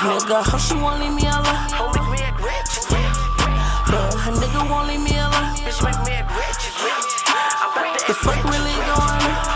nigga, 0.00 0.42
how 0.44 0.58
she 0.58 0.74
won't 0.74 1.00
leave 1.00 1.12
me 1.12 1.22
alone. 1.28 1.42
Her 4.22 4.30
nigga 4.32 4.70
won't 4.70 4.88
leave 4.88 5.00
me 5.02 5.18
alone. 5.18 5.32
I'm 5.32 5.60
about 7.70 7.98
to 7.98 8.06
The 8.06 8.14
fuck 8.14 8.44
really 8.44 8.76
going 8.88 9.22
on? 9.28 9.52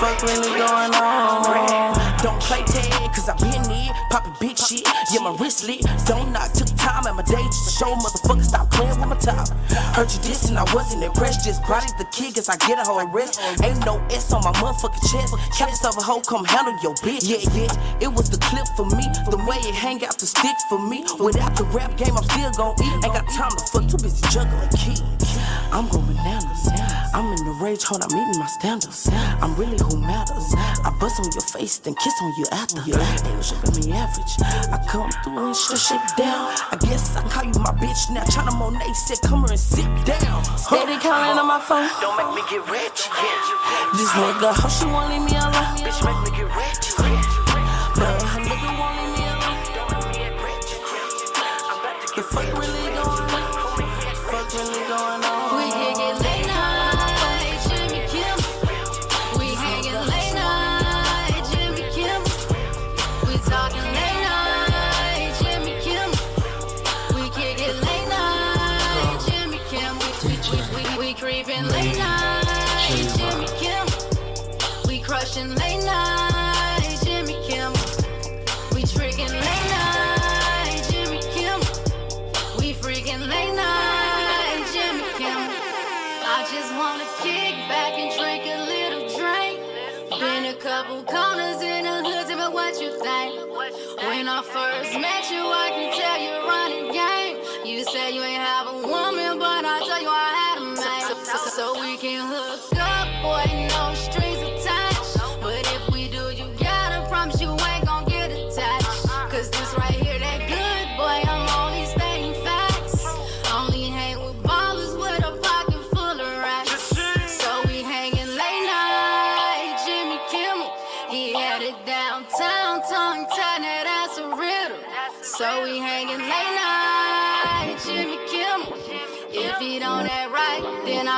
Fuck 0.00 0.22
really 0.22 0.58
going 0.58 0.94
on? 0.94 1.99
Don't 2.22 2.38
play 2.42 2.62
tag, 2.64 3.12
cause 3.14 3.28
I 3.28 3.36
been 3.40 3.62
there, 3.64 3.92
poppin' 4.10 4.34
big 4.40 4.58
shit. 4.58 4.86
Yeah, 5.10 5.20
my 5.24 5.34
wrist 5.40 5.66
lit. 5.66 5.80
Don't 6.04 6.32
knock, 6.32 6.52
took 6.52 6.68
time 6.76 7.06
at 7.06 7.16
my 7.16 7.22
day 7.22 7.40
just 7.48 7.64
to 7.64 7.84
show 7.84 7.94
motherfuckers 7.96 8.44
stop 8.44 8.70
playing 8.70 9.00
with 9.00 9.08
my 9.08 9.16
top. 9.16 9.48
Heard 9.96 10.12
you 10.12 10.20
dissing, 10.20 10.56
I 10.56 10.68
wasn't 10.74 11.02
impressed. 11.02 11.46
Just 11.46 11.64
brought 11.64 11.84
it 11.84 11.96
the 11.96 12.04
kid, 12.12 12.34
guess 12.34 12.50
I 12.50 12.56
get 12.68 12.78
a 12.78 12.82
whole 12.82 13.00
arrest. 13.00 13.40
Ain't 13.64 13.84
no 13.86 13.96
S 14.10 14.32
on 14.34 14.44
my 14.44 14.52
motherfucking 14.60 15.00
chest. 15.10 15.32
Case 15.56 15.84
of 15.84 15.96
a 15.96 16.02
hoe, 16.02 16.20
come 16.20 16.44
handle 16.44 16.76
your 16.82 16.94
bitch. 17.00 17.24
Yeah, 17.24 17.40
yeah, 17.56 17.72
it 18.04 18.12
was 18.12 18.28
the 18.28 18.38
clip 18.38 18.68
for 18.76 18.84
me. 18.84 19.08
The 19.30 19.40
way 19.48 19.56
it 19.64 19.74
hang 19.74 20.04
out 20.04 20.18
the 20.18 20.26
sticks 20.26 20.64
for 20.68 20.78
me. 20.78 21.04
Without 21.18 21.56
the 21.56 21.64
rap 21.72 21.96
game, 21.96 22.16
I'm 22.18 22.24
still 22.24 22.52
gon' 22.52 22.76
eat. 22.84 23.04
Ain't 23.04 23.14
got 23.16 23.28
time 23.32 23.50
to 23.50 23.64
fuck, 23.72 23.88
too 23.88 23.96
busy 23.96 24.20
juggling 24.28 24.68
kids. 24.76 25.38
I'm 25.72 25.88
going 25.88 26.04
bananas. 26.04 26.68
I'm 27.12 27.26
in 27.32 27.44
the 27.44 27.52
rage, 27.62 27.82
hold, 27.82 28.02
I'm 28.02 28.12
meeting 28.14 28.38
my 28.38 28.46
standards. 28.46 29.08
I'm 29.12 29.54
really 29.56 29.78
who 29.78 29.98
matters. 29.98 30.54
I 30.56 30.94
bust 31.00 31.18
on 31.18 31.30
your 31.32 31.42
face, 31.42 31.78
then 31.78 31.94
kiss 31.94 32.14
on 32.22 32.32
you 32.38 32.46
after. 32.52 32.80
They 32.82 33.36
was 33.36 33.52
up 33.52 33.74
me 33.76 33.92
average. 33.92 34.34
I 34.40 34.78
come 34.88 35.10
through 35.24 35.46
and 35.46 35.56
shut 35.56 35.78
shit 35.78 36.00
down. 36.16 36.54
I 36.70 36.78
guess 36.80 37.16
I 37.16 37.22
call 37.28 37.44
you 37.44 37.58
my 37.58 37.74
bitch 37.82 38.10
now. 38.14 38.24
China 38.24 38.52
Monet 38.54 38.94
said, 38.94 39.18
come 39.26 39.42
here 39.42 39.50
and 39.50 39.60
sit 39.60 39.90
down. 40.06 40.44
Steady 40.56 40.98
calling 40.98 41.38
on 41.38 41.46
my 41.46 41.60
phone. 41.60 41.88
Don't 42.00 42.16
make 42.16 42.30
me 42.34 42.42
get 42.48 42.62
rich, 42.70 43.08
yeah. 43.10 43.92
This 43.94 44.10
nigga, 44.14 44.54
how 44.54 44.68
she 44.68 44.86
won't 44.86 45.10
leave 45.10 45.24
me 45.26 45.34
alone. 45.36 45.76
Bitch, 45.82 46.00
make 46.06 46.20
me 46.24 46.30
get 46.36 46.48
rich, 46.54 46.94
yeah. 46.98 47.19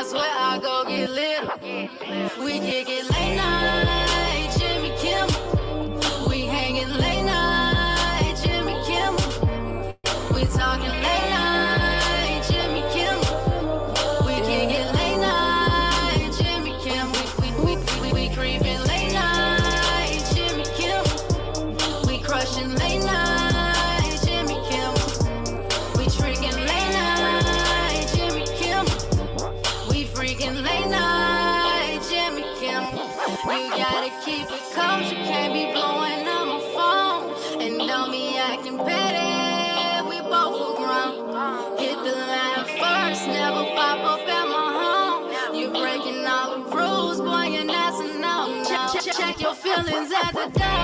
I 0.02 0.04
swear 0.04 0.24
I'll 0.34 0.51
feelings 49.74 50.12
at 50.12 50.32
the 50.32 50.58
door. 50.58 50.81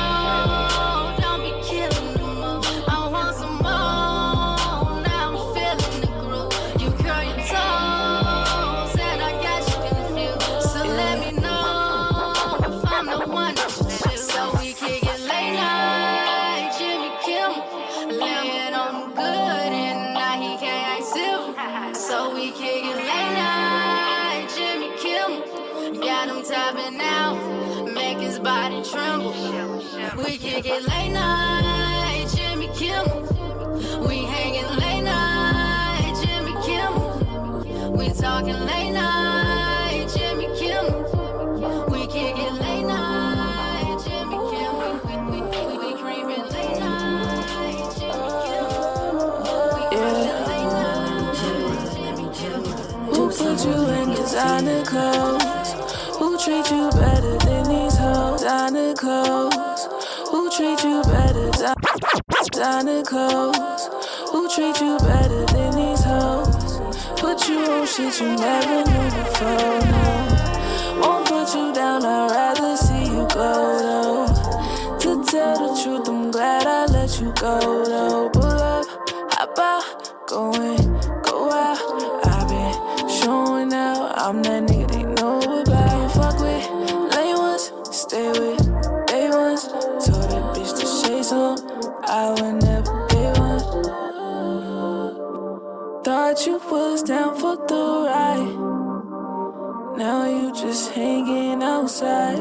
We 30.58 30.62
kick 30.62 30.72
it 30.72 30.88
late 30.88 31.12
night, 31.12 32.26
Jimmy 32.34 32.66
Kimmel. 32.74 33.22
We 34.08 34.24
hanging 34.24 34.66
late 34.80 35.02
night, 35.02 36.14
Jimmy 36.20 36.52
Kimmel. 36.66 37.92
We 37.96 38.08
talking 38.08 38.58
late 38.66 38.90
night, 38.90 40.08
Jimmy 40.12 40.48
Kimmel. 40.58 41.86
We 41.92 42.08
kick 42.08 42.36
late 42.58 42.82
night, 42.82 44.02
Jimmy 44.04 44.38
Kimmel. 44.50 44.98
Kimmel. 52.32 52.66
Who 53.14 53.30
put 53.30 53.64
you 53.64 53.78
in 53.90 54.08
designer 54.10 54.84
clothes? 54.84 55.72
Who 56.16 56.36
treat 56.36 56.68
you 56.72 56.90
better 56.90 57.36
than 57.46 57.68
these 57.68 57.96
hoes? 57.96 58.40
Designer 58.40 58.94
clothes. 58.94 59.57
Who 60.30 60.50
treat 60.50 60.84
you 60.84 61.02
better? 61.04 61.50
Designer 62.52 63.02
clothes. 63.02 63.88
Who 64.30 64.48
treat 64.54 64.78
you 64.80 64.98
better 64.98 65.46
than 65.46 65.74
these 65.74 66.04
hoes? 66.04 66.80
Put 67.18 67.48
you 67.48 67.58
on 67.64 67.86
shit 67.86 68.20
you 68.20 68.36
never 68.36 68.84
knew 68.90 69.10
before. 69.16 69.80
No, 69.88 71.00
won't 71.00 71.26
put 71.28 71.54
you 71.54 71.72
down. 71.72 72.04
I'd 72.04 72.30
rather 72.30 72.76
see 72.76 73.04
you 73.04 73.26
go 73.32 73.78
though. 73.80 74.98
To 74.98 75.24
tell 75.24 75.56
the 75.56 75.82
truth, 75.82 76.08
I'm 76.08 76.30
glad 76.30 76.66
I 76.66 76.84
let 76.92 77.20
you 77.20 77.32
go 77.40 77.84
though. 77.84 78.28
Pull 78.28 78.44
up, 78.44 78.86
hop 79.32 79.58
out, 79.58 80.28
go 80.28 80.52
in, 80.52 80.92
go 81.22 81.50
out. 81.50 81.78
I've 82.26 82.48
been 82.48 83.08
showing 83.08 83.72
out. 83.72 84.12
I'm 84.18 84.42
that 84.42 84.64
nigga 84.64 84.90
they 84.92 85.04
know 85.04 85.38
about. 85.40 86.12
Fuck 86.12 86.40
with 86.40 86.68
late 87.16 87.34
ones, 87.34 87.72
stay 87.90 88.28
with 88.32 88.57
I 92.10 92.30
would 92.30 92.62
never 92.62 93.06
be 93.08 93.16
one. 93.38 93.60
Thought 96.02 96.46
you 96.46 96.58
was 96.70 97.02
down 97.02 97.34
for 97.38 97.54
the 97.56 98.06
ride. 98.06 98.56
Now 99.98 100.24
you 100.24 100.50
just 100.54 100.92
hanging 100.92 101.62
outside. 101.62 102.38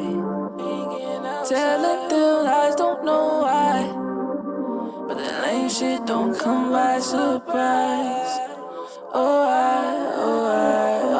Telling 1.49 2.07
them 2.07 2.45
lies, 2.45 2.75
don't 2.75 3.03
know 3.03 3.41
why. 3.43 3.91
But 5.05 5.17
the 5.17 5.31
lame 5.41 5.69
shit 5.69 6.05
don't 6.05 6.33
come 6.39 6.71
by 6.71 6.99
surprise. 6.99 8.39
Oh, 9.13 9.47
I, 9.49 10.13
oh, 10.15 10.45
I, 10.45 11.01
oh. 11.03 11.16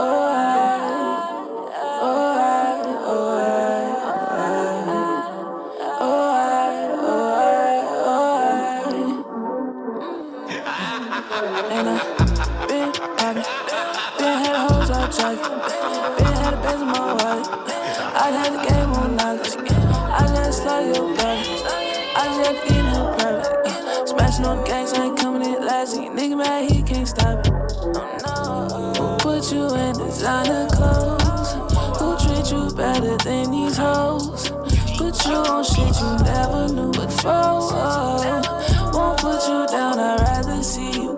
And 11.78 11.90
I 11.90 12.66
been 12.66 12.90
robbing, 12.90 13.46
been 14.18 14.38
had 14.42 14.56
hoes 14.66 14.90
out 14.90 15.12
jogging, 15.14 15.44
been 16.18 16.34
had 16.34 16.54
a 16.56 16.58
Benz 16.64 16.82
in 16.82 16.88
my 16.88 17.14
wallet. 17.14 17.48
I 18.18 18.32
had 18.34 18.54
the 18.54 18.62
game 18.68 18.94
on 18.94 19.16
knowledge, 19.16 19.56
I 20.10 20.26
just 20.26 20.64
slide 20.64 20.96
your 20.96 21.16
body, 21.16 21.46
I 22.16 22.26
just 22.42 22.72
in 22.72 22.86
her 22.86 23.16
private. 23.16 24.10
Smashing 24.10 24.46
on 24.46 24.66
gangs, 24.66 24.94
I 24.94 25.06
ain't 25.06 25.20
coming 25.20 25.44
in 25.44 25.64
last. 25.64 25.94
See, 25.94 26.10
nigga 26.10 26.38
mad, 26.38 26.72
he 26.72 26.82
can't 26.82 27.08
stop 27.08 27.46
it. 27.46 27.54
Oh 28.26 28.94
who 28.98 29.18
put 29.20 29.52
you 29.52 29.68
in 29.76 29.94
designer 30.00 30.68
clothes? 30.70 31.52
Who 32.00 32.18
treat 32.18 32.52
you 32.52 32.76
better 32.76 33.18
than 33.18 33.52
these 33.52 33.78
hoes? 33.78 34.50
Put 34.98 35.24
you 35.28 35.36
on 35.46 35.64
shit 35.64 35.94
you 36.02 36.26
never 36.26 36.74
knew 36.74 36.92
before. 36.92 38.18
Won't 38.94 39.20
put 39.20 39.48
you 39.48 39.68
down, 39.68 40.00
I'd 40.00 40.20
rather 40.22 40.64
see 40.64 41.04
you 41.04 41.14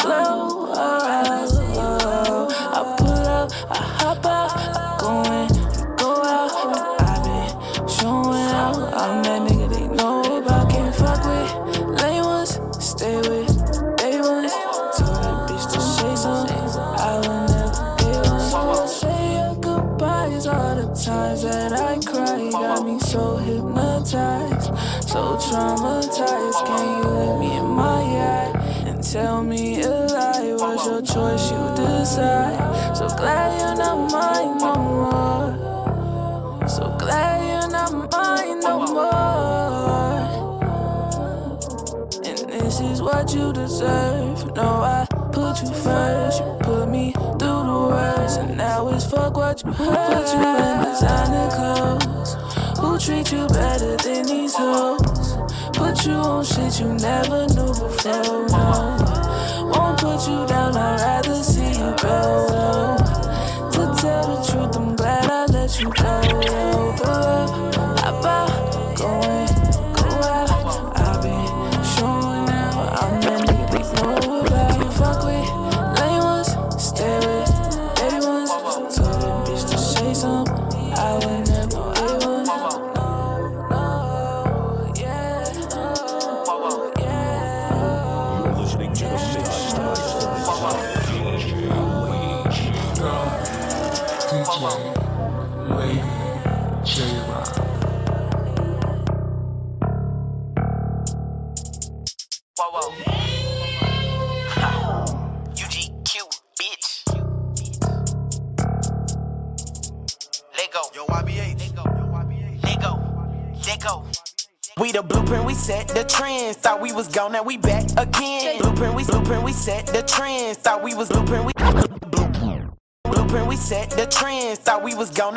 Put 49.89 50.27
you 50.33 50.47
in 50.67 50.75
designer 50.85 51.49
clothes. 51.57 52.35
Who 52.79 52.99
treat 52.99 53.31
you 53.31 53.47
better 53.47 53.97
than 53.97 54.25
these 54.25 54.55
hoes? 54.55 55.37
Put 55.73 56.05
you 56.05 56.13
on 56.13 56.43
shit 56.45 56.79
you 56.79 56.93
never 56.93 57.47
knew 57.47 57.73
before. 57.73 58.47
No, 58.49 59.71
won't 59.73 59.99
put 59.99 60.27
you 60.27 60.45
down. 60.47 60.75
I'd 60.77 61.01
rather 61.01 61.43
see 61.43 61.71
you 61.71 61.95
go. 62.01 62.47
though. 62.49 62.98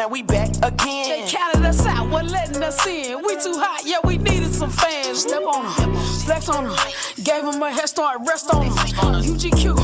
now 0.03 0.09
we 0.09 0.23
back 0.23 0.49
again. 0.65 1.09
They 1.09 1.27
counted 1.29 1.65
us 1.65 1.87
out, 1.87 2.11
we're 2.11 2.25
letting 2.25 2.61
us 2.61 2.85
in. 2.89 3.23
We 3.23 3.37
too 3.37 3.55
hot, 3.55 3.83
yeah, 3.85 3.99
we 4.03 4.19
needed 4.19 4.53
some 4.53 4.71
fans. 4.71 5.21
Step 5.21 5.45
on 5.45 5.63
them, 5.77 5.95
flex 6.25 6.49
on 6.49 6.65
them, 6.65 6.77
gave 7.23 7.45
them 7.45 7.63
a 7.63 7.71
head 7.71 7.89
start, 7.89 8.19
rest 8.27 8.53
on 8.53 8.67
them. 8.67 8.77
UGQ, 9.23 9.77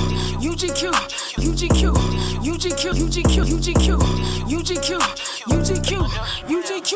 UGQ, 0.42 0.90
UGQ, 1.38 1.94
UGQ, 2.42 2.94
UGQ, 2.98 3.44
UGQ, 3.46 3.98
UGQ, 4.48 4.98
UGQ. 4.98 5.27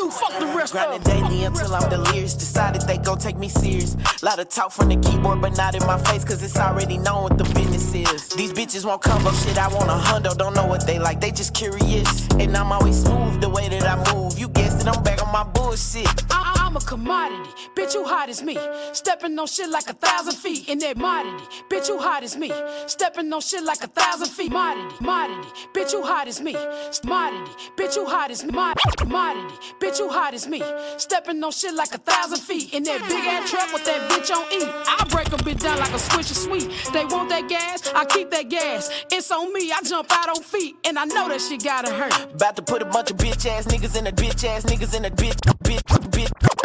UGQ, 0.03 0.13
fuck 0.13 0.39
the 0.39 0.45
rest 0.47 0.75
of 0.75 1.01
Grinding 1.01 1.21
daily 1.29 1.43
until 1.45 1.73
I'm 1.75 1.89
delirious. 1.89 2.33
Decided 2.33 2.81
they 2.83 2.97
gon' 2.97 3.17
take 3.17 3.37
me 3.37 3.47
serious. 3.49 3.95
Lot 4.23 4.39
of 4.39 4.49
talk 4.49 4.71
from 4.71 4.89
the 4.89 4.95
keyboard, 4.97 5.41
but 5.41 5.55
not 5.57 5.75
in 5.75 5.85
my 5.85 5.97
face, 6.03 6.23
cause 6.23 6.41
it's 6.43 6.57
already 6.57 6.97
known 6.97 7.23
what 7.23 7.37
the 7.37 7.43
business 7.55 7.93
is. 7.93 8.29
These 8.29 8.53
bitches 8.53 8.85
won't 8.85 9.01
combo 9.01 9.31
shit, 9.31 9.57
I 9.57 9.67
want 9.67 9.89
a 9.89 9.93
hundo, 9.93 10.35
don't 10.37 10.55
know 10.55 10.65
what 10.65 10.85
they 10.85 10.99
like, 10.99 11.19
they 11.19 11.31
just 11.31 11.53
curious. 11.53 12.27
And 12.39 12.55
I'm 12.55 12.71
always 12.71 13.01
smooth 13.03 13.41
the 13.41 13.49
way 13.49 13.67
that 13.69 13.83
I 13.83 14.13
move. 14.13 14.37
You 14.39 14.47
guessed 14.49 14.81
it, 14.81 14.87
I'm 14.87 15.03
back 15.03 15.21
on 15.25 15.31
my 15.31 15.43
bullshit. 15.43 16.07
I- 16.31 16.62
I'm 16.73 16.77
a 16.77 16.85
commodity, 16.85 17.51
bitch, 17.75 17.93
you 17.93 18.03
hot 18.03 18.29
as 18.29 18.41
me. 18.41 18.57
Stepping 18.93 19.37
on 19.37 19.45
shit 19.45 19.69
like 19.69 19.87
a 19.91 19.93
thousand 19.93 20.33
feet 20.33 20.67
in 20.67 20.79
that 20.79 20.97
modity, 20.97 21.45
bitch, 21.69 21.87
you 21.87 21.99
hot 21.99 22.23
as 22.23 22.35
me. 22.35 22.51
Stepping 22.87 23.31
on 23.31 23.41
shit 23.41 23.63
like 23.63 23.83
a 23.83 23.87
thousand 23.87 24.29
feet, 24.29 24.51
modity, 24.51 24.95
modity, 24.99 25.47
bitch, 25.75 25.93
you 25.93 26.01
hot 26.01 26.27
as 26.27 26.41
me. 26.41 26.53
Modity, 27.05 27.51
bitch, 27.77 27.95
you 27.95 28.05
hot 28.07 28.31
as 28.31 28.43
me. 28.43 28.49
Mod- 28.53 28.75
Modity, 29.05 29.53
bitch, 29.79 29.99
you 29.99 30.09
hot 30.09 30.33
as 30.33 30.47
me. 30.47 30.63
Stepping 30.97 31.43
on 31.43 31.51
shit 31.51 31.75
like 31.75 31.93
a 31.93 31.99
thousand 31.99 32.39
feet 32.39 32.73
in 32.73 32.81
that 32.85 33.01
big 33.07 33.23
ass 33.23 33.51
truck 33.51 33.71
with 33.71 33.85
that 33.85 34.09
bitch 34.09 34.35
on 34.35 34.41
E. 34.51 34.65
I 34.65 35.05
break 35.11 35.27
a 35.27 35.37
bitch 35.45 35.59
down 35.59 35.77
like 35.77 35.93
a 35.93 35.99
switch 35.99 36.31
of 36.31 36.37
sweet. 36.37 36.71
They 36.91 37.05
want 37.05 37.29
that 37.29 37.47
gas, 37.47 37.85
I 37.93 38.03
keep 38.05 38.31
that 38.31 38.49
gas. 38.49 38.89
It's 39.11 39.29
on 39.29 39.53
me, 39.53 39.71
I 39.71 39.79
jump 39.83 40.07
out 40.09 40.27
on 40.27 40.41
feet, 40.41 40.75
and 40.85 40.97
I 40.97 41.05
know 41.05 41.29
that 41.29 41.39
shit 41.39 41.63
gotta 41.63 41.93
hurt. 41.93 42.33
About 42.33 42.55
to 42.55 42.63
put 42.63 42.81
a 42.81 42.85
bunch 42.85 43.11
of 43.11 43.17
bitch 43.17 43.45
ass 43.45 43.67
niggas 43.67 43.95
in 43.95 44.07
a 44.07 44.11
bitch 44.11 44.43
ass 44.43 44.63
niggas 44.63 44.95
in 44.95 45.03
the 45.03 45.11
bitch, 45.11 45.37
bitch, 45.61 45.83
bitch. 46.09 46.62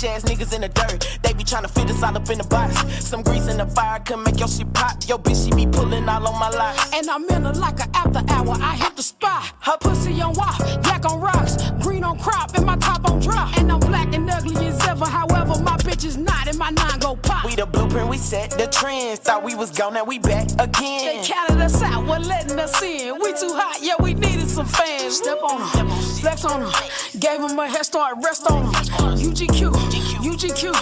Bitch 0.00 0.08
ass 0.08 0.22
niggas 0.22 0.54
in 0.54 0.62
the 0.62 0.68
dirt. 0.68 1.18
They 1.22 1.32
be 1.34 1.44
tryna 1.44 1.70
fit 1.70 1.90
us 1.90 2.02
all 2.02 2.16
up 2.16 2.28
in 2.30 2.38
the 2.38 2.44
box. 2.44 3.04
Some 3.04 3.22
grease 3.22 3.48
in 3.48 3.58
the 3.58 3.66
fire 3.66 3.98
can 4.00 4.22
make 4.22 4.38
your 4.38 4.48
shit 4.48 4.72
pop. 4.72 4.96
Yo, 5.06 5.18
bitch, 5.18 5.44
she 5.44 5.54
be 5.54 5.70
pulling 5.70 6.08
all 6.08 6.26
on 6.26 6.38
my 6.38 6.48
locks. 6.48 6.90
And 6.94 7.08
I'm 7.10 7.28
in 7.28 7.44
her 7.44 7.52
like 7.52 7.80
a 7.80 7.88
after 7.94 8.22
hour. 8.28 8.56
I 8.60 8.76
hit 8.76 8.96
the 8.96 9.02
spot. 9.02 9.52
Her 9.60 9.76
pussy 9.78 10.20
on 10.22 10.34
wop, 10.34 10.58
yak 10.86 11.04
on 11.04 11.20
rocks, 11.20 11.56
green 11.82 12.04
on 12.04 12.18
crop, 12.18 12.56
and 12.56 12.64
my 12.64 12.76
top 12.76 13.10
on 13.10 13.20
drop. 13.20 13.56
And 13.58 13.70
I'm 13.70 13.80
black 13.80 14.14
and 14.14 14.28
ugly 14.30 14.66
as 14.66 14.80
ever. 14.86 15.04
However, 15.04 15.60
my 15.62 15.76
bitch 15.78 16.04
is 16.06 16.16
not, 16.16 16.48
and 16.48 16.58
my 16.58 16.70
nine 16.70 16.98
go 16.98 17.16
pop. 17.16 17.44
We 17.44 17.54
the 17.56 17.66
blueprint, 17.66 18.08
we 18.08 18.16
set 18.16 18.52
the 18.52 18.68
trends. 18.68 19.20
Thought 19.20 19.44
we 19.44 19.54
was 19.54 19.70
gone, 19.70 19.94
now 19.94 20.04
we 20.04 20.18
back 20.18 20.48
again. 20.58 21.20
They 21.20 21.22
counted 21.24 21.60
us 21.60 21.82
out, 21.82 22.06
wasn't 22.06 22.28
letting 22.28 22.58
us 22.58 22.82
in. 22.82 23.18
We 23.20 23.32
too 23.32 23.52
hot, 23.52 23.78
yeah, 23.82 23.94
we 24.00 24.14
needed 24.14 24.48
some 24.48 24.66
fans. 24.66 25.16
Step 25.16 25.42
on 25.42 25.60
them, 25.76 25.90
flex 26.20 26.44
on 26.44 26.60
them, 26.60 26.72
gave 27.18 27.40
them 27.42 27.58
a 27.58 27.68
head 27.68 27.84
start, 27.84 28.16
rest 28.24 28.50
on 28.50 28.72
them. 28.72 28.74
UGQ, 29.20 29.89
UGQ, 29.90 30.72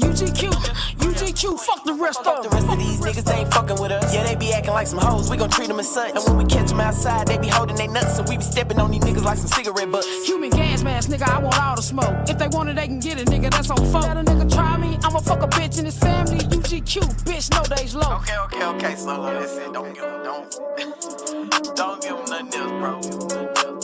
UGQ, 0.00 0.50
UGQ, 0.98 1.58
fuck 1.60 1.84
the 1.84 1.94
rest 1.94 2.20
of 2.26 2.42
the 2.42 2.48
rest 2.50 2.68
of 2.68 2.78
these 2.78 3.00
niggas, 3.00 3.24
they 3.24 3.40
ain't 3.40 3.52
fucking 3.52 3.80
with 3.80 3.92
us. 3.92 4.14
Yeah, 4.14 4.24
they 4.24 4.34
be 4.34 4.52
acting 4.52 4.72
like 4.72 4.86
some 4.86 4.98
hoes, 4.98 5.30
we 5.30 5.36
gon' 5.36 5.48
treat 5.48 5.68
them 5.68 5.80
as 5.80 5.88
such. 5.92 6.14
And 6.14 6.24
when 6.24 6.36
we 6.36 6.44
catch 6.44 6.68
them 6.68 6.80
outside, 6.80 7.26
they 7.26 7.38
be 7.38 7.48
holding 7.48 7.76
their 7.76 7.88
nuts, 7.88 8.16
so 8.16 8.22
we 8.24 8.36
be 8.36 8.42
stepping 8.42 8.78
on 8.78 8.90
these 8.90 9.00
niggas 9.00 9.24
like 9.24 9.38
some 9.38 9.48
cigarette 9.48 9.90
butts. 9.90 10.06
Human 10.26 10.50
gas 10.50 10.82
mask, 10.82 11.08
nigga, 11.08 11.28
I 11.28 11.38
want 11.38 11.58
all 11.60 11.76
the 11.76 11.82
smoke. 11.82 12.28
If 12.28 12.38
they 12.38 12.48
want 12.48 12.68
it, 12.68 12.76
they 12.76 12.86
can 12.86 13.00
get 13.00 13.18
it, 13.18 13.28
nigga, 13.28 13.50
that's 13.50 13.70
on 13.70 13.78
phone. 13.90 14.02
Let 14.02 14.18
a 14.18 14.22
nigga 14.22 14.52
try 14.52 14.76
me, 14.76 14.98
I'ma 15.02 15.20
fuck 15.20 15.42
a 15.42 15.46
bitch 15.48 15.78
in 15.78 15.84
his 15.86 15.98
family. 15.98 16.38
UGQ, 16.38 17.00
bitch, 17.24 17.50
no 17.50 17.76
days 17.76 17.94
low. 17.94 18.16
Okay, 18.16 18.36
okay, 18.36 18.64
okay, 18.64 18.94
solo, 18.96 19.32
that's 19.32 19.56
it. 19.56 19.72
Don't 19.72 19.94
give 19.94 20.04
them, 20.04 20.24
don't, 20.24 20.50
don't 21.76 22.02
give 22.02 22.16
them 22.16 22.24
nothing 22.26 22.60
else, 22.60 22.70
bro. 22.80 23.00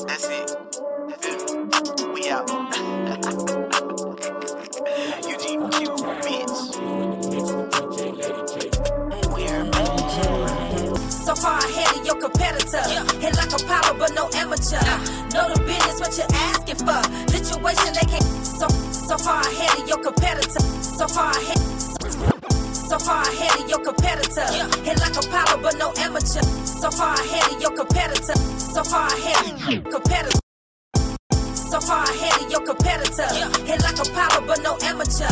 That's 0.07 0.29
it. 0.29 0.51
We 2.13 2.29
out. 2.29 3.61
So 11.11 11.35
far 11.37 11.59
ahead 11.59 11.97
of 11.97 12.05
your 12.05 12.17
competitor. 12.21 12.83
Hit 13.21 13.37
like 13.37 13.53
Apollo, 13.53 13.99
but 13.99 14.13
no 14.15 14.29
amateur. 14.35 14.81
Know 15.33 15.49
the 15.55 15.63
business, 15.65 16.01
what 16.01 16.17
you're 16.19 16.27
asking 16.33 16.77
for. 16.77 17.01
Situation 17.31 17.95
they 17.95 18.07
can't. 18.11 18.25
So, 18.45 18.69
so 18.69 19.17
far 19.19 19.41
ahead 19.41 19.81
of 19.81 19.89
your 19.89 19.99
competitor. 20.03 20.61
So 20.83 21.07
far 21.07 21.31
ahead. 21.31 21.59
So 22.75 22.99
far 22.99 23.23
ahead 23.23 23.61
of 23.63 23.69
your 23.71 23.81
competitor. 23.81 24.47
Hit 24.83 24.99
like 25.01 25.17
Apollo, 25.17 25.63
but 25.63 25.79
no 25.79 25.93
amateur. 25.99 26.43
So 26.67 26.91
far 26.91 27.15
ahead 27.15 27.53
of 27.55 27.61
your 27.63 27.71
competitor. 27.71 28.37
So 28.59 28.83
far 28.85 29.07
ahead 29.07 29.53
of 29.55 29.71
your 29.71 29.83
competitor. 29.83 30.44
So 31.75 31.81
far 31.81 32.05
ahead 32.05 32.39
of 32.41 32.49
your 32.53 32.61
competitor. 32.63 33.27
Hit 33.67 33.83
like 33.83 33.99
Apollo, 33.99 34.47
but 34.47 34.63
no 34.63 34.79
amateur. 34.87 35.27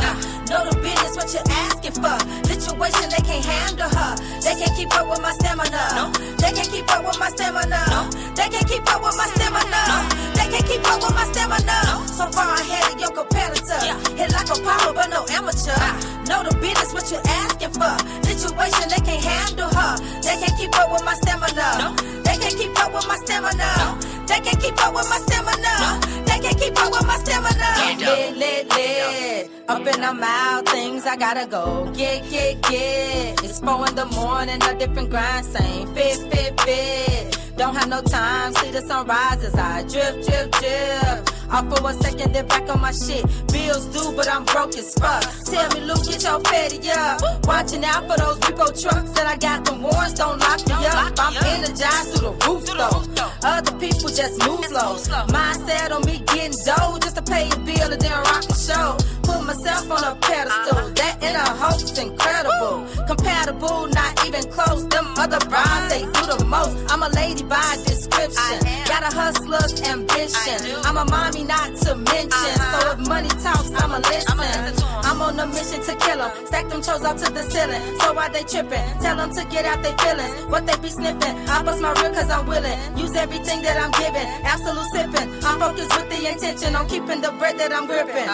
Know 0.51 0.67
the 0.67 0.75
business, 0.83 1.15
what 1.15 1.31
you're 1.31 1.47
asking 1.47 1.95
for. 2.03 2.19
Situation 2.51 3.07
they 3.15 3.23
can't 3.23 3.47
handle 3.47 3.87
her. 3.87 4.19
They 4.43 4.59
can't 4.59 4.75
keep 4.75 4.91
up 4.91 5.07
with 5.07 5.23
my 5.23 5.31
stamina. 5.39 5.71
No. 5.95 6.11
They 6.43 6.51
can't 6.51 6.67
keep 6.67 6.91
up 6.91 7.07
with 7.07 7.15
my 7.23 7.31
stamina. 7.31 7.79
No. 7.95 8.11
They 8.35 8.51
can't 8.51 8.67
keep 8.67 8.83
up 8.91 9.07
with 9.07 9.15
my 9.15 9.31
stamina. 9.39 9.71
No. 9.87 9.99
They 10.35 10.51
can't 10.51 10.67
keep 10.67 10.83
up 10.83 10.99
with 10.99 11.15
my 11.15 11.31
stamina. 11.31 11.79
So 12.11 12.27
far 12.35 12.59
ahead 12.59 12.91
of 12.91 12.99
your 12.99 13.15
competitor. 13.15 13.79
Hit 14.19 14.35
like 14.35 14.51
Apollo, 14.51 14.99
but 14.99 15.15
no 15.15 15.23
amateur. 15.31 15.79
Know 16.27 16.43
the 16.43 16.59
business, 16.59 16.91
what 16.91 17.07
you're 17.07 17.23
asking 17.23 17.71
for. 17.71 17.95
Situation 18.27 18.91
they 18.91 18.99
can't 19.07 19.23
handle 19.23 19.71
her. 19.71 19.95
They 20.27 20.43
can't 20.43 20.59
keep 20.59 20.75
up 20.75 20.91
with 20.91 21.07
my 21.07 21.15
stamina. 21.23 21.79
No. 21.79 21.95
They 22.27 22.35
can't 22.35 22.59
keep 22.59 22.75
up 22.83 22.91
with 22.91 23.07
my 23.07 23.15
stamina. 23.23 23.71
No. 23.79 23.95
They 24.27 24.43
can't 24.43 24.59
keep 24.59 24.75
up 24.83 24.91
with 24.91 25.07
my 25.07 25.23
stamina. 25.23 26.03
They 26.25 26.32
can't 26.43 26.59
keep 26.59 26.77
up 26.83 26.91
with 26.93 27.07
my 27.07 27.17
stamina. 27.19 27.71
Lit, 27.99 28.37
lit, 28.37 28.69
lit. 28.75 29.51
Up 29.69 29.87
and 29.87 30.05
I'm 30.05 30.23
out, 30.23 30.69
things 30.69 31.07
I 31.07 31.17
gotta 31.17 31.47
go. 31.47 31.91
Get, 31.95 32.29
get, 32.31 32.61
get. 32.63 33.43
It's 33.45 33.61
four 33.61 33.87
in 33.89 33.95
the 33.95 34.07
morning, 34.07 34.63
a 34.63 34.75
different 34.75 35.11
grind, 35.11 35.47
same 35.47 35.95
fit, 35.95 36.19
fit, 36.31 36.61
fit. 36.61 37.39
Don't 37.57 37.75
have 37.77 37.89
no 37.89 38.03
time, 38.03 38.55
see 38.55 38.71
the 38.71 38.81
sunrise 38.83 39.45
as 39.45 39.55
I 39.55 39.83
drip, 39.83 40.25
drip, 40.25 40.51
drip. 40.53 41.33
Off 41.53 41.69
for 41.69 41.91
a 41.91 41.93
second, 41.95 42.33
then 42.33 42.47
back 42.47 42.69
on 42.71 42.81
my 42.81 42.93
shit. 42.93 43.25
Bills 43.53 43.85
due, 43.87 44.13
but 44.17 44.27
I'm 44.27 44.45
broke 44.45 44.75
as 44.77 44.95
fuck. 44.95 45.23
Tell 45.45 45.69
me, 45.75 45.81
Luke, 45.87 46.05
get 46.07 46.23
your 46.23 46.41
fatty 46.41 46.91
up. 46.91 47.47
Watching 47.47 47.85
out 47.85 48.09
for 48.09 48.17
those 48.17 48.39
repo 48.41 48.67
trucks 48.83 49.11
that 49.13 49.27
I 49.27 49.37
got. 49.37 49.67
The 49.67 49.75
warrants 49.75 50.15
don't 50.15 50.39
lock 50.41 50.67
me 50.67 50.87
up. 50.87 51.13
I'm 51.19 51.37
energized 51.45 52.17
through 52.17 52.33
the 52.33 52.47
roof, 52.49 52.65
though. 52.67 53.23
Other 53.47 53.73
people 53.79 54.09
just 54.09 54.39
move 54.47 54.65
slow. 54.65 54.97
Mindset 55.29 55.93
on 55.93 56.07
me 56.07 56.23
getting 56.35 56.59
dough 56.65 56.99
just 57.01 57.17
to 57.17 57.23
pay 57.23 57.49
a 57.49 57.57
bill 57.59 57.93
and 57.93 58.01
then 58.01 58.13
rock 58.13 58.43
the 58.43 58.55
show. 58.55 58.97
Put 59.43 59.59
myself 59.59 59.91
on 59.91 60.05
a 60.05 60.15
pedestal. 60.21 60.91
That 60.95 61.19
in 61.21 61.35
a 61.35 61.47
hoax, 61.59 61.99
incredible. 61.99 62.87
Compatible, 63.09 63.89
not 63.89 64.25
even 64.25 64.45
close. 64.53 64.87
Them 64.87 65.07
other 65.19 65.41
brides, 65.51 65.91
they 65.91 66.03
do 66.03 66.23
the 66.31 66.45
most. 66.47 66.79
I'm 66.89 67.03
a 67.03 67.09
lady 67.09 67.43
by 67.43 67.75
description. 67.85 68.63
Got 68.87 69.03
a 69.03 69.11
hustler's 69.11 69.83
ambition. 69.83 70.63
I'm 70.87 70.97
a 70.97 71.05
mommy, 71.07 71.43
not 71.43 71.75
to 71.83 71.97
mention. 71.97 72.55
So 72.55 72.93
if 72.93 73.09
money 73.09 73.31
talks, 73.43 73.73
I'ma 73.83 73.99
listen. 73.99 74.93
I'm 75.03 75.21
on 75.21 75.39
a 75.41 75.47
mission 75.47 75.83
to 75.83 75.95
kill 75.97 76.19
them. 76.19 76.31
Stack 76.47 76.69
them 76.69 76.81
chose 76.81 77.03
up 77.03 77.17
to 77.19 77.33
the 77.33 77.43
ceiling. 77.51 77.83
So 77.99 78.15
why 78.15 78.29
they 78.29 78.45
tripping? 78.45 78.87
Tell 79.03 79.17
them 79.17 79.35
to 79.35 79.45
get 79.51 79.67
out 79.67 79.83
their 79.83 79.99
feelings. 79.99 80.33
What 80.47 80.67
they 80.67 80.77
be 80.79 80.89
sniffing? 80.89 81.37
I 81.49 81.63
bust 81.65 81.83
my 81.83 81.93
real 82.01 82.15
cause 82.15 82.31
I'm 82.31 82.47
willing. 82.47 82.79
Use 82.97 83.15
everything 83.17 83.63
that 83.63 83.77
I'm 83.77 83.91
giving. 83.99 84.27
Absolute 84.47 84.87
sipping. 84.95 85.29
I'm 85.45 85.59
focused 85.59 85.91
with 85.99 86.09
the 86.09 86.31
intention 86.31 86.77
on 86.77 86.87
keeping 86.89 87.21
the 87.21 87.33
bread 87.33 87.59
that 87.59 87.73
I'm 87.73 87.87
gripping. 87.87 88.31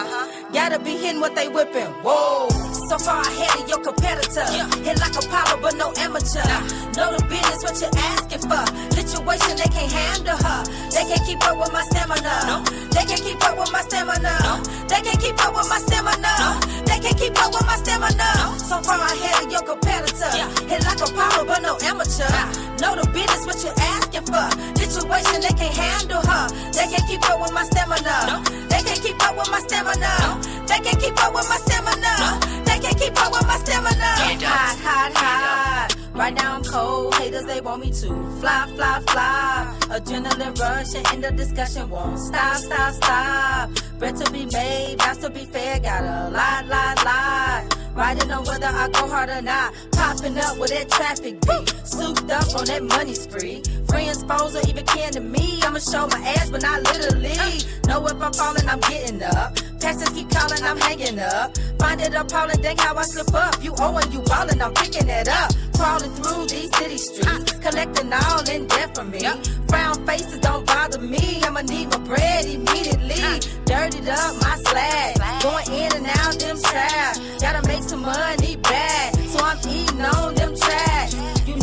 Gotta 0.53 0.79
be 0.79 0.98
hitting 0.99 1.21
what 1.21 1.35
they 1.35 1.49
whipping. 1.49 1.91
Whoa. 2.03 2.49
So 2.89 2.99
far 2.99 3.21
ahead 3.23 3.61
of 3.61 3.69
your 3.69 3.81
competitor. 3.81 4.45
Hit 4.83 4.99
like 5.01 5.15
Apollo, 5.17 5.61
but 5.63 5.77
no 5.77 5.93
amateur. 5.99 6.43
Know 6.97 7.15
the 7.17 7.25
business, 7.29 7.63
what 7.63 7.77
you're 7.81 7.95
asking 7.95 8.45
for. 8.49 8.65
Situation 8.95 9.57
they 9.57 9.71
can't 9.71 9.93
handle 9.93 10.37
her. 10.37 10.65
They 10.91 11.05
can't 11.05 11.25
keep 11.25 11.43
up 11.47 11.59
with 11.59 11.73
my 11.73 11.83
stamina. 11.83 12.35
No. 12.47 12.65
They 12.91 13.05
can't 13.05 13.23
keep 13.23 13.41
up 13.45 13.59
with 13.59 13.73
my 13.73 13.83
stamina. 13.83 14.35
No. 14.43 14.63
They 14.89 15.01
can't 15.03 15.21
keep 15.21 15.39
up 15.45 15.55
with 15.55 15.69
my 15.69 15.79
stamina. 15.79 16.61
They 16.87 16.99
can't 16.99 17.17
keep 17.19 17.37
up 17.39 17.53
with 17.53 17.67
my 17.67 17.77
stamina. 17.77 18.59
So 18.59 18.81
far 18.83 19.01
ahead 19.05 19.45
of 19.45 19.53
your 19.53 19.63
competitor. 19.63 20.33
Hit 20.67 20.85
like 20.85 21.01
Apollo, 21.01 21.45
but 21.47 21.63
no 21.63 21.79
amateur. 21.83 22.27
Know 22.81 22.95
the 22.95 23.07
business, 23.11 23.45
what 23.47 23.59
you're 23.65 23.75
asking 23.99 24.27
for. 24.31 24.47
Situation 24.79 25.41
they 25.43 25.55
can't 25.59 25.75
handle 25.75 26.23
her. 26.23 26.47
They 26.71 26.87
can't 26.87 27.07
keep 27.09 27.23
up 27.29 27.41
with 27.41 27.53
my 27.53 27.65
stamina. 27.65 28.43
They 28.71 28.83
can't 28.87 29.03
keep 29.03 29.19
up 29.23 29.37
with 29.37 29.51
my 29.51 29.59
stamina. 29.61 30.39
They 30.67 30.79
can't 30.79 30.99
keep 31.01 31.19
up 31.19 31.35
with 31.35 31.49
my 31.49 31.57
stamina. 31.59 32.39
They 32.65 32.79
can't 32.79 32.99
keep 32.99 33.17
up 33.19 33.33
with 33.33 33.47
my 33.47 33.59
stamina. 33.59 34.11
Hot, 34.47 34.79
hot, 34.79 35.13
hot. 35.15 35.97
Right 36.15 36.35
now 36.35 36.57
I'm 36.57 36.65
cold. 36.65 37.15
Haters 37.15 37.45
they 37.47 37.61
want 37.61 37.83
me 37.83 37.91
to 37.91 38.09
fly, 38.41 38.71
fly, 38.77 39.01
fly. 39.09 39.77
Adrenaline 39.91 40.59
rush 40.59 40.95
and 40.95 41.07
in 41.15 41.21
the 41.21 41.31
discussion 41.33 41.91
won't 41.91 42.19
stop, 42.19 42.57
stop, 42.57 42.93
stop. 42.95 43.71
Bread 43.99 44.17
to 44.17 44.31
be 44.31 44.47
made, 44.47 44.99
vows 44.99 45.19
to 45.19 45.31
be 45.31 45.45
fair. 45.45 45.81
Got 45.81 46.03
a 46.03 46.31
lot, 46.31 46.67
lot, 46.67 47.05
lot. 47.05 47.78
Riding 47.99 48.31
on 48.31 48.45
whether 48.45 48.69
I 48.69 48.89
go 48.91 49.09
hard 49.09 49.29
or 49.29 49.43
not. 49.43 49.75
Popping 49.91 50.39
up 50.39 50.57
with 50.57 50.71
that 50.71 50.89
traffic 50.89 51.41
beat. 51.41 51.75
Souped 51.85 52.31
up 52.31 52.55
on 52.55 52.65
that 52.67 52.85
money 52.85 53.13
spree. 53.13 53.61
Friends, 53.89 54.23
foes, 54.23 54.55
or 54.55 54.63
even 54.69 54.87
kin 54.87 55.11
to 55.15 55.21
me. 55.21 55.59
I'ma 55.65 55.81
show 55.81 56.07
my 56.07 56.21
ass, 56.21 56.49
but 56.49 56.63
not 56.63 56.85
literally. 56.85 57.35
Know 57.89 58.07
if 58.07 58.23
I'm 58.23 58.33
falling, 58.33 58.69
I'm 58.69 58.79
getting 58.83 59.21
up. 59.25 59.59
Pastors 59.81 60.11
keep 60.11 60.29
calling, 60.31 60.63
I'm 60.63 60.77
hanging 60.79 61.19
up. 61.21 61.57
Find 61.79 62.01
it 62.01 62.15
appalling, 62.15 62.61
think 62.63 62.81
how 62.81 62.97
I 62.97 63.03
slip 63.03 63.33
up. 63.35 63.63
You 63.63 63.75
owing, 63.79 64.11
you 64.13 64.21
ballin', 64.23 64.61
I'm 64.61 64.75
picking 64.75 65.09
it 65.09 65.29
up. 65.29 65.53
Crawling 65.75 66.11
through 66.11 66.47
these 66.47 66.75
city 66.77 66.99
streets, 66.99 67.53
collecting 67.53 68.13
all 68.13 68.49
in 68.51 68.67
debt 68.67 68.95
from 68.95 69.11
me. 69.11 69.21
Frown 69.69 70.05
faces 70.07 70.41
don't 70.41 70.67
bother 70.67 71.01
me. 71.01 71.41
I'ma 71.45 71.61
need 71.63 71.91
my 71.91 71.99
bread 71.99 72.45
immediately. 72.47 73.23
Dirtied 73.65 74.09
up 74.09 74.35
my 74.43 74.57
slab, 74.67 75.43
going 75.43 75.71
in 75.81 75.93
and 75.97 76.07
out 76.19 76.39
them 76.39 76.59
trash. 76.61 77.19
Gotta 77.41 77.67
make 77.69 77.85
some 77.85 78.03
money 78.03 78.57
back, 78.57 79.15
so 79.15 79.39
I'm 79.39 79.59
eating 79.69 80.03
on 80.03 80.35
them 80.35 80.57
trash. 80.57 80.88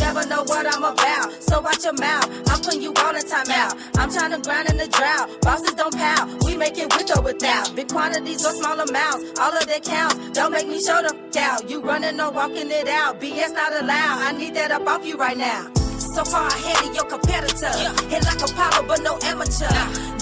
Never 0.05 0.27
know 0.27 0.43
what 0.43 0.67
I'm 0.71 0.83
about, 0.83 1.33
so 1.41 1.59
watch 1.61 1.83
your 1.83 1.93
mouth. 1.93 2.29
I'm 2.47 2.61
putting 2.61 2.83
you 2.83 2.93
all 2.97 3.15
in 3.15 3.25
time 3.27 3.49
out. 3.49 3.73
I'm 3.97 4.11
trying 4.11 4.31
to 4.31 4.39
grind 4.39 4.69
in 4.69 4.77
the 4.77 4.87
drought. 4.87 5.41
Bosses 5.41 5.73
don't 5.73 5.95
pout, 5.95 6.43
we 6.43 6.55
make 6.55 6.77
it 6.77 6.93
with 6.93 7.17
or 7.17 7.23
without. 7.23 7.75
Big 7.75 7.87
quantities 7.87 8.45
or 8.45 8.51
small 8.51 8.79
amounts, 8.79 9.39
all 9.39 9.51
of 9.51 9.65
that 9.65 9.83
counts. 9.83 10.15
Don't 10.37 10.51
make 10.51 10.67
me 10.67 10.79
show 10.79 11.01
the 11.01 11.15
out. 11.39 11.67
You 11.67 11.81
running 11.81 12.19
or 12.21 12.29
walking 12.31 12.69
it 12.69 12.87
out. 12.87 13.19
BS 13.19 13.53
not 13.53 13.73
allowed. 13.81 14.21
I 14.21 14.31
need 14.31 14.53
that 14.53 14.69
up 14.69 14.87
off 14.87 15.03
you 15.05 15.17
right 15.17 15.37
now. 15.37 15.71
So 16.15 16.23
far 16.23 16.47
ahead 16.47 16.79
of 16.87 16.95
your 16.95 17.03
competitor. 17.03 17.75
Hit 18.07 18.23
like 18.23 18.39
Apollo, 18.39 18.87
but 18.87 19.03
no 19.03 19.19
amateur. 19.27 19.67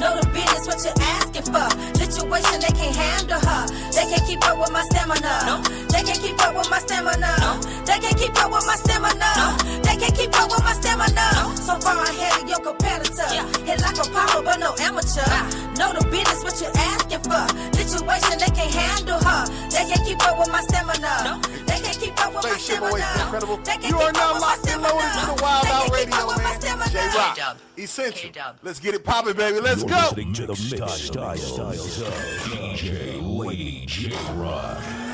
Know 0.02 0.18
the 0.18 0.26
business, 0.34 0.66
what 0.66 0.82
you're 0.82 0.98
asking 0.98 1.46
for. 1.54 1.70
Situation, 1.94 2.66
they 2.66 2.74
can't 2.74 2.98
handle 2.98 3.38
her. 3.38 3.70
They 3.94 4.10
can't 4.10 4.26
keep 4.26 4.42
up 4.42 4.58
with 4.58 4.74
my 4.74 4.82
stamina. 4.90 5.62
They 5.94 6.02
can't 6.02 6.18
keep 6.18 6.42
up 6.42 6.58
with 6.58 6.66
my 6.74 6.80
stamina. 6.82 7.62
They 7.86 8.02
can't 8.02 8.18
keep 8.18 8.34
up 8.42 8.50
with 8.50 8.66
my 8.66 8.74
stamina. 8.74 9.54
They 9.86 9.96
can't 10.02 10.16
keep 10.18 10.34
up 10.34 10.50
with 10.50 10.64
my 10.66 10.74
stamina. 10.74 11.54
So 11.62 11.78
far 11.78 12.02
ahead 12.02 12.42
of 12.42 12.50
your 12.50 12.62
competitor. 12.66 13.30
Hit 13.62 13.78
like 13.86 13.94
Apollo, 14.02 14.42
but 14.50 14.58
no 14.58 14.74
amateur. 14.82 15.30
Know 15.78 15.94
the 15.94 16.02
business, 16.10 16.42
what 16.42 16.58
you're 16.58 16.74
asking 16.74 17.22
for. 17.22 17.46
Situation, 17.78 18.42
they 18.42 18.50
can't 18.50 18.74
handle 18.74 19.22
her. 19.22 19.46
They 19.70 19.86
can't 19.86 20.02
keep 20.02 20.18
up 20.26 20.42
with 20.42 20.50
my 20.50 20.66
stamina. 20.66 21.38
They 21.70 21.78
can't 21.86 22.00
keep 22.02 22.13
up 22.36 22.44
with 22.44 22.52
my 22.52 22.58
stamina. 22.58 23.58
They 23.64 23.72
can't 23.78 23.84
You 23.90 23.98
are 23.98 24.12
keep 24.12 24.14
now 24.16 24.34
up 24.36 24.42
locked 24.42 24.68
and 24.68 24.82
loaded 24.82 25.14
to 25.14 25.26
the 25.28 25.44
Wild 25.44 25.66
Out 25.68 25.92
Radio, 25.92 26.28
man. 26.38 26.90
J 26.92 27.08
Rock, 27.18 27.36
K-Dub. 27.36 27.58
Essential. 27.78 28.32
Let's 28.62 28.80
get 28.80 28.94
it 28.96 29.04
poppin', 29.04 29.36
baby. 29.36 29.60
Let's 29.60 29.82
You're 29.82 29.90
go. 29.90 29.96
listening 29.96 30.34
to 30.34 30.46
the 30.48 30.68
mix 30.72 30.94
style, 30.94 31.38
styles 31.38 32.02
of 32.02 32.08
DJ 32.46 33.20
Lady 33.22 33.86
J 33.86 34.16
Rock. 34.36 35.13